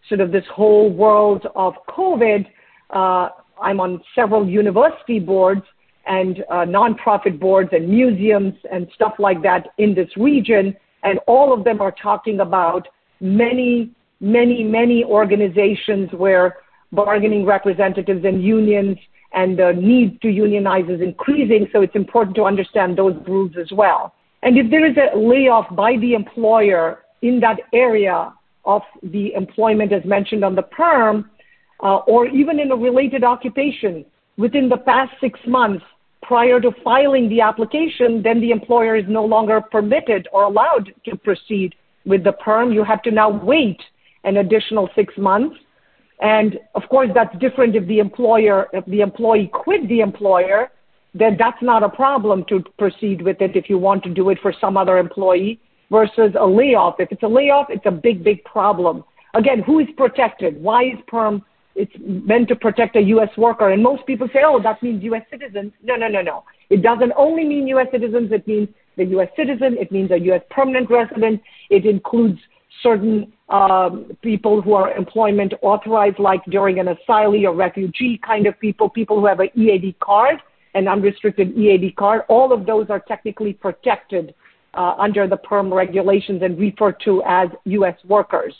sort 0.07 0.21
of 0.21 0.31
this 0.31 0.45
whole 0.53 0.89
world 0.91 1.47
of 1.55 1.73
COVID, 1.89 2.45
uh, 2.91 3.29
I'm 3.61 3.79
on 3.79 4.01
several 4.15 4.47
university 4.47 5.19
boards 5.19 5.63
and 6.05 6.43
uh, 6.49 6.65
nonprofit 6.65 7.39
boards 7.39 7.69
and 7.73 7.89
museums 7.89 8.53
and 8.71 8.87
stuff 8.95 9.13
like 9.19 9.41
that 9.43 9.67
in 9.77 9.93
this 9.93 10.09
region, 10.15 10.75
and 11.03 11.19
all 11.27 11.53
of 11.53 11.63
them 11.63 11.81
are 11.81 11.91
talking 11.91 12.39
about 12.39 12.87
many, 13.19 13.91
many, 14.21 14.63
many 14.63 15.03
organizations 15.03 16.09
where 16.13 16.57
bargaining 16.91 17.45
representatives 17.45 18.23
and 18.23 18.41
unions 18.41 18.97
and 19.37 19.57
the 19.57 19.71
need 19.73 20.19
to 20.23 20.29
unionize 20.29 20.89
is 20.89 20.99
increasing, 20.99 21.67
so 21.71 21.81
it's 21.81 21.95
important 21.95 22.35
to 22.35 22.43
understand 22.43 22.97
those 22.97 23.15
rules 23.27 23.51
as 23.63 23.71
well. 23.71 24.13
And 24.41 24.57
if 24.57 24.71
there 24.71 24.83
is 24.83 24.97
a 24.97 25.15
layoff 25.15 25.67
by 25.75 25.91
the 25.97 26.15
employer 26.15 27.03
in 27.21 27.39
that 27.41 27.59
area 27.71 28.33
of 28.65 28.81
the 29.03 29.33
employment 29.35 29.93
as 29.93 30.03
mentioned 30.05 30.43
on 30.43 30.55
the 30.55 30.63
perm, 30.63 31.29
uh, 31.83 31.97
or 32.13 32.25
even 32.27 32.59
in 32.59 32.71
a 32.71 32.75
related 32.75 33.23
occupation 33.23 34.03
within 34.37 34.69
the 34.69 34.77
past 34.77 35.11
six 35.21 35.39
months 35.45 35.85
prior 36.23 36.59
to 36.59 36.71
filing 36.83 37.29
the 37.29 37.41
application, 37.41 38.23
then 38.23 38.41
the 38.41 38.49
employer 38.49 38.95
is 38.95 39.05
no 39.07 39.23
longer 39.23 39.61
permitted 39.61 40.27
or 40.33 40.43
allowed 40.45 40.91
to 41.05 41.15
proceed 41.15 41.75
with 42.05 42.23
the 42.23 42.33
perm. 42.33 42.71
You 42.71 42.83
have 42.83 43.03
to 43.03 43.11
now 43.11 43.29
wait 43.29 43.79
an 44.23 44.37
additional 44.37 44.89
six 44.95 45.13
months 45.15 45.57
of 46.21 46.83
course, 46.89 47.09
that's 47.13 47.37
different 47.39 47.75
if 47.75 47.87
the 47.87 47.99
employer, 47.99 48.67
if 48.73 48.85
the 48.85 49.01
employee 49.01 49.49
quit 49.53 49.87
the 49.87 49.99
employer, 49.99 50.71
then 51.13 51.35
that's 51.37 51.61
not 51.61 51.83
a 51.83 51.89
problem 51.89 52.45
to 52.49 52.63
proceed 52.77 53.21
with 53.21 53.41
it 53.41 53.55
if 53.55 53.69
you 53.69 53.77
want 53.77 54.03
to 54.03 54.13
do 54.13 54.29
it 54.29 54.39
for 54.41 54.53
some 54.59 54.77
other 54.77 54.97
employee 54.97 55.59
versus 55.91 56.33
a 56.39 56.45
layoff. 56.45 56.95
If 56.99 57.11
it's 57.11 57.23
a 57.23 57.27
layoff, 57.27 57.67
it's 57.69 57.85
a 57.85 57.91
big, 57.91 58.23
big 58.23 58.43
problem. 58.43 59.03
Again, 59.33 59.61
who 59.63 59.79
is 59.79 59.87
protected? 59.95 60.61
Why 60.61 60.85
is 60.85 60.99
perm? 61.07 61.43
It's 61.75 61.93
meant 61.99 62.47
to 62.47 62.55
protect 62.55 62.95
a 62.95 63.01
U.S. 63.01 63.29
worker. 63.37 63.69
And 63.69 63.83
most 63.83 64.05
people 64.07 64.27
say, 64.33 64.39
oh, 64.43 64.59
that 64.63 64.81
means 64.81 65.03
U.S. 65.03 65.23
citizens. 65.29 65.73
No, 65.83 65.95
no, 65.95 66.07
no, 66.07 66.21
no. 66.21 66.43
It 66.71 66.81
doesn't 66.81 67.13
only 67.15 67.43
mean 67.43 67.67
U.S. 67.67 67.87
citizens. 67.91 68.31
It 68.31 68.47
means 68.47 68.69
the 68.97 69.05
U.S. 69.05 69.29
citizen. 69.37 69.77
It 69.77 69.91
means 69.91 70.09
a 70.09 70.19
U.S. 70.19 70.41
permanent 70.49 70.89
resident. 70.89 71.41
It 71.69 71.85
includes 71.85 72.39
certain 72.81 73.31
um, 73.49 74.11
people 74.21 74.61
who 74.61 74.73
are 74.73 74.91
employment 74.95 75.53
authorized, 75.61 76.19
like 76.19 76.43
during 76.45 76.79
an 76.79 76.87
asylee 76.87 77.45
or 77.45 77.53
refugee 77.53 78.19
kind 78.25 78.47
of 78.47 78.59
people, 78.59 78.89
people 78.89 79.19
who 79.19 79.25
have 79.25 79.39
an 79.39 79.49
EAD 79.55 79.99
card, 79.99 80.37
an 80.73 80.87
unrestricted 80.87 81.57
EAD 81.57 81.95
card. 81.95 82.21
All 82.29 82.51
of 82.51 82.65
those 82.65 82.89
are 82.89 82.99
technically 82.99 83.53
protected 83.53 84.33
uh, 84.73 84.93
under 84.97 85.27
the 85.27 85.37
PERM 85.37 85.73
regulations 85.73 86.41
and 86.43 86.57
referred 86.57 86.99
to 87.05 87.23
as 87.25 87.49
U.S. 87.65 87.95
workers. 88.07 88.53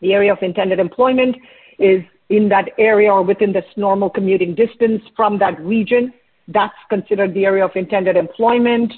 The 0.00 0.12
area 0.12 0.32
of 0.32 0.38
intended 0.42 0.78
employment 0.78 1.36
is 1.78 2.02
in 2.28 2.48
that 2.50 2.66
area 2.78 3.10
or 3.10 3.22
within 3.22 3.52
this 3.52 3.64
normal 3.76 4.10
commuting 4.10 4.54
distance 4.54 5.02
from 5.16 5.38
that 5.38 5.58
region. 5.60 6.12
That's 6.48 6.74
considered 6.90 7.34
the 7.34 7.44
area 7.44 7.64
of 7.64 7.70
intended 7.74 8.16
employment. 8.16 8.92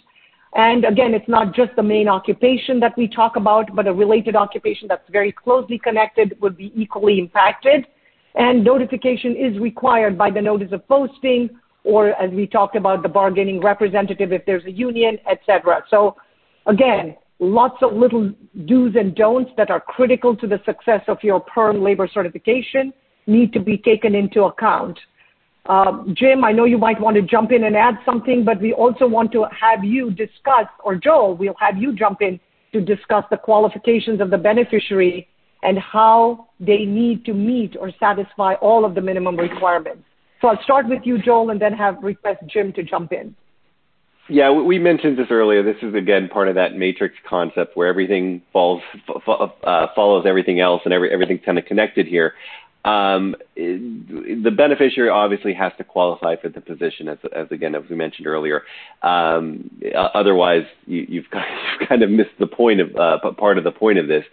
And 0.55 0.85
again, 0.85 1.15
it's 1.15 1.29
not 1.29 1.55
just 1.55 1.71
the 1.77 1.83
main 1.83 2.09
occupation 2.09 2.81
that 2.81 2.97
we 2.97 3.07
talk 3.07 3.37
about, 3.37 3.75
but 3.75 3.87
a 3.87 3.93
related 3.93 4.35
occupation 4.35 4.89
that's 4.89 5.09
very 5.11 5.31
closely 5.31 5.79
connected 5.79 6.37
would 6.41 6.57
be 6.57 6.73
equally 6.75 7.19
impacted. 7.19 7.87
And 8.35 8.65
notification 8.65 9.37
is 9.37 9.59
required 9.59 10.19
by 10.19 10.31
the 10.31 10.43
notice 10.43 10.73
of 10.73 10.87
posting, 10.89 11.51
or 11.85 12.09
as 12.21 12.31
we 12.31 12.47
talked 12.47 12.77
about, 12.77 13.03
the 13.03 13.09
bargaining 13.09 13.61
representative 13.61 14.33
if 14.33 14.45
there's 14.45 14.65
a 14.65 14.71
union, 14.71 15.19
etc. 15.31 15.85
So 15.89 16.17
again, 16.67 17.17
lots 17.39 17.77
of 17.83 17.95
little 17.95 18.33
do's 18.67 18.95
and 18.97 19.15
don'ts 19.15 19.51
that 19.57 19.71
are 19.71 19.81
critical 19.81 20.37
to 20.37 20.47
the 20.47 20.61
success 20.65 21.03
of 21.09 21.19
your 21.23 21.41
perm 21.41 21.83
labor 21.83 22.09
certification 22.13 22.93
need 23.27 23.53
to 23.53 23.61
be 23.61 23.79
taken 23.79 24.15
into 24.15 24.45
account. 24.45 24.99
Um, 25.66 26.14
Jim, 26.16 26.42
I 26.44 26.53
know 26.53 26.64
you 26.64 26.79
might 26.79 27.01
want 27.01 27.16
to 27.16 27.23
jump 27.23 27.53
in 27.53 27.64
and 27.64 27.77
add 27.77 27.99
something, 28.05 28.44
but 28.44 28.61
we 28.61 28.73
also 28.73 29.07
want 29.07 29.31
to 29.33 29.46
have 29.59 29.85
you 29.85 30.11
discuss, 30.11 30.66
or 30.83 30.96
Joel, 30.96 31.37
we'll 31.37 31.55
have 31.61 31.77
you 31.77 31.94
jump 31.94 32.23
in 32.23 32.40
to 32.73 32.81
discuss 32.81 33.25
the 33.31 33.37
qualifications 33.37 34.21
of 34.21 34.31
the 34.31 34.38
beneficiary 34.38 35.29
and 35.63 35.79
how 35.79 36.48
they 36.58 36.85
need 36.87 37.25
to 37.27 37.35
meet 37.35 37.77
or 37.79 37.90
satisfy 38.00 38.54
all 38.54 38.85
of 38.85 38.94
the 38.94 39.00
minimum 39.00 39.37
requirements. 39.37 40.04
So 40.40 40.48
I'll 40.48 40.63
start 40.63 40.88
with 40.88 41.02
you, 41.04 41.21
Joel, 41.21 41.50
and 41.50 41.61
then 41.61 41.75
have 41.75 42.02
request 42.02 42.40
Jim 42.46 42.73
to 42.73 42.83
jump 42.83 43.13
in. 43.13 43.35
Yeah, 44.31 44.52
we 44.52 44.79
mentioned 44.79 45.19
this 45.19 45.27
earlier. 45.31 45.63
This 45.63 45.83
is 45.83 45.92
again 45.92 46.29
part 46.29 46.46
of 46.46 46.54
that 46.54 46.77
matrix 46.77 47.17
concept 47.29 47.77
where 47.77 47.88
everything 47.88 48.42
falls 48.52 48.81
uh, 49.27 49.87
follows 49.94 50.25
everything 50.25 50.61
else, 50.61 50.83
and 50.85 50.94
everything's 50.94 51.40
kind 51.44 51.58
of 51.58 51.65
connected 51.65 52.06
here. 52.06 52.35
Um, 52.83 53.37
the 53.56 54.52
beneficiary 54.56 55.10
obviously 55.10 55.52
has 55.52 55.72
to 55.76 55.85
qualify 55.85 56.37
for 56.37 56.48
the 56.48 56.62
position, 56.62 57.08
as, 57.08 57.18
as 57.35 57.46
again 57.50 57.74
as 57.74 57.83
we 57.90 57.96
mentioned 57.96 58.26
earlier. 58.26 58.62
Um, 59.02 59.70
otherwise, 59.94 60.64
you, 60.87 61.22
have 61.31 61.88
kind 61.88 62.02
of 62.02 62.10
missed 62.10 62.38
the 62.38 62.46
point 62.46 62.81
of 62.81 62.96
uh, 62.96 63.33
part 63.33 63.58
of 63.58 63.64
the 63.64 63.70
point 63.70 63.98
of 63.98 64.08
this. 64.08 64.24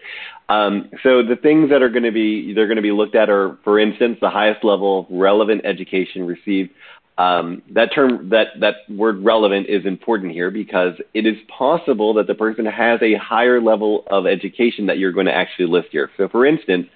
Um, 0.48 0.90
so 1.04 1.24
the 1.24 1.36
things 1.36 1.70
that 1.72 1.82
are 1.82 1.90
going 1.90 2.04
to 2.04 2.12
be 2.12 2.54
they're 2.54 2.68
going 2.68 2.78
to 2.78 2.82
be 2.82 2.92
looked 2.92 3.16
at 3.16 3.30
are, 3.30 3.58
for 3.66 3.80
instance, 3.80 4.18
the 4.22 4.30
highest 4.30 4.64
level 4.64 5.02
of 5.02 5.06
relevant 5.10 5.66
education 5.66 6.26
received 6.26 6.72
Um, 7.18 7.64
that 7.74 7.90
term, 7.96 8.30
that, 8.30 8.60
that 8.60 8.76
word 8.88 9.24
relevant 9.24 9.68
is 9.68 9.86
important 9.86 10.32
here 10.32 10.52
because 10.52 10.94
it 11.16 11.26
is 11.26 11.36
possible 11.50 12.14
that 12.14 12.28
the 12.28 12.36
person 12.36 12.66
has 12.66 13.02
a 13.02 13.16
higher 13.16 13.60
level 13.60 14.06
of 14.12 14.28
education 14.28 14.86
that 14.86 15.00
you're 15.00 15.12
going 15.12 15.26
to 15.26 15.34
actually 15.34 15.66
list 15.66 15.88
here. 15.92 16.12
So 16.16 16.30
for 16.30 16.46
instance, 16.46 16.88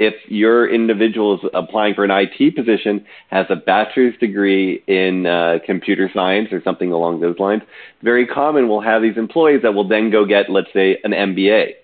if 0.00 0.14
your 0.28 0.66
individual 0.72 1.34
is 1.34 1.50
applying 1.52 1.94
for 1.94 2.04
an 2.04 2.10
IT 2.10 2.56
position, 2.56 3.04
has 3.28 3.44
a 3.50 3.54
bachelor's 3.54 4.16
degree 4.18 4.82
in 4.86 5.26
uh, 5.26 5.58
computer 5.66 6.10
science 6.12 6.48
or 6.52 6.62
something 6.64 6.90
along 6.90 7.20
those 7.20 7.38
lines, 7.38 7.62
very 8.02 8.26
common 8.26 8.66
we'll 8.66 8.80
have 8.80 9.02
these 9.02 9.18
employees 9.18 9.60
that 9.62 9.74
will 9.74 9.86
then 9.86 10.10
go 10.10 10.24
get, 10.24 10.48
let's 10.48 10.72
say, 10.72 10.96
an 11.04 11.12
MBA 11.12 11.74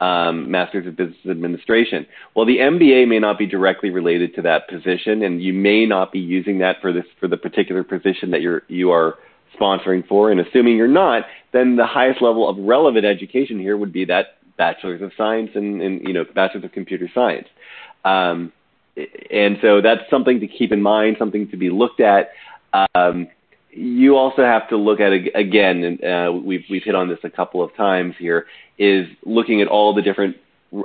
um, 0.00 0.50
Master's 0.50 0.86
of 0.86 0.96
Business 0.96 1.18
Administration. 1.28 2.06
Well, 2.34 2.46
the 2.46 2.56
MBA 2.56 3.06
may 3.06 3.18
not 3.18 3.36
be 3.38 3.46
directly 3.46 3.90
related 3.90 4.34
to 4.36 4.42
that 4.42 4.68
position, 4.68 5.22
and 5.22 5.42
you 5.42 5.52
may 5.52 5.84
not 5.84 6.10
be 6.10 6.20
using 6.20 6.58
that 6.60 6.76
for 6.80 6.92
this 6.92 7.04
for 7.20 7.28
the 7.28 7.36
particular 7.36 7.84
position 7.84 8.30
that 8.30 8.40
you're 8.40 8.62
you 8.68 8.92
are 8.92 9.16
sponsoring 9.60 10.06
for. 10.06 10.30
And 10.30 10.40
assuming 10.40 10.76
you're 10.76 10.88
not, 10.88 11.24
then 11.52 11.76
the 11.76 11.86
highest 11.86 12.22
level 12.22 12.48
of 12.48 12.56
relevant 12.58 13.04
education 13.04 13.58
here 13.58 13.76
would 13.76 13.92
be 13.92 14.04
that 14.04 14.38
Bachelor's 14.58 15.00
of 15.00 15.12
Science 15.16 15.50
and, 15.54 15.80
and 15.80 16.06
you 16.06 16.12
know 16.12 16.24
Bachelor's 16.34 16.64
of 16.64 16.72
Computer 16.72 17.08
Science. 17.14 17.48
Um, 18.08 18.52
and 19.30 19.58
so 19.62 19.80
that's 19.80 20.08
something 20.10 20.40
to 20.40 20.48
keep 20.48 20.72
in 20.72 20.82
mind, 20.82 21.16
something 21.18 21.48
to 21.50 21.56
be 21.56 21.70
looked 21.70 22.00
at. 22.00 22.30
Um, 22.94 23.28
you 23.70 24.16
also 24.16 24.42
have 24.42 24.68
to 24.70 24.76
look 24.76 25.00
at 25.00 25.12
again, 25.12 25.84
and 25.84 26.04
uh, 26.04 26.32
we've 26.32 26.64
we've 26.68 26.82
hit 26.82 26.94
on 26.94 27.08
this 27.08 27.18
a 27.22 27.30
couple 27.30 27.62
of 27.62 27.74
times 27.76 28.14
here, 28.18 28.46
is 28.78 29.06
looking 29.24 29.60
at 29.60 29.68
all 29.68 29.94
the 29.94 30.02
different 30.02 30.36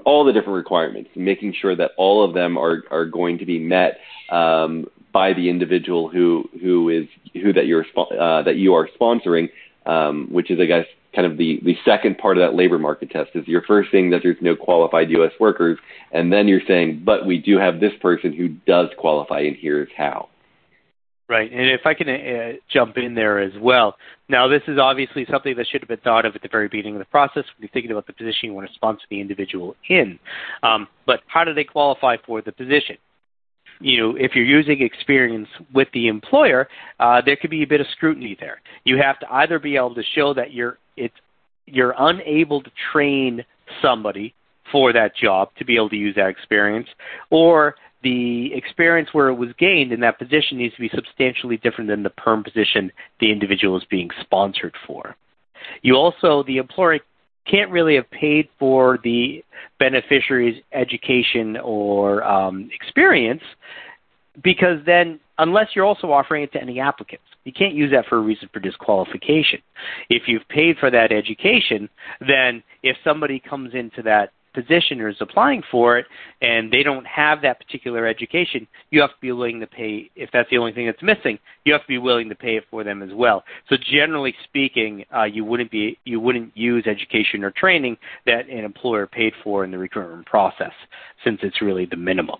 all 0.06 0.24
the 0.24 0.34
different 0.34 0.58
requirements, 0.58 1.10
making 1.16 1.54
sure 1.60 1.76
that 1.76 1.92
all 1.98 2.24
of 2.24 2.34
them 2.34 2.58
are 2.58 2.84
are 2.92 3.06
going 3.06 3.40
to 3.40 3.46
be 3.46 3.58
met 3.58 4.00
um, 4.30 4.86
by 5.12 5.34
the 5.34 5.50
individual 5.50 6.10
who 6.10 6.50
who 6.62 6.90
is 6.90 7.08
who 7.34 7.54
that 7.54 7.66
you're 7.66 7.86
uh, 7.98 8.44
that 8.44 8.58
you 8.58 8.74
are 8.76 8.88
sponsoring, 9.00 9.50
um, 9.86 10.28
which 10.32 10.52
is 10.52 10.60
I 10.60 10.66
guess 10.66 10.86
kind 11.16 11.26
of 11.26 11.38
the 11.38 11.60
the 11.64 11.76
second 11.86 12.18
part 12.18 12.38
of 12.38 12.42
that 12.42 12.56
labor 12.56 12.80
market 12.80 13.12
test 13.12 13.32
is 13.36 13.48
you're 13.48 13.64
first 13.64 13.92
saying 13.92 14.10
that 14.12 14.22
there's 14.24 14.38
no 14.42 14.56
qualified 14.56 15.10
U.S. 15.12 15.32
workers, 15.40 15.78
and 16.12 16.32
then 16.32 16.48
you're 16.48 16.62
saying, 16.68 17.04
but 17.06 17.26
we 17.26 17.38
do 17.38 17.58
have 17.58 17.80
this 17.80 17.94
person 18.02 18.34
who 18.34 18.50
does 18.50 18.90
qualify, 18.98 19.42
and 19.42 19.56
here's 19.60 19.90
how. 19.96 20.30
Right, 21.30 21.52
and 21.52 21.70
if 21.70 21.82
I 21.86 21.94
can 21.94 22.10
uh, 22.10 22.52
jump 22.72 22.98
in 22.98 23.16
there 23.16 23.40
as 23.40 23.54
well. 23.60 23.96
Now, 24.28 24.48
this 24.48 24.62
is 24.68 24.78
obviously 24.78 25.26
something 25.32 25.56
that 25.56 25.68
should 25.68 25.82
have 25.82 25.88
been 25.88 26.00
thought 26.00 26.26
of 26.26 26.36
at 26.36 26.42
the 26.42 26.50
very 26.50 26.68
beginning 26.68 26.96
of 26.96 27.00
the 27.00 27.06
process 27.06 27.46
when 27.46 27.62
you're 27.62 27.70
thinking 27.70 27.92
about 27.92 28.08
the 28.08 28.14
position 28.14 28.50
you 28.50 28.54
want 28.54 28.68
to 28.68 28.74
sponsor 28.74 29.04
the 29.10 29.22
individual 29.22 29.76
in. 29.90 30.20
Um, 30.64 30.88
but 31.06 31.22
how 31.28 31.46
do 31.46 31.54
they 31.54 31.64
qualify 31.64 32.18
for 32.26 32.42
the 32.42 32.52
position? 32.52 32.98
You 33.80 33.98
know, 33.98 34.16
if 34.16 34.32
you're 34.36 34.46
using 34.46 34.82
experience 34.82 35.50
with 35.74 35.88
the 35.94 36.08
employer, 36.08 36.68
uh, 37.00 37.22
there 37.26 37.36
could 37.36 37.50
be 37.50 37.64
a 37.64 37.68
bit 37.68 37.82
of 37.82 37.88
scrutiny 37.92 38.38
there. 38.40 38.62
You 38.84 38.98
have 38.98 39.20
to 39.20 39.34
either 39.34 39.60
be 39.60 39.76
able 39.76 39.96
to 39.96 40.04
show 40.16 40.34
that 40.34 40.54
you're 40.54 40.78
it's 40.96 41.16
you're 41.66 41.96
unable 41.98 42.62
to 42.62 42.72
train 42.92 43.44
somebody 43.82 44.34
for 44.72 44.94
that 44.94 45.16
job 45.16 45.50
to 45.58 45.66
be 45.66 45.76
able 45.76 45.90
to 45.90 45.96
use 45.96 46.16
that 46.16 46.28
experience, 46.28 46.88
or 47.30 47.76
the 48.04 48.54
experience 48.54 49.10
where 49.14 49.30
it 49.30 49.36
was 49.36 49.50
gained 49.58 49.92
in 49.92 50.02
that 50.02 50.20
position 50.20 50.58
needs 50.58 50.76
to 50.76 50.82
be 50.82 50.90
substantially 50.94 51.58
different 51.58 51.90
than 51.90 52.04
the 52.04 52.10
perm 52.10 52.44
position 52.44 52.92
the 53.20 53.32
individual 53.32 53.78
is 53.78 53.84
being 53.90 54.10
sponsored 54.22 54.76
for. 54.86 55.16
You 55.82 55.96
also, 55.96 56.44
the 56.44 56.58
employer 56.58 57.00
can't 57.50 57.72
really 57.72 57.96
have 57.96 58.10
paid 58.12 58.48
for 58.58 59.00
the 59.04 59.44
beneficiary's 59.80 60.62
education 60.72 61.58
or 61.58 62.24
um, 62.24 62.70
experience 62.74 63.42
because 64.44 64.80
then, 64.86 65.20
unless 65.38 65.68
you're 65.76 65.86
also 65.86 66.12
offering 66.12 66.44
it 66.44 66.52
to 66.54 66.62
any 66.62 66.80
applicants, 66.80 67.26
you 67.44 67.52
can't 67.52 67.74
use 67.74 67.92
that 67.92 68.06
for 68.08 68.18
a 68.18 68.22
reason 68.22 68.50
for 68.54 68.60
disqualification. 68.60 69.60
If 70.10 70.24
you've 70.28 70.48
paid 70.50 70.78
for 70.80 70.90
that 70.90 71.12
education, 71.12 71.90
then 72.20 72.64
if 72.82 72.98
somebody 73.04 73.40
comes 73.40 73.74
into 73.74 74.02
that 74.04 74.32
position 74.54 75.02
or 75.02 75.10
is 75.10 75.16
applying 75.20 75.64
for 75.72 75.98
it 75.98 76.06
and 76.42 76.72
they 76.72 76.84
don't 76.84 77.06
have 77.06 77.42
that 77.42 77.60
particular 77.60 78.06
education, 78.06 78.68
you 78.92 79.02
have 79.02 79.10
to 79.10 79.16
be 79.22 79.32
willing 79.32 79.60
to 79.60 79.68
pay, 79.68 80.10
if 80.16 80.30
that's 80.32 80.50
the 80.50 80.58
only 80.58 80.74
thing 80.74 80.86
that's 80.86 81.02
missing, 81.02 81.40
you 81.66 81.74
have 81.74 81.82
to 81.82 81.88
be 81.88 81.98
willing 81.98 82.30
to 82.30 82.36
pay 82.36 82.56
it 82.56 82.64
for 82.70 82.84
them 82.84 83.02
as 83.02 83.10
well. 83.14 83.44
So 83.70 83.76
generally 83.92 84.34
speaking, 84.44 85.06
uh, 85.16 85.24
you 85.24 85.44
wouldn't 85.44 85.72
be, 85.72 85.98
you 86.06 86.20
wouldn't 86.20 86.56
use 86.56 86.86
education 86.88 87.44
or 87.44 87.52
training 87.52 87.98
that 88.26 88.50
an 88.50 88.64
employer 88.64 89.08
paid 89.08 89.34
for 89.44 89.64
in 89.64 89.72
the 89.72 89.78
recruitment 89.78 90.26
process 90.26 90.74
since 91.24 91.40
it's 91.44 91.62
really 91.62 91.86
the 91.86 91.98
minimum. 91.98 92.40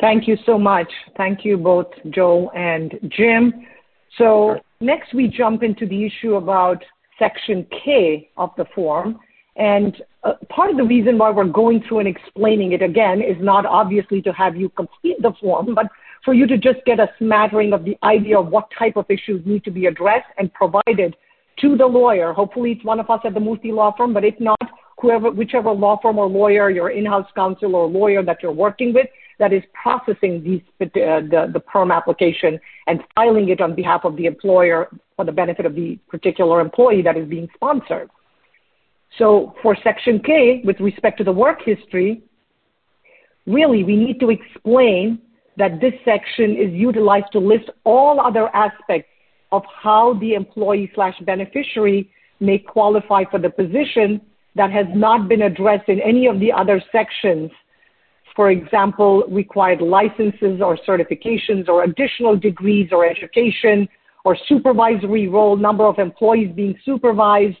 Thank 0.00 0.26
you 0.26 0.38
so 0.46 0.58
much. 0.58 0.90
Thank 1.16 1.44
you 1.44 1.58
both, 1.58 1.88
Joe 2.08 2.50
and 2.56 2.94
Jim. 3.08 3.66
So 4.16 4.56
next 4.80 5.14
we 5.14 5.28
jump 5.28 5.62
into 5.62 5.86
the 5.86 6.06
issue 6.06 6.36
about 6.36 6.82
Section 7.20 7.66
K 7.84 8.28
of 8.36 8.50
the 8.56 8.64
form. 8.74 9.20
And 9.56 10.02
uh, 10.24 10.32
part 10.48 10.70
of 10.70 10.76
the 10.76 10.84
reason 10.84 11.18
why 11.18 11.30
we're 11.30 11.44
going 11.44 11.82
through 11.86 12.00
and 12.00 12.08
explaining 12.08 12.72
it 12.72 12.82
again 12.82 13.20
is 13.20 13.36
not 13.40 13.66
obviously 13.66 14.20
to 14.22 14.32
have 14.32 14.56
you 14.56 14.68
complete 14.70 15.20
the 15.20 15.32
form, 15.40 15.74
but 15.74 15.86
for 16.24 16.34
you 16.34 16.46
to 16.46 16.58
just 16.58 16.80
get 16.86 16.98
a 16.98 17.08
smattering 17.18 17.72
of 17.72 17.84
the 17.84 17.96
idea 18.02 18.38
of 18.38 18.48
what 18.48 18.68
type 18.76 18.96
of 18.96 19.06
issues 19.08 19.40
need 19.46 19.62
to 19.64 19.70
be 19.70 19.86
addressed 19.86 20.30
and 20.38 20.52
provided 20.54 21.14
to 21.60 21.76
the 21.76 21.86
lawyer. 21.86 22.32
Hopefully 22.32 22.72
it's 22.72 22.84
one 22.84 23.00
of 23.00 23.08
us 23.10 23.20
at 23.24 23.34
the 23.34 23.40
Murthy 23.40 23.72
Law 23.72 23.94
Firm, 23.96 24.12
but 24.14 24.24
if 24.24 24.38
not, 24.40 24.70
whoever, 24.98 25.30
whichever 25.30 25.72
law 25.72 25.98
firm 26.00 26.18
or 26.18 26.28
lawyer, 26.28 26.70
your 26.70 26.90
in-house 26.90 27.28
counsel 27.34 27.74
or 27.74 27.86
lawyer 27.86 28.22
that 28.22 28.38
you're 28.42 28.52
working 28.52 28.92
with, 28.92 29.06
that 29.38 29.52
is 29.52 29.62
processing 29.72 30.42
these, 30.44 30.60
uh, 30.82 30.86
the, 31.20 31.50
the 31.52 31.60
perm 31.60 31.90
application 31.90 32.60
and 32.86 33.00
filing 33.14 33.48
it 33.48 33.60
on 33.60 33.74
behalf 33.74 34.02
of 34.04 34.16
the 34.16 34.26
employer 34.26 34.90
for 35.20 35.26
the 35.26 35.32
benefit 35.32 35.66
of 35.66 35.74
the 35.74 35.98
particular 36.08 36.62
employee 36.62 37.02
that 37.02 37.14
is 37.14 37.28
being 37.28 37.46
sponsored. 37.54 38.08
So 39.18 39.54
for 39.62 39.76
Section 39.84 40.18
K, 40.24 40.62
with 40.64 40.80
respect 40.80 41.18
to 41.18 41.24
the 41.24 41.32
work 41.32 41.58
history, 41.62 42.22
really 43.46 43.84
we 43.84 43.96
need 43.96 44.18
to 44.20 44.30
explain 44.30 45.20
that 45.58 45.78
this 45.78 45.92
section 46.06 46.56
is 46.56 46.72
utilized 46.72 47.26
to 47.32 47.38
list 47.38 47.68
all 47.84 48.18
other 48.18 48.48
aspects 48.56 49.10
of 49.52 49.62
how 49.82 50.14
the 50.20 50.32
employee 50.32 50.90
slash 50.94 51.18
beneficiary 51.26 52.10
may 52.40 52.56
qualify 52.56 53.24
for 53.30 53.38
the 53.38 53.50
position 53.50 54.22
that 54.54 54.70
has 54.70 54.86
not 54.94 55.28
been 55.28 55.42
addressed 55.42 55.90
in 55.90 56.00
any 56.00 56.26
of 56.28 56.40
the 56.40 56.50
other 56.50 56.82
sections 56.90 57.50
for 58.36 58.50
example, 58.52 59.24
required 59.28 59.82
licenses 59.82 60.60
or 60.62 60.78
certifications 60.88 61.68
or 61.68 61.82
additional 61.82 62.36
degrees 62.36 62.88
or 62.92 63.04
education 63.04 63.88
or 64.24 64.36
supervisory 64.48 65.28
role, 65.28 65.56
number 65.56 65.84
of 65.84 65.98
employees 65.98 66.52
being 66.54 66.78
supervised, 66.84 67.58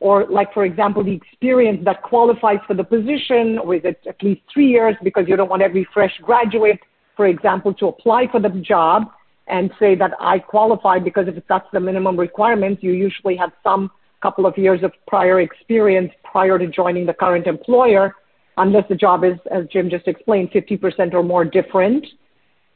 or 0.00 0.26
like, 0.30 0.52
for 0.54 0.64
example, 0.64 1.04
the 1.04 1.12
experience 1.12 1.80
that 1.84 2.02
qualifies 2.02 2.58
for 2.66 2.74
the 2.74 2.84
position, 2.84 3.58
or 3.58 3.74
is 3.74 3.82
it 3.84 4.00
at 4.08 4.22
least 4.22 4.40
three 4.52 4.68
years 4.68 4.96
because 5.02 5.24
you 5.28 5.36
don't 5.36 5.48
want 5.48 5.62
every 5.62 5.86
fresh 5.92 6.12
graduate, 6.22 6.80
for 7.16 7.26
example, 7.26 7.74
to 7.74 7.86
apply 7.86 8.26
for 8.30 8.40
the 8.40 8.48
job 8.48 9.10
and 9.46 9.70
say 9.78 9.94
that 9.96 10.12
I 10.20 10.38
qualify 10.38 10.98
because 10.98 11.26
if 11.28 11.42
that's 11.48 11.66
the 11.72 11.80
minimum 11.80 12.18
requirement, 12.18 12.82
you 12.82 12.92
usually 12.92 13.36
have 13.36 13.50
some 13.62 13.90
couple 14.22 14.46
of 14.46 14.56
years 14.56 14.82
of 14.82 14.92
prior 15.06 15.40
experience 15.40 16.12
prior 16.24 16.58
to 16.58 16.66
joining 16.66 17.06
the 17.06 17.14
current 17.14 17.46
employer 17.46 18.14
unless 18.56 18.84
the 18.88 18.94
job 18.94 19.24
is, 19.24 19.38
as 19.50 19.64
Jim 19.72 19.88
just 19.88 20.06
explained, 20.06 20.50
50% 20.50 21.14
or 21.14 21.22
more 21.22 21.44
different. 21.44 22.06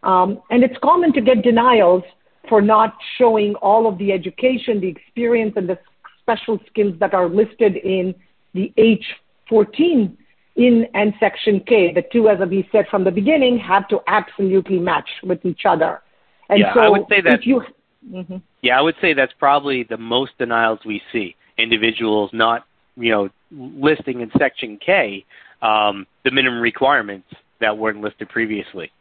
Um, 0.03 0.41
and 0.51 0.65
it's 0.65 0.77
common 0.83 1.13
to 1.13 1.21
get 1.21 1.43
denials 1.43 2.03
for 2.49 2.61
not 2.61 2.97
showing 3.19 3.55
all 3.57 3.87
of 3.87 3.99
the 3.99 4.13
education, 4.13 4.81
the 4.81 4.89
experience, 4.89 5.55
and 5.57 5.69
the 5.69 5.79
special 6.21 6.59
skills 6.67 6.95
that 7.01 7.15
are 7.15 7.29
listed 7.29 7.77
in 7.77 8.15
the 8.55 8.73
H14 8.79 10.17
in 10.57 10.87
and 10.95 11.15
Section 11.19 11.61
K. 11.61 11.93
The 11.93 12.03
two, 12.13 12.29
as 12.29 12.39
we 12.49 12.69
said 12.71 12.87
from 12.91 13.05
the 13.05 13.11
beginning, 13.11 13.59
have 13.59 13.89
to 13.89 14.01
absolutely 14.07 14.79
match 14.79 15.09
with 15.23 15.45
each 15.45 15.63
other. 15.65 16.01
And 16.49 16.61
yeah, 16.61 16.75
so 16.75 16.81
I 16.81 16.89
would 16.89 17.07
say 17.09 17.21
that. 17.23 17.45
You, 17.45 17.63
mm-hmm. 18.09 18.37
Yeah, 18.63 18.79
I 18.79 18.83
would 18.83 18.97
say 19.01 19.15
that's 19.15 19.33
probably 19.39 19.83
the 19.83 19.99
most 19.99 20.33
denials 20.39 20.81
we 20.85 21.03
see. 21.13 21.37
Individuals 21.59 22.31
not, 22.33 22.67
you 22.97 23.11
know, 23.11 23.29
listing 23.51 24.21
in 24.21 24.31
Section 24.39 24.79
K 24.85 25.25
um, 25.65 26.07
the 26.25 26.31
minimum 26.31 26.61
requirements 26.61 27.29
that 27.61 27.77
weren't 27.77 28.01
listed 28.01 28.29
previously. 28.29 28.93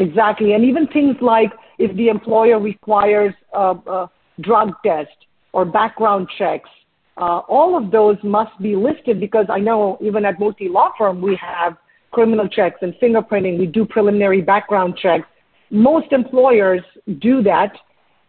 Exactly. 0.00 0.54
And 0.54 0.64
even 0.64 0.86
things 0.88 1.16
like 1.20 1.52
if 1.78 1.94
the 1.96 2.08
employer 2.08 2.58
requires 2.58 3.34
a, 3.52 4.08
drug 4.40 4.72
test 4.84 5.10
or 5.52 5.66
background 5.66 6.26
checks, 6.38 6.70
uh, 7.18 7.40
all 7.40 7.76
of 7.76 7.90
those 7.90 8.16
must 8.22 8.58
be 8.62 8.74
listed 8.74 9.20
because 9.20 9.44
I 9.50 9.58
know 9.58 9.98
even 10.00 10.24
at 10.24 10.38
Murthy 10.38 10.70
Law 10.70 10.92
Firm 10.96 11.20
we 11.20 11.36
have 11.36 11.76
criminal 12.10 12.48
checks 12.48 12.78
and 12.80 12.94
fingerprinting. 12.94 13.58
We 13.58 13.66
do 13.66 13.84
preliminary 13.84 14.40
background 14.40 14.96
checks. 14.96 15.26
Most 15.70 16.12
employers 16.12 16.80
do 17.18 17.42
that 17.42 17.72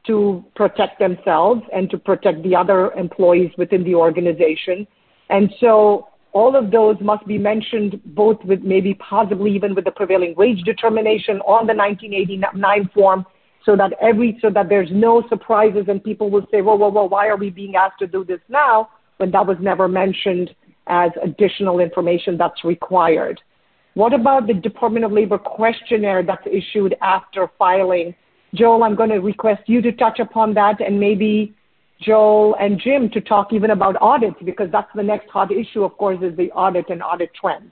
to 0.07 0.43
protect 0.55 0.99
themselves 0.99 1.61
and 1.73 1.89
to 1.89 1.97
protect 1.97 2.43
the 2.43 2.53
other 2.53 2.91
employees 2.93 3.51
within 3.57 3.85
the 3.85 3.95
organization. 3.95 4.85
And 5.29 5.49
so 5.61 6.09
all 6.33 6.55
of 6.55 6.71
those 6.71 6.95
must 7.01 7.25
be 7.27 7.37
mentioned 7.37 7.99
both 8.05 8.43
with 8.45 8.61
maybe 8.61 8.93
possibly 8.95 9.53
even 9.53 9.75
with 9.75 9.85
the 9.85 9.91
prevailing 9.91 10.33
wage 10.35 10.61
determination 10.63 11.39
on 11.41 11.67
the 11.67 11.73
1989 11.73 12.89
form 12.93 13.25
so 13.65 13.75
that 13.75 13.93
every 14.01 14.39
so 14.41 14.49
that 14.49 14.69
there's 14.69 14.89
no 14.91 15.23
surprises 15.29 15.85
and 15.87 16.03
people 16.03 16.29
will 16.29 16.47
say, 16.51 16.61
well, 16.61 16.77
well, 16.77 16.91
well, 16.91 17.09
why 17.09 17.27
are 17.27 17.37
we 17.37 17.49
being 17.49 17.75
asked 17.75 17.99
to 17.99 18.07
do 18.07 18.23
this 18.23 18.39
now 18.49 18.89
when 19.17 19.31
that 19.31 19.45
was 19.45 19.57
never 19.59 19.87
mentioned 19.87 20.53
as 20.87 21.11
additional 21.23 21.79
information 21.79 22.37
that's 22.37 22.63
required? 22.63 23.39
What 23.93 24.13
about 24.13 24.47
the 24.47 24.53
Department 24.53 25.05
of 25.05 25.11
Labor 25.11 25.37
questionnaire 25.37 26.23
that's 26.23 26.47
issued 26.47 26.95
after 27.01 27.51
filing? 27.59 28.15
Joel, 28.55 28.83
I'm 28.83 28.95
going 28.95 29.09
to 29.09 29.19
request 29.19 29.63
you 29.67 29.81
to 29.81 29.91
touch 29.91 30.19
upon 30.19 30.53
that 30.55 30.81
and 30.81 30.99
maybe 30.99 31.53
Joel 32.01 32.55
and 32.59 32.79
Jim 32.79 33.09
to 33.11 33.21
talk 33.21 33.53
even 33.53 33.71
about 33.71 33.95
audits 34.01 34.37
because 34.43 34.69
that's 34.71 34.89
the 34.95 35.03
next 35.03 35.29
hot 35.29 35.51
issue, 35.51 35.83
of 35.83 35.97
course, 35.97 36.19
is 36.21 36.35
the 36.35 36.51
audit 36.51 36.89
and 36.89 37.01
audit 37.01 37.31
trends. 37.33 37.71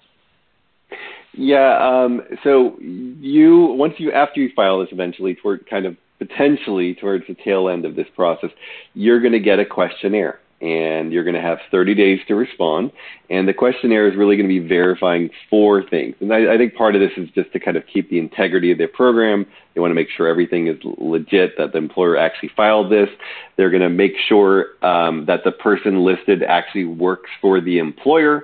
Yeah. 1.33 1.77
Um, 1.77 2.21
so 2.43 2.77
you 2.79 3.65
once 3.77 3.93
you 3.97 4.11
after 4.11 4.39
you 4.39 4.49
file 4.55 4.79
this 4.79 4.89
eventually 4.91 5.35
toward 5.35 5.69
kind 5.69 5.85
of 5.85 5.95
potentially 6.17 6.95
towards 6.95 7.25
the 7.27 7.35
tail 7.35 7.69
end 7.69 7.85
of 7.85 7.95
this 7.95 8.07
process, 8.15 8.49
you're 8.93 9.19
going 9.19 9.33
to 9.33 9.39
get 9.39 9.59
a 9.59 9.65
questionnaire 9.65 10.39
and 10.61 11.13
you're 11.13 11.23
going 11.23 11.35
to 11.35 11.41
have 11.41 11.59
30 11.71 11.95
days 11.95 12.19
to 12.27 12.35
respond. 12.35 12.91
And 13.29 13.47
the 13.47 13.53
questionnaire 13.53 14.07
is 14.09 14.17
really 14.17 14.35
going 14.35 14.49
to 14.49 14.61
be 14.61 14.67
verifying 14.67 15.29
four 15.49 15.87
things. 15.87 16.15
And 16.19 16.33
I, 16.33 16.53
I, 16.53 16.57
think 16.57 16.75
part 16.75 16.95
of 16.95 17.01
this 17.01 17.11
is 17.15 17.29
just 17.33 17.53
to 17.53 17.59
kind 17.59 17.77
of 17.77 17.83
keep 17.91 18.09
the 18.09 18.19
integrity 18.19 18.71
of 18.71 18.77
their 18.77 18.89
program. 18.89 19.45
They 19.73 19.81
want 19.81 19.91
to 19.91 19.95
make 19.95 20.09
sure 20.09 20.27
everything 20.27 20.67
is 20.67 20.77
legit, 20.83 21.57
that 21.57 21.71
the 21.71 21.77
employer 21.77 22.17
actually 22.17 22.51
filed 22.57 22.91
this. 22.91 23.09
They're 23.55 23.69
going 23.69 23.83
to 23.83 23.89
make 23.89 24.13
sure 24.27 24.67
um, 24.81 25.25
that 25.27 25.45
the 25.45 25.51
person 25.51 26.03
listed 26.03 26.43
actually 26.43 26.85
works 26.85 27.29
for 27.39 27.61
the 27.61 27.79
employer. 27.79 28.43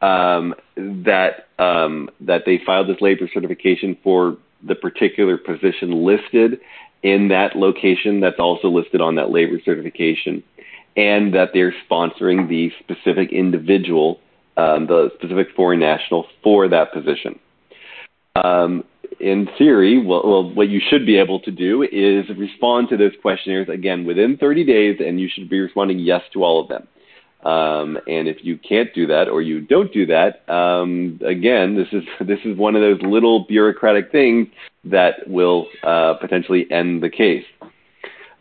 Um, 0.00 0.54
that 0.76 1.48
um, 1.58 2.08
that 2.20 2.42
they 2.46 2.60
filed 2.64 2.88
this 2.88 3.00
labor 3.00 3.28
certification 3.34 3.96
for 4.04 4.36
the 4.62 4.76
particular 4.76 5.36
position 5.36 6.04
listed 6.04 6.60
in 7.02 7.28
that 7.28 7.56
location 7.56 8.20
that's 8.20 8.38
also 8.38 8.68
listed 8.68 9.00
on 9.00 9.16
that 9.16 9.30
labor 9.30 9.60
certification 9.64 10.42
and 10.96 11.34
that 11.34 11.50
they're 11.52 11.74
sponsoring 11.88 12.48
the 12.48 12.70
specific 12.80 13.32
individual, 13.32 14.20
um, 14.56 14.86
the 14.86 15.10
specific 15.18 15.48
foreign 15.54 15.80
national 15.80 16.26
for 16.42 16.68
that 16.68 16.92
position. 16.92 17.38
Um, 18.34 18.84
in 19.20 19.48
theory, 19.58 20.04
well, 20.04 20.22
well, 20.24 20.54
what 20.54 20.68
you 20.68 20.80
should 20.90 21.04
be 21.04 21.16
able 21.16 21.40
to 21.40 21.50
do 21.50 21.82
is 21.82 22.24
respond 22.36 22.88
to 22.90 22.96
those 22.96 23.12
questionnaires 23.20 23.68
again 23.68 24.04
within 24.04 24.36
30 24.36 24.64
days, 24.64 25.00
and 25.04 25.20
you 25.20 25.28
should 25.32 25.48
be 25.48 25.60
responding 25.60 25.98
yes 25.98 26.22
to 26.32 26.44
all 26.44 26.60
of 26.60 26.68
them. 26.68 26.86
Um, 27.44 27.98
and 28.08 28.26
if 28.26 28.38
you 28.42 28.58
can't 28.58 28.92
do 28.94 29.06
that 29.06 29.28
or 29.28 29.42
you 29.42 29.60
don't 29.60 29.92
do 29.92 30.06
that, 30.06 30.48
um, 30.52 31.20
again, 31.24 31.76
this 31.76 31.86
is 31.92 32.04
this 32.26 32.40
is 32.44 32.56
one 32.56 32.74
of 32.74 32.82
those 32.82 33.00
little 33.02 33.44
bureaucratic 33.46 34.10
things 34.10 34.48
that 34.84 35.28
will 35.28 35.66
uh, 35.82 36.14
potentially 36.14 36.66
end 36.70 37.02
the 37.02 37.10
case. 37.10 37.44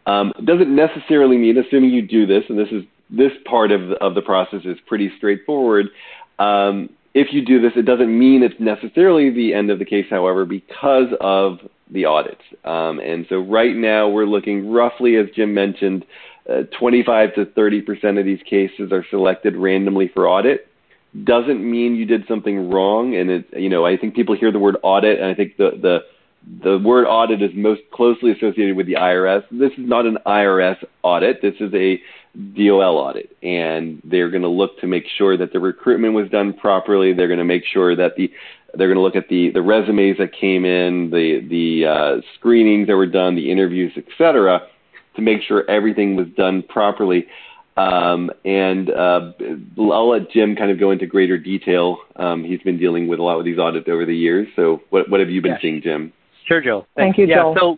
Um, 0.08 0.32
doesn't 0.46 0.74
necessarily 0.74 1.38
mean, 1.38 1.58
assuming 1.58 1.92
you 1.92 2.02
do 2.02 2.26
this, 2.26 2.44
and 2.48 2.58
this 2.58 2.70
is 2.72 2.84
this 3.10 3.32
part 3.46 3.72
of 3.72 3.90
the, 3.90 3.96
of 3.96 4.16
the 4.16 4.22
process 4.22 4.62
is 4.64 4.78
pretty 4.88 5.12
straightforward. 5.18 5.88
Um, 6.40 6.90
if 7.14 7.34
you 7.34 7.44
do 7.44 7.62
this, 7.62 7.74
it 7.76 7.86
doesn't 7.86 8.18
mean 8.18 8.42
it's 8.42 8.60
necessarily 8.60 9.30
the 9.30 9.54
end 9.54 9.70
of 9.70 9.80
the 9.80 9.86
case, 9.86 10.06
however, 10.10 10.46
because 10.46 11.08
of 11.20 11.60
the 11.92 12.06
audits. 12.06 12.42
Um, 12.64 13.00
and 13.00 13.26
so 13.28 13.40
right 13.40 13.76
now 13.76 14.08
we're 14.08 14.26
looking 14.26 14.72
roughly, 14.72 15.16
as 15.18 15.26
Jim 15.36 15.54
mentioned, 15.54 16.06
uh, 16.50 16.64
25 16.80 17.36
to 17.36 17.46
30 17.46 17.82
percent 17.82 18.18
of 18.18 18.26
these 18.26 18.42
cases 18.50 18.92
are 18.94 19.06
selected 19.10 19.58
randomly 19.58 20.10
for 20.14 20.28
audit. 20.30 20.68
Doesn't 21.24 21.60
mean 21.70 21.96
you 21.96 22.06
did 22.06 22.26
something 22.28 22.70
wrong, 22.70 23.16
and 23.16 23.30
it, 23.30 23.46
you 23.58 23.68
know 23.68 23.86
I 23.86 23.98
think 23.98 24.16
people 24.16 24.36
hear 24.36 24.52
the 24.52 24.60
word 24.60 24.78
audit, 24.84 25.20
and 25.20 25.28
I 25.28 25.34
think 25.34 25.58
the 25.58 25.72
the 25.82 26.00
the 26.64 26.78
word 26.78 27.06
audit 27.06 27.42
is 27.42 27.52
most 27.54 27.82
closely 27.92 28.32
associated 28.32 28.76
with 28.78 28.88
the 28.88 28.94
IRS. 28.94 29.44
This 29.52 29.72
is 29.74 29.88
not 29.88 30.06
an 30.06 30.18
IRS 30.26 30.78
audit. 31.04 31.42
This 31.42 31.56
is 31.60 31.74
a 31.74 32.02
DOL 32.56 32.98
audit, 32.98 33.36
and 33.42 34.02
they're 34.04 34.30
going 34.30 34.44
to 34.44 34.48
look 34.50 34.80
to 34.80 34.88
make 34.88 35.06
sure 35.18 35.38
that 35.38 35.52
the 35.54 35.60
recruitment 35.60 36.14
was 36.14 36.30
done 36.30 36.54
properly. 36.54 37.14
They're 37.14 37.28
going 37.28 37.40
to 37.40 37.46
make 37.46 37.64
sure 37.66 37.96
that 37.96 38.16
the 38.16 38.32
they're 38.74 38.88
going 38.88 38.98
to 38.98 39.02
look 39.02 39.16
at 39.16 39.28
the 39.30 39.50
the 39.50 39.62
resumes 39.62 40.18
that 40.20 40.34
came 40.34 40.64
in, 40.64 41.10
the 41.10 41.42
the 41.50 41.86
uh, 41.86 42.22
screenings 42.36 42.88
that 42.88 42.96
were 42.96 43.08
done, 43.08 43.36
the 43.36 43.52
interviews, 43.52 43.94
etc., 43.98 44.68
to 45.16 45.22
make 45.22 45.42
sure 45.42 45.70
everything 45.70 46.16
was 46.16 46.28
done 46.38 46.64
properly. 46.64 47.28
Um, 47.76 48.32
and 48.44 48.90
uh, 48.90 49.34
I'll 49.80 50.10
let 50.10 50.32
Jim 50.32 50.56
kind 50.56 50.72
of 50.72 50.80
go 50.80 50.90
into 50.92 51.06
greater 51.06 51.38
detail. 51.38 52.00
Um, 52.16 52.44
he's 52.44 52.62
been 52.62 52.78
dealing 52.80 53.08
with 53.08 53.20
a 53.20 53.24
lot 53.24 53.38
of 53.38 53.46
these 53.46 53.60
audits 53.60 53.88
over 53.88 54.06
the 54.06 54.16
years. 54.16 54.48
So, 54.56 54.82
what 54.90 55.10
what 55.10 55.20
have 55.20 55.30
you 55.30 55.42
been 55.42 55.54
yeah. 55.54 55.62
seeing, 55.62 55.82
Jim? 55.82 56.14
Sure, 56.48 56.62
Joe. 56.62 56.88
Thank 56.96 57.18
you, 57.18 57.26
yeah, 57.26 57.36
Joe. 57.36 57.56
So, 57.60 57.78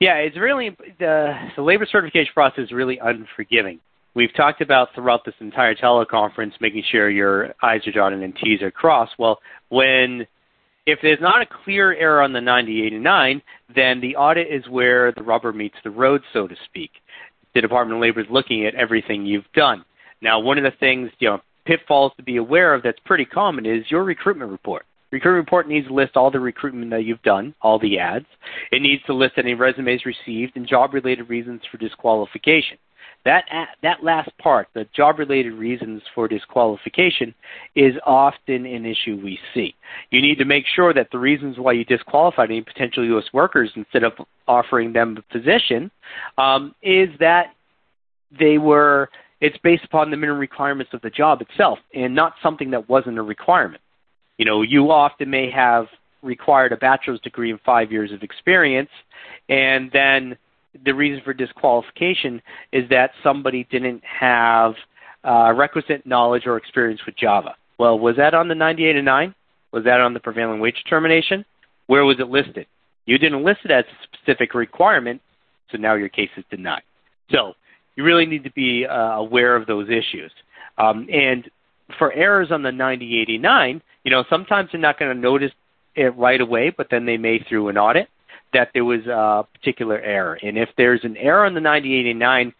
yeah, 0.00 0.16
it's 0.16 0.36
really 0.36 0.76
the 0.98 1.34
the 1.56 1.62
labor 1.62 1.86
certification 1.90 2.32
process 2.34 2.64
is 2.64 2.72
really 2.72 2.98
unforgiving. 3.02 3.80
We've 4.14 4.34
talked 4.34 4.62
about 4.62 4.88
throughout 4.94 5.24
this 5.26 5.34
entire 5.40 5.74
teleconference 5.74 6.52
making 6.60 6.84
sure 6.90 7.10
your 7.10 7.54
I's 7.62 7.86
are 7.86 7.92
dotted 7.92 8.22
and 8.22 8.34
T's 8.36 8.62
are 8.62 8.70
crossed. 8.70 9.12
Well, 9.18 9.40
when 9.68 10.26
if 10.86 11.00
there's 11.02 11.20
not 11.20 11.42
a 11.42 11.46
clear 11.64 11.94
error 11.94 12.22
on 12.22 12.32
the 12.32 12.40
9089, 12.40 13.42
then 13.74 14.00
the 14.00 14.16
audit 14.16 14.46
is 14.50 14.68
where 14.68 15.12
the 15.12 15.22
rubber 15.22 15.52
meets 15.52 15.74
the 15.82 15.90
road, 15.90 16.22
so 16.32 16.46
to 16.46 16.54
speak. 16.64 16.92
The 17.54 17.60
Department 17.60 17.96
of 17.96 18.02
Labor 18.02 18.20
is 18.20 18.26
looking 18.30 18.66
at 18.66 18.74
everything 18.76 19.26
you've 19.26 19.50
done. 19.54 19.84
Now, 20.22 20.38
one 20.38 20.58
of 20.58 20.64
the 20.64 20.78
things, 20.78 21.10
you 21.18 21.28
know, 21.28 21.40
pitfalls 21.66 22.12
to 22.16 22.22
be 22.22 22.36
aware 22.36 22.72
of 22.72 22.82
that's 22.82 22.98
pretty 23.04 23.24
common 23.24 23.66
is 23.66 23.84
your 23.90 24.04
recruitment 24.04 24.50
report. 24.50 24.86
Recruitment 25.12 25.46
report 25.46 25.68
needs 25.68 25.86
to 25.86 25.94
list 25.94 26.16
all 26.16 26.30
the 26.30 26.40
recruitment 26.40 26.90
that 26.90 27.04
you've 27.04 27.22
done, 27.22 27.54
all 27.62 27.78
the 27.78 27.98
ads. 27.98 28.26
It 28.72 28.82
needs 28.82 29.02
to 29.04 29.14
list 29.14 29.34
any 29.36 29.54
resumes 29.54 30.04
received 30.04 30.56
and 30.56 30.66
job-related 30.66 31.28
reasons 31.28 31.62
for 31.70 31.78
disqualification. 31.78 32.78
That 33.24 33.44
that 33.82 34.04
last 34.04 34.30
part, 34.38 34.68
the 34.72 34.86
job-related 34.94 35.54
reasons 35.54 36.00
for 36.14 36.28
disqualification, 36.28 37.34
is 37.74 37.94
often 38.04 38.66
an 38.66 38.86
issue 38.86 39.20
we 39.22 39.38
see. 39.52 39.74
You 40.10 40.22
need 40.22 40.38
to 40.38 40.44
make 40.44 40.64
sure 40.74 40.94
that 40.94 41.08
the 41.10 41.18
reasons 41.18 41.58
why 41.58 41.72
you 41.72 41.84
disqualified 41.84 42.50
any 42.50 42.62
potential 42.62 43.04
U.S. 43.04 43.24
workers 43.32 43.70
instead 43.74 44.04
of 44.04 44.12
offering 44.46 44.92
them 44.92 45.16
a 45.16 45.32
position 45.32 45.90
um, 46.38 46.74
is 46.82 47.08
that 47.18 47.46
they 48.38 48.58
were 48.58 49.08
it's 49.40 49.58
based 49.58 49.84
upon 49.84 50.10
the 50.10 50.16
minimum 50.16 50.40
requirements 50.40 50.94
of 50.94 51.02
the 51.02 51.10
job 51.10 51.42
itself 51.42 51.78
and 51.94 52.14
not 52.14 52.34
something 52.42 52.70
that 52.70 52.88
wasn't 52.88 53.18
a 53.18 53.22
requirement. 53.22 53.82
You 54.38 54.44
know, 54.44 54.62
you 54.62 54.90
often 54.90 55.30
may 55.30 55.50
have 55.50 55.86
required 56.22 56.72
a 56.72 56.76
bachelor's 56.76 57.20
degree 57.20 57.50
and 57.50 57.60
five 57.60 57.90
years 57.92 58.12
of 58.12 58.22
experience, 58.22 58.90
and 59.48 59.90
then 59.92 60.36
the 60.84 60.92
reason 60.92 61.22
for 61.24 61.32
disqualification 61.32 62.42
is 62.72 62.88
that 62.90 63.10
somebody 63.22 63.66
didn't 63.70 64.02
have 64.04 64.74
uh, 65.24 65.52
requisite 65.52 66.06
knowledge 66.06 66.42
or 66.46 66.56
experience 66.56 67.00
with 67.06 67.16
Java. 67.16 67.54
Well, 67.78 67.98
was 67.98 68.16
that 68.16 68.34
on 68.34 68.48
the 68.48 68.54
9089? 68.54 69.34
Was 69.72 69.84
that 69.84 70.00
on 70.00 70.14
the 70.14 70.20
prevailing 70.20 70.60
wage 70.60 70.76
determination? 70.82 71.44
Where 71.86 72.04
was 72.04 72.16
it 72.18 72.28
listed? 72.28 72.66
You 73.06 73.18
didn't 73.18 73.44
list 73.44 73.60
it 73.64 73.70
as 73.70 73.84
a 73.84 74.16
specific 74.16 74.54
requirement, 74.54 75.20
so 75.70 75.78
now 75.78 75.94
your 75.94 76.08
case 76.08 76.30
is 76.36 76.44
denied. 76.50 76.82
So 77.30 77.52
you 77.94 78.04
really 78.04 78.26
need 78.26 78.44
to 78.44 78.52
be 78.52 78.86
uh, 78.86 78.94
aware 78.94 79.56
of 79.56 79.66
those 79.66 79.88
issues. 79.88 80.32
Um, 80.78 81.08
and 81.12 81.48
for 81.98 82.12
errors 82.12 82.50
on 82.50 82.62
the 82.62 82.72
9089, 82.72 83.82
you 84.04 84.10
know, 84.10 84.24
sometimes 84.28 84.70
they're 84.72 84.80
not 84.80 84.98
going 84.98 85.14
to 85.14 85.20
notice 85.20 85.52
it 85.94 86.16
right 86.16 86.40
away, 86.40 86.70
but 86.70 86.88
then 86.90 87.06
they 87.06 87.16
may 87.16 87.38
through 87.48 87.68
an 87.68 87.78
audit 87.78 88.08
that 88.52 88.70
there 88.74 88.84
was 88.84 89.06
a 89.06 89.46
particular 89.58 89.98
error. 90.00 90.38
And 90.42 90.56
if 90.56 90.68
there's 90.76 91.04
an 91.04 91.16
error 91.16 91.44
on 91.44 91.54
the 91.54 91.60
9089, 91.60 92.52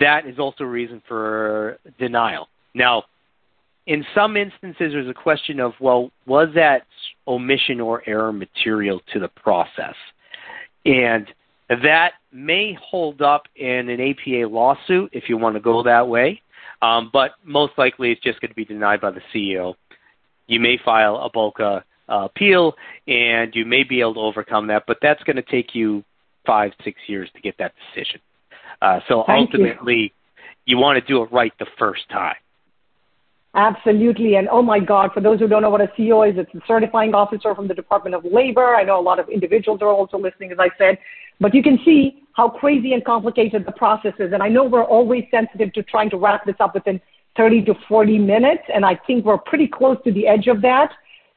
that 0.00 0.26
is 0.26 0.38
also 0.38 0.64
a 0.64 0.66
reason 0.66 1.02
for 1.06 1.78
denial. 1.98 2.48
Now, 2.74 3.04
in 3.86 4.04
some 4.14 4.36
instances, 4.36 4.92
there's 4.92 5.08
a 5.08 5.14
question 5.14 5.60
of, 5.60 5.72
well, 5.80 6.10
was 6.26 6.48
that 6.54 6.82
omission 7.26 7.80
or 7.80 8.02
error 8.06 8.32
material 8.32 9.00
to 9.12 9.18
the 9.18 9.28
process? 9.28 9.94
And 10.84 11.26
that 11.68 12.12
may 12.32 12.76
hold 12.80 13.22
up 13.22 13.44
in 13.56 13.88
an 13.88 14.00
APA 14.00 14.48
lawsuit 14.48 15.10
if 15.12 15.28
you 15.28 15.36
want 15.36 15.56
to 15.56 15.60
go 15.60 15.82
that 15.82 16.06
way, 16.06 16.42
um, 16.82 17.10
but 17.12 17.32
most 17.44 17.72
likely 17.76 18.12
it's 18.12 18.22
just 18.22 18.40
going 18.40 18.50
to 18.50 18.54
be 18.54 18.64
denied 18.64 19.00
by 19.00 19.10
the 19.10 19.22
CEO 19.34 19.74
you 20.48 20.58
may 20.58 20.78
file 20.84 21.16
a 21.16 21.30
BALCA 21.30 21.82
uh, 22.08 22.24
appeal, 22.24 22.72
and 23.06 23.54
you 23.54 23.64
may 23.64 23.84
be 23.84 24.00
able 24.00 24.14
to 24.14 24.20
overcome 24.20 24.66
that, 24.68 24.84
but 24.88 24.96
that's 25.00 25.22
going 25.22 25.36
to 25.36 25.42
take 25.42 25.74
you 25.74 26.02
five, 26.44 26.72
six 26.82 26.98
years 27.06 27.30
to 27.36 27.40
get 27.40 27.56
that 27.58 27.74
decision. 27.94 28.20
Uh, 28.82 29.00
so 29.08 29.22
Thank 29.26 29.50
ultimately, 29.50 29.94
you. 29.94 30.10
you 30.64 30.78
want 30.78 30.98
to 30.98 31.06
do 31.06 31.22
it 31.22 31.30
right 31.30 31.52
the 31.58 31.66
first 31.78 32.08
time. 32.08 32.36
Absolutely. 33.54 34.36
And 34.36 34.48
oh 34.48 34.62
my 34.62 34.78
God, 34.78 35.10
for 35.12 35.20
those 35.20 35.38
who 35.38 35.48
don't 35.48 35.62
know 35.62 35.70
what 35.70 35.80
a 35.80 35.88
CEO 35.98 36.30
is, 36.30 36.38
it's 36.38 36.54
a 36.54 36.66
certifying 36.66 37.14
officer 37.14 37.54
from 37.54 37.66
the 37.66 37.74
Department 37.74 38.14
of 38.14 38.24
Labor. 38.24 38.74
I 38.74 38.84
know 38.84 39.00
a 39.00 39.02
lot 39.02 39.18
of 39.18 39.28
individuals 39.28 39.80
are 39.82 39.88
also 39.88 40.18
listening, 40.18 40.52
as 40.52 40.58
I 40.58 40.68
said. 40.78 40.98
But 41.40 41.54
you 41.54 41.62
can 41.62 41.78
see 41.84 42.22
how 42.34 42.48
crazy 42.48 42.92
and 42.92 43.04
complicated 43.04 43.66
the 43.66 43.72
process 43.72 44.14
is. 44.18 44.32
And 44.32 44.42
I 44.42 44.48
know 44.48 44.64
we're 44.64 44.84
always 44.84 45.24
sensitive 45.30 45.72
to 45.72 45.82
trying 45.82 46.10
to 46.10 46.16
wrap 46.16 46.46
this 46.46 46.56
up 46.60 46.74
within 46.74 47.00
30 47.36 47.64
to 47.66 47.74
40 47.88 48.18
minutes, 48.18 48.62
and 48.72 48.84
I 48.84 48.98
think 49.06 49.24
we're 49.24 49.38
pretty 49.38 49.68
close 49.68 49.96
to 50.04 50.12
the 50.12 50.26
edge 50.26 50.46
of 50.48 50.60
that. 50.62 50.90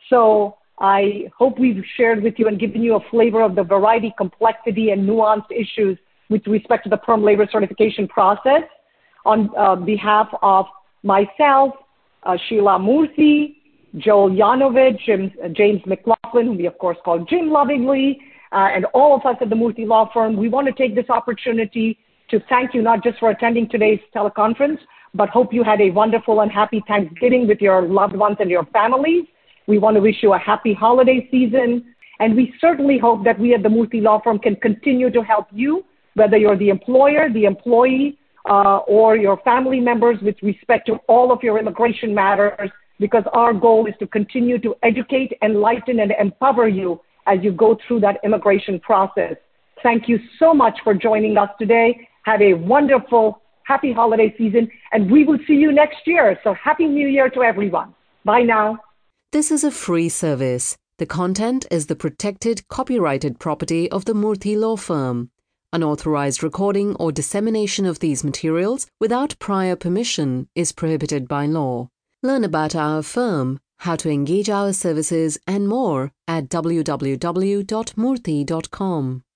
So 0.09 0.57
I 0.79 1.31
hope 1.37 1.59
we've 1.59 1.83
shared 1.95 2.23
with 2.23 2.35
you 2.37 2.47
and 2.47 2.59
given 2.59 2.81
you 2.81 2.95
a 2.95 3.09
flavor 3.09 3.41
of 3.41 3.55
the 3.55 3.63
variety, 3.63 4.13
complexity, 4.17 4.89
and 4.89 5.07
nuanced 5.07 5.51
issues 5.51 5.97
with 6.29 6.45
respect 6.47 6.85
to 6.85 6.89
the 6.89 6.97
perm 6.97 7.23
labor 7.23 7.47
certification 7.51 8.07
process. 8.07 8.63
On 9.25 9.51
uh, 9.55 9.75
behalf 9.75 10.27
of 10.41 10.65
myself, 11.03 11.75
uh, 12.23 12.37
Sheila 12.47 12.79
Murthy, 12.79 13.57
Joel 13.97 14.31
Yanovich, 14.31 15.07
uh, 15.09 15.49
James 15.49 15.81
McLaughlin, 15.85 16.47
whom 16.47 16.57
we 16.57 16.65
of 16.65 16.77
course 16.79 16.97
call 17.05 17.23
Jim 17.25 17.49
lovingly, 17.49 18.19
and 18.51 18.85
all 18.93 19.15
of 19.15 19.25
us 19.25 19.37
at 19.41 19.49
the 19.49 19.55
Murthy 19.55 19.87
Law 19.87 20.09
Firm, 20.13 20.35
we 20.35 20.49
want 20.49 20.67
to 20.67 20.73
take 20.73 20.95
this 20.95 21.09
opportunity 21.09 21.97
to 22.29 22.39
thank 22.49 22.73
you 22.73 22.81
not 22.81 23.03
just 23.03 23.19
for 23.19 23.29
attending 23.29 23.69
today's 23.69 23.99
teleconference, 24.15 24.79
but 25.13 25.29
hope 25.29 25.53
you 25.53 25.63
had 25.63 25.81
a 25.81 25.89
wonderful 25.91 26.41
and 26.41 26.51
happy 26.51 26.81
Thanksgiving 26.87 27.47
with 27.47 27.59
your 27.59 27.81
loved 27.81 28.15
ones 28.15 28.37
and 28.39 28.49
your 28.49 28.65
families. 28.67 29.25
We 29.67 29.77
want 29.77 29.95
to 29.95 30.01
wish 30.01 30.17
you 30.21 30.33
a 30.33 30.37
happy 30.39 30.73
holiday 30.73 31.27
season. 31.29 31.93
And 32.19 32.35
we 32.35 32.53
certainly 32.61 32.97
hope 32.97 33.23
that 33.25 33.39
we 33.39 33.53
at 33.53 33.63
the 33.63 33.69
Murthy 33.69 34.01
Law 34.01 34.21
Firm 34.21 34.39
can 34.39 34.55
continue 34.55 35.09
to 35.11 35.21
help 35.21 35.47
you, 35.51 35.83
whether 36.13 36.37
you're 36.37 36.57
the 36.57 36.69
employer, 36.69 37.29
the 37.31 37.45
employee, 37.45 38.17
uh, 38.49 38.77
or 38.87 39.15
your 39.15 39.37
family 39.37 39.79
members 39.79 40.17
with 40.21 40.35
respect 40.41 40.87
to 40.87 40.95
all 41.07 41.31
of 41.31 41.43
your 41.43 41.57
immigration 41.59 42.13
matters, 42.13 42.69
because 42.99 43.23
our 43.33 43.53
goal 43.53 43.87
is 43.87 43.93
to 43.99 44.07
continue 44.07 44.59
to 44.59 44.75
educate, 44.83 45.33
enlighten, 45.41 45.99
and 45.99 46.13
empower 46.19 46.67
you 46.67 47.01
as 47.27 47.39
you 47.43 47.51
go 47.51 47.77
through 47.87 48.01
that 48.01 48.19
immigration 48.23 48.79
process. 48.79 49.35
Thank 49.83 50.07
you 50.07 50.19
so 50.37 50.53
much 50.53 50.79
for 50.83 50.93
joining 50.93 51.37
us 51.37 51.49
today. 51.59 52.07
Have 52.23 52.41
a 52.41 52.53
wonderful, 52.53 53.41
happy 53.63 53.91
holiday 53.91 54.33
season, 54.37 54.69
and 54.91 55.09
we 55.09 55.23
will 55.23 55.39
see 55.47 55.55
you 55.55 55.71
next 55.71 56.05
year. 56.05 56.39
So 56.43 56.53
happy 56.53 56.85
new 56.85 57.07
year 57.07 57.29
to 57.31 57.41
everyone. 57.41 57.93
Bye 58.23 58.43
now. 58.43 58.77
This 59.31 59.51
is 59.51 59.63
a 59.63 59.71
free 59.71 60.09
service. 60.09 60.77
The 60.97 61.05
content 61.05 61.65
is 61.71 61.87
the 61.87 61.95
protected 61.95 62.67
copyrighted 62.67 63.39
property 63.39 63.89
of 63.89 64.05
the 64.05 64.13
Murthy 64.13 64.55
Law 64.55 64.75
Firm. 64.75 65.31
Unauthorized 65.73 66.43
recording 66.43 66.95
or 66.97 67.11
dissemination 67.11 67.85
of 67.85 67.99
these 67.99 68.23
materials 68.23 68.87
without 68.99 69.39
prior 69.39 69.75
permission 69.75 70.49
is 70.53 70.73
prohibited 70.73 71.27
by 71.27 71.45
law. 71.45 71.89
Learn 72.21 72.43
about 72.43 72.75
our 72.75 73.01
firm, 73.01 73.59
how 73.81 73.95
to 73.95 74.09
engage 74.09 74.49
our 74.49 74.73
services, 74.73 75.37
and 75.47 75.67
more 75.67 76.11
at 76.27 76.49
www.murthy.com. 76.49 79.23